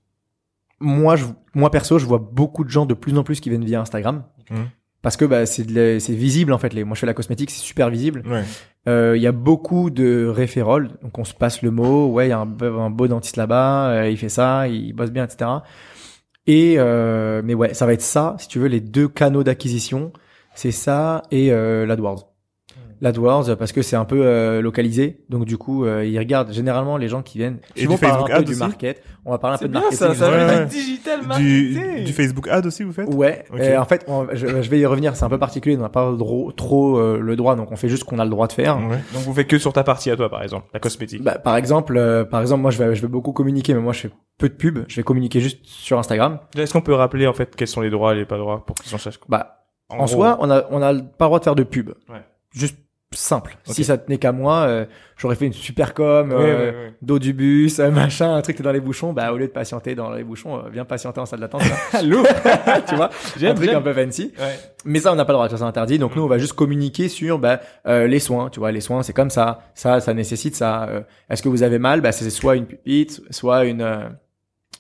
[0.80, 3.64] Moi, je, moi perso, je vois beaucoup de gens de plus en plus qui viennent
[3.66, 4.24] via Instagram.
[4.50, 4.66] Mhm.
[5.02, 6.74] Parce que bah, c'est de la- c'est visible en fait.
[6.74, 8.22] Les, moi, je fais la cosmétique, c'est super visible.
[8.28, 8.44] Ouais.
[8.88, 12.08] Euh, Il y a beaucoup de référoles, donc on se passe le mot.
[12.08, 15.24] Ouais, il y a un beau dentiste là-bas, euh, il fait ça, il bosse bien,
[15.26, 15.50] etc.
[16.48, 20.12] Et euh, mais ouais, ça va être ça, si tu veux, les deux canaux d'acquisition,
[20.56, 21.86] c'est ça et euh,
[23.02, 23.46] l'AdWords.
[23.48, 26.98] L'AdWords parce que c'est un peu euh, localisé, donc du coup euh, ils regardent généralement
[26.98, 27.58] les gens qui viennent.
[27.76, 29.04] Et du Facebook un peu Ads du aussi market.
[29.26, 29.98] On va parler un peu de marketing.
[29.98, 30.58] ça, ça Ouais, veut ouais.
[30.58, 32.04] dire digital marketing.
[32.06, 33.08] du Facebook Ad aussi, vous faites?
[33.14, 33.44] Ouais.
[33.52, 33.60] Ok.
[33.60, 35.16] euh, en fait, on- je, je vais y revenir.
[35.16, 35.76] C'est un peu particulier.
[35.78, 38.24] On n'a pas le trop euh, le droit, donc on fait juste ce qu'on a
[38.24, 38.78] le droit de faire.
[38.78, 38.98] Ouais.
[39.14, 41.24] Donc vous faites que sur ta partie à toi par exemple, la cosmétique.
[41.24, 43.94] Bah, par exemple, euh, par exemple, moi je vais, je vais beaucoup communiquer, mais moi
[43.94, 44.80] je fais peu de pub.
[44.88, 46.40] Je vais communiquer juste sur Instagram.
[46.56, 48.76] Est-ce qu'on peut rappeler en fait quels sont les droits et les pas droits pour
[48.76, 50.08] qu'ils en sachent Bah, en, gros.
[50.08, 51.90] soi, on a, on a pas le droit de faire de pub.
[52.10, 52.22] Ouais.
[52.54, 52.78] Juste
[53.14, 53.58] simple.
[53.66, 54.86] Si ça tenait qu'à moi, euh,
[55.18, 56.94] j'aurais fait une super com, euh, ouais, ouais.
[57.02, 59.12] dos du bus, euh, machin, un truc t'es dans les bouchons.
[59.12, 61.64] Bah, au lieu de patienter dans les bouchons, euh, viens patienter en salle d'attente.
[61.94, 62.24] Allô?
[62.88, 63.10] Tu vois,
[63.42, 64.34] un truc un peu fancy.
[64.86, 66.00] Mais ça, on n'a pas le droit, ça c'est interdit.
[66.00, 68.50] Donc nous, on va juste communiquer sur bah, euh, les soins.
[68.50, 69.60] Tu vois, les soins, c'est comme ça.
[69.76, 70.84] Ça, ça nécessite ça.
[70.84, 72.02] Euh, Est-ce que vous avez mal?
[72.02, 74.08] Bah, c'est soit une pupite, soit une, euh,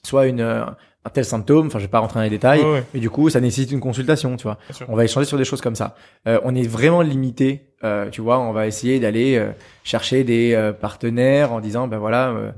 [0.03, 0.65] soit une euh,
[1.06, 1.68] un tel symptôme.
[1.68, 2.62] Enfin, je vais pas rentrer dans les détails.
[2.62, 4.36] Ouais, Mais du coup, ça nécessite une consultation.
[4.36, 5.95] Tu vois, on va échanger sur des choses comme ça.
[6.28, 7.68] Euh, on est vraiment limité.
[7.84, 9.52] Euh, tu vois, on va essayer d'aller euh,
[9.84, 12.30] chercher des euh, partenaires en disant, ben voilà.
[12.30, 12.52] Euh,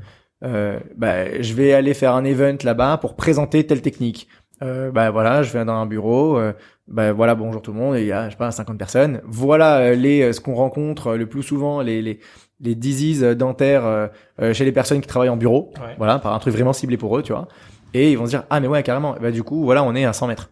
[0.44, 4.28] euh, bah, je vais aller faire un event là-bas pour présenter telle technique.
[4.62, 6.38] Euh, bah voilà, je viens dans un bureau.
[6.38, 6.52] Euh,
[6.88, 7.96] bah voilà, bonjour tout le monde.
[7.98, 9.22] Il y a je sais pas 50 personnes.
[9.26, 12.20] Voilà les ce qu'on rencontre le plus souvent les les
[12.60, 14.10] les diseases dentaires
[14.54, 15.72] chez les personnes qui travaillent en bureau.
[15.78, 15.96] Ouais.
[15.98, 17.48] Voilà, par un truc vraiment ciblé pour eux, tu vois.
[17.94, 19.16] Et ils vont se dire ah mais ouais carrément.
[19.22, 20.50] Bah du coup voilà, on est à 100 mètres.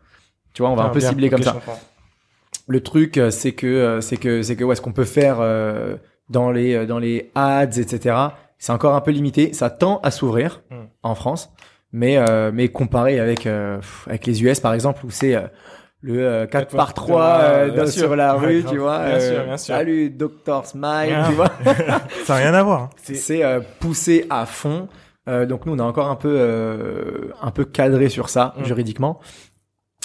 [0.53, 1.09] Tu vois, on va Ah, un peu bien.
[1.09, 1.55] cibler comme ça.
[2.67, 5.37] Le truc, euh, c'est que euh, c'est que c'est que ouais, ce qu'on peut faire
[5.39, 5.95] euh,
[6.29, 8.15] dans les euh, dans les ads, etc.
[8.59, 9.53] C'est encore un peu limité.
[9.53, 10.85] Ça tend à s'ouvrir Hmm.
[11.03, 11.51] en France,
[11.91, 15.41] mais euh, mais comparé avec euh, avec les US par exemple où c'est euh,
[16.01, 18.01] le euh, 4 Quatre par par 3 trois, euh, bien dans- sûr.
[18.03, 18.99] sur la rue, tu vois.
[19.05, 19.75] Bien euh, sûr, bien sûr.
[19.75, 21.25] Salut Dr Smile, Ah.
[21.27, 21.51] tu vois.
[22.25, 22.81] Ça n'a rien à voir.
[22.83, 22.89] hein.
[23.03, 24.87] c'est euh, poussé à fond.
[25.29, 28.65] Euh, donc nous on est encore un peu euh, un peu cadré sur ça Mm.
[28.65, 29.19] juridiquement.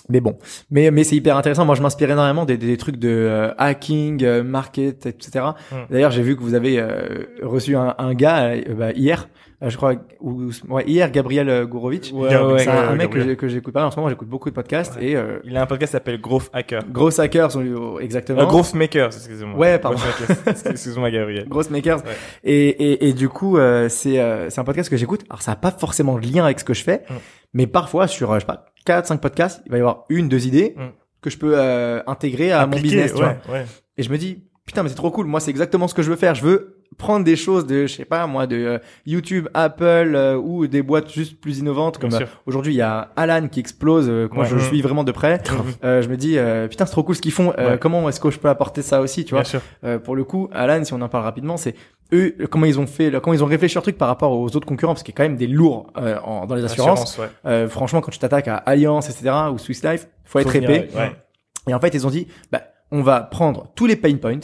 [0.09, 0.39] Mais bon,
[0.71, 1.65] mais mais c'est hyper intéressant.
[1.65, 5.47] Moi, je m'inspire énormément des, des trucs de euh, hacking, euh, market, etc.
[5.73, 5.75] Mm.
[5.91, 9.29] D'ailleurs, j'ai vu que vous avez euh, reçu un, un gars bah, hier,
[9.63, 12.13] je crois, ou ouais, hier, Gabriel euh, Gourovitch.
[12.13, 13.29] Ouais, c'est ouais, un, mec que Gabriel.
[13.29, 13.87] j'ai- que j'écoute pas.
[13.87, 15.07] En ce moment, j'écoute beaucoup de podcasts Ouais.
[15.11, 16.83] et euh, Il a un podcast qui s'appelle Growth Hacker.
[17.19, 18.43] Hackers sont oh, exactement.
[18.43, 19.59] Euh, Growth Makers, excusez-moi.
[19.59, 19.97] Ouais, pardon.
[19.99, 20.67] Growth Makers.
[20.73, 21.49] Excuse-moi, Gabriel.
[21.49, 21.99] Grosse makers.
[22.05, 22.13] Ouais.
[22.45, 25.25] Et, et, et du coup, euh, c'est euh, c'est un podcast que j'écoute.
[25.31, 27.15] Alors, ça n'a pas forcément de lien avec ce que je fais, Mm.
[27.55, 30.29] mais parfois, sur, euh, je sais pas, 4, 5 podcasts, il va y avoir une,
[30.29, 30.83] deux idées Mm.
[31.23, 33.37] que je peux euh, intégrer à mon business, tu vois.
[33.49, 33.65] ouais, ouais.
[33.97, 35.27] Et je me dis, putain, mais c'est trop cool.
[35.27, 36.35] Moi, c'est exactement ce que je veux faire.
[36.35, 40.37] Je veux prendre des choses de, je sais pas, moi, de euh, YouTube, Apple euh,
[40.37, 41.99] ou des boîtes juste plus innovantes.
[41.99, 44.07] Comme euh, aujourd'hui, il y a Alan qui explose.
[44.09, 44.51] euh, que moi, Ouais.
[44.51, 44.61] je Mm.
[44.61, 45.41] suis vraiment de près.
[45.85, 47.53] Euh, je me dis, euh, putain, c'est trop cool ce qu'ils font.
[47.59, 47.79] Euh, Ouais.
[47.79, 49.43] Comment est-ce que je peux apporter ça aussi, tu vois?
[49.43, 49.61] Bien sûr.
[49.85, 51.75] euh, pour le coup, Alan, si on en parle rapidement, c'est
[52.15, 54.67] eux comment ils ont fait, comment ils ont réfléchi leur truc par rapport aux autres
[54.67, 57.03] concurrents, parce qu'il y a quand même des lourds euh, en- dans les assurances.
[57.03, 57.51] Assurance, ouais.
[57.51, 60.71] Euh, franchement, quand tu t'attaques à Allianz, etc., ou Swiss Life, faut être Faut venir
[60.71, 60.97] épais.
[60.97, 61.13] ouais.
[61.69, 62.63] Et en fait, ils ont dit, bah,
[62.93, 64.39] on va prendre tous les pain points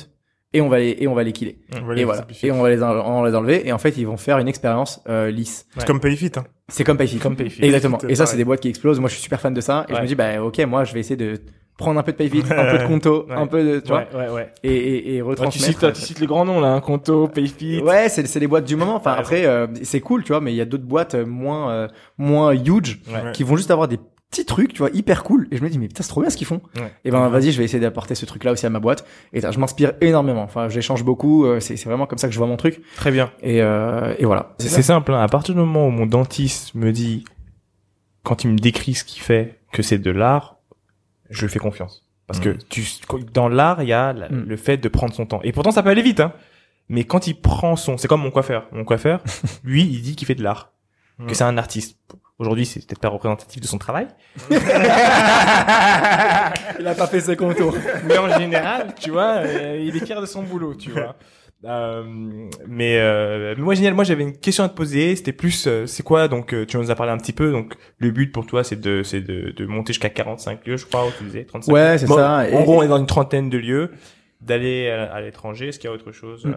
[0.53, 1.59] et on va les et on va les killer.
[1.81, 2.27] On va et voilà.
[2.43, 3.67] Et on va les, en- on les enlever.
[3.67, 5.67] Et en fait, ils vont faire une expérience euh, lisse.
[5.77, 6.33] C'est comme Payfit.
[6.37, 6.45] Hein.
[6.69, 7.19] C'est comme Payfit.
[7.19, 7.65] Comme Payfit.
[7.65, 7.99] Exactement.
[8.09, 9.01] Et ça, c'est des boîtes qui explosent.
[9.01, 9.87] Moi, je suis super fan de ça.
[9.89, 11.41] Et je me dis, bah, ok, moi, je vais essayer de
[11.79, 13.35] prendre un peu de Payfit, un peu de Conto, Ouais.
[13.35, 14.53] un peu de, tu vois, Ouais, ouais, ouais.
[14.63, 15.81] et, et, et Ouais, tu retransmettre.
[15.81, 17.81] cites, tu cites les grands noms, là, hein, Conto, Payfit.
[17.81, 18.95] Ouais, c'est c'est les boîtes du moment.
[18.97, 21.71] Enfin après euh, c'est cool, tu vois, mais il y a d'autres boîtes euh, moins
[21.73, 21.89] euh,
[22.19, 23.33] moins huge Ouais.
[23.33, 23.99] qui vont juste avoir des
[24.33, 25.47] petits trucs, tu vois, hyper cool.
[25.53, 26.61] Et je me dis mais putain c'est trop bien ce qu'ils font.
[26.77, 26.93] Ouais.
[27.05, 29.07] Et ben vas-y, je vais essayer d'apporter ce truc-là aussi à ma boîte.
[29.33, 30.43] Et je m'inspire énormément.
[30.43, 31.45] Enfin, j'échange beaucoup.
[31.47, 32.81] euh, c'est c'est vraiment comme ça que je vois mon truc.
[32.97, 33.31] Très bien.
[33.43, 34.55] Et euh, et voilà.
[34.59, 35.21] C'est c'est simple, hein.
[35.23, 37.25] À partir du moment où mon dentiste me dit,
[38.25, 40.57] quand il me décrit ce qu'il fait, que c'est de l'art,
[41.31, 42.09] je lui fais confiance.
[42.27, 42.85] Parce que tu,
[43.35, 44.45] dans l'art, il y a la- Mm.
[44.49, 45.41] le fait de prendre son temps.
[45.45, 46.33] Et pourtant, ça peut aller vite, hein.
[46.89, 48.67] Mais quand il prend son, c'est comme mon coiffeur.
[48.73, 49.23] Mon coiffeur,
[49.65, 50.73] lui, il dit qu'il fait de l'art.
[51.19, 51.27] Mm.
[51.27, 51.99] Que c'est un artiste.
[52.43, 54.09] Aujourd'hui, c'est peut-être pas représentatif de son travail.
[56.81, 57.75] Il a pas fait ses contours.
[58.07, 61.15] Mais en général, tu vois, euh, il est fier de son boulot, tu vois.
[61.65, 62.03] Euh,
[62.67, 65.87] mais, euh, mais moi génial moi j'avais une question à te poser c'était plus euh,
[65.87, 68.65] c'est quoi donc tu nous as parlé un petit peu donc le but pour toi
[68.65, 71.73] c'est de c'est de, de monter jusqu'à 45 lieux je crois où tu disais 35
[71.73, 72.47] Ouais, c'est Bon, ça.
[72.53, 73.93] en gros on est dans une trentaine de lieux
[74.41, 76.55] d'aller à, à l'étranger est-ce qu'il y a autre chose Mm.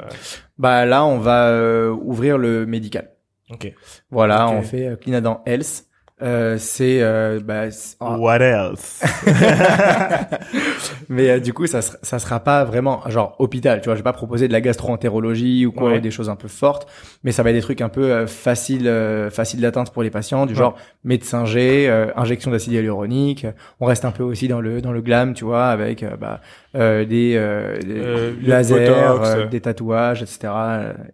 [0.58, 3.12] Bah là, on va euh, ouvrir le médical.
[3.52, 3.72] Ok
[4.12, 5.86] Voilà, on fait euh, Clinadan Health.
[6.22, 7.64] Euh, c'est euh, bah,
[8.00, 9.04] ah, What else?
[11.10, 14.00] Mais euh, du coup ça sera, ça sera pas vraiment genre hôpital tu vois je
[14.00, 15.98] vais pas proposer de la gastro-entérologie ou quoi Ouais.
[15.98, 16.88] ou des choses un peu fortes
[17.24, 20.10] mais ça va être des trucs un peu euh, faciles euh, faciles d'atteinte pour les
[20.10, 20.60] patients du Ouais.
[20.60, 23.46] genre médecin G euh, injection d'acide hyaluronique
[23.82, 26.40] on reste un peu aussi dans le dans le glam tu vois avec euh, bah,
[26.76, 29.30] euh, des, euh, des Euh, lasers botox.
[29.30, 30.54] euh, des tatouages etc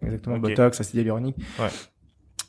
[0.03, 1.65] exactement botox acide hyaluronique Ouais.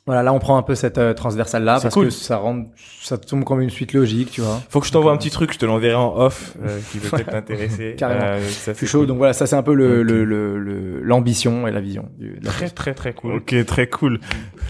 [0.05, 2.05] Voilà là on prend un peu cette euh, transversale là parce cool.
[2.05, 2.65] que ça rend
[3.01, 5.53] ça tombe comme une suite logique tu vois faut que je t'envoie un petit truc
[5.53, 8.21] je te l'enverrai en off euh, qui peut peut-être t'intéresser Carrément.
[8.25, 9.07] Euh, ça, je c'est suis chaud cool.
[9.07, 12.37] donc voilà ça c'est un peu le le- le- le- l'ambition et la vision du,
[12.41, 14.19] la très très très cool Ok, très cool.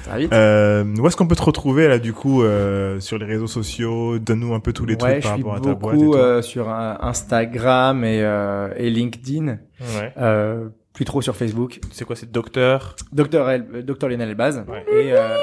[0.05, 0.33] Ça va vite.
[0.33, 4.19] Euh, où est-ce qu'on peut te retrouver là du coup euh, sur les réseaux sociaux?
[4.19, 5.95] Donne-nous un peu tous les ouais, trucs je par suis rapport à ta boîte.
[5.95, 6.17] Et beaucoup tout.
[6.19, 11.79] euh, sur Instagram et, euh, et LinkedIn, ouais euh, plus trop sur Facebook.
[11.91, 12.95] c'est quoi c'est docteur?
[13.11, 14.85] Docteur El, euh, Docteur Lionel Elbaz Ouais.
[14.91, 15.37] et euh,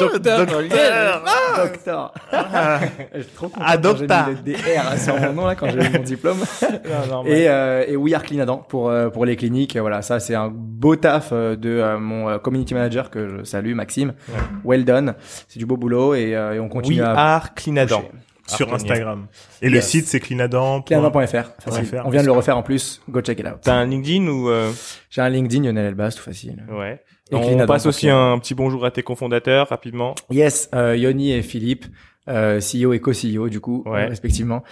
[0.00, 0.60] Docteur Docteur.
[0.62, 1.20] Lionel-
[1.56, 2.14] Docteur.
[3.14, 5.78] Je suis trop content quand j'ai mis le DR sur mon nom là quand j'ai
[5.84, 6.38] eu mon diplôme.
[6.62, 7.32] Non, normal.
[7.32, 9.76] Et, euh, et We Are Clean Adam pour euh, pour les cliniques.
[9.76, 13.44] Voilà, ça c'est un beau taf euh, de euh, mon euh, community manager que je
[13.44, 14.14] salue, Maxime.
[14.28, 14.34] Ouais.
[14.78, 15.14] Well done.
[15.48, 18.00] C'est du beau boulot et, euh, et on continue We à are Clinadan.
[18.00, 18.12] pousser.
[18.46, 18.72] Sur.
[18.74, 19.26] Instagram.
[19.62, 19.88] Et le Yes.
[19.88, 20.82] site c'est clinadan.
[20.82, 21.52] Cleanadan.fr.
[21.62, 21.86] facile.
[21.86, 23.00] .fr, On vient de le refaire en plus.
[23.08, 23.54] Go check it out.
[23.62, 24.70] T'as un LinkedIn ou euh...
[25.10, 26.64] J'ai un LinkedIn, Lionel Elbaz, tout facile.
[26.70, 27.02] ouais.
[27.30, 30.14] Et On passe aussi un petit bonjour à tes cofondateurs rapidement.
[30.30, 31.86] Yes, euh, Yoni et Philippe,
[32.28, 34.04] euh, CEO et co-CEO du coup, Ouais.
[34.04, 34.62] euh, respectivement.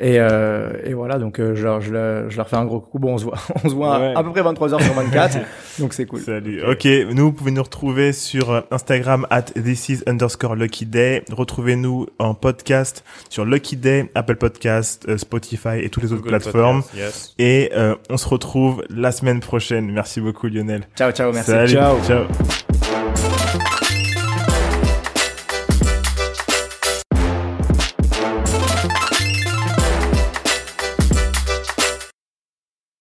[0.00, 2.78] Et, euh, et voilà, donc euh, je, leur, je, leur, je leur fais un gros
[2.80, 2.98] coucou.
[3.00, 4.12] Bon, on se voit, on se voit Ouais.
[4.14, 5.38] à, à peu près 23 heures sur 24,
[5.80, 6.20] donc c'est cool.
[6.20, 6.62] Salut.
[6.64, 11.24] Ok, nous vous pouvez nous retrouver sur euh, Instagram at this is underscore lucky day.
[11.32, 16.38] Retrouvez-nous en podcast sur Lucky Day, Apple Podcast, euh, Spotify et toutes les autres Google
[16.38, 16.82] plateformes.
[16.82, 17.34] Podcast, yes.
[17.38, 19.90] Et euh, on se retrouve la semaine prochaine.
[19.90, 20.82] Merci beaucoup Lionel.
[20.96, 21.50] Ciao, ciao, merci.
[21.50, 21.72] Salut.
[21.72, 21.96] Ciao.
[22.06, 22.67] Ciao.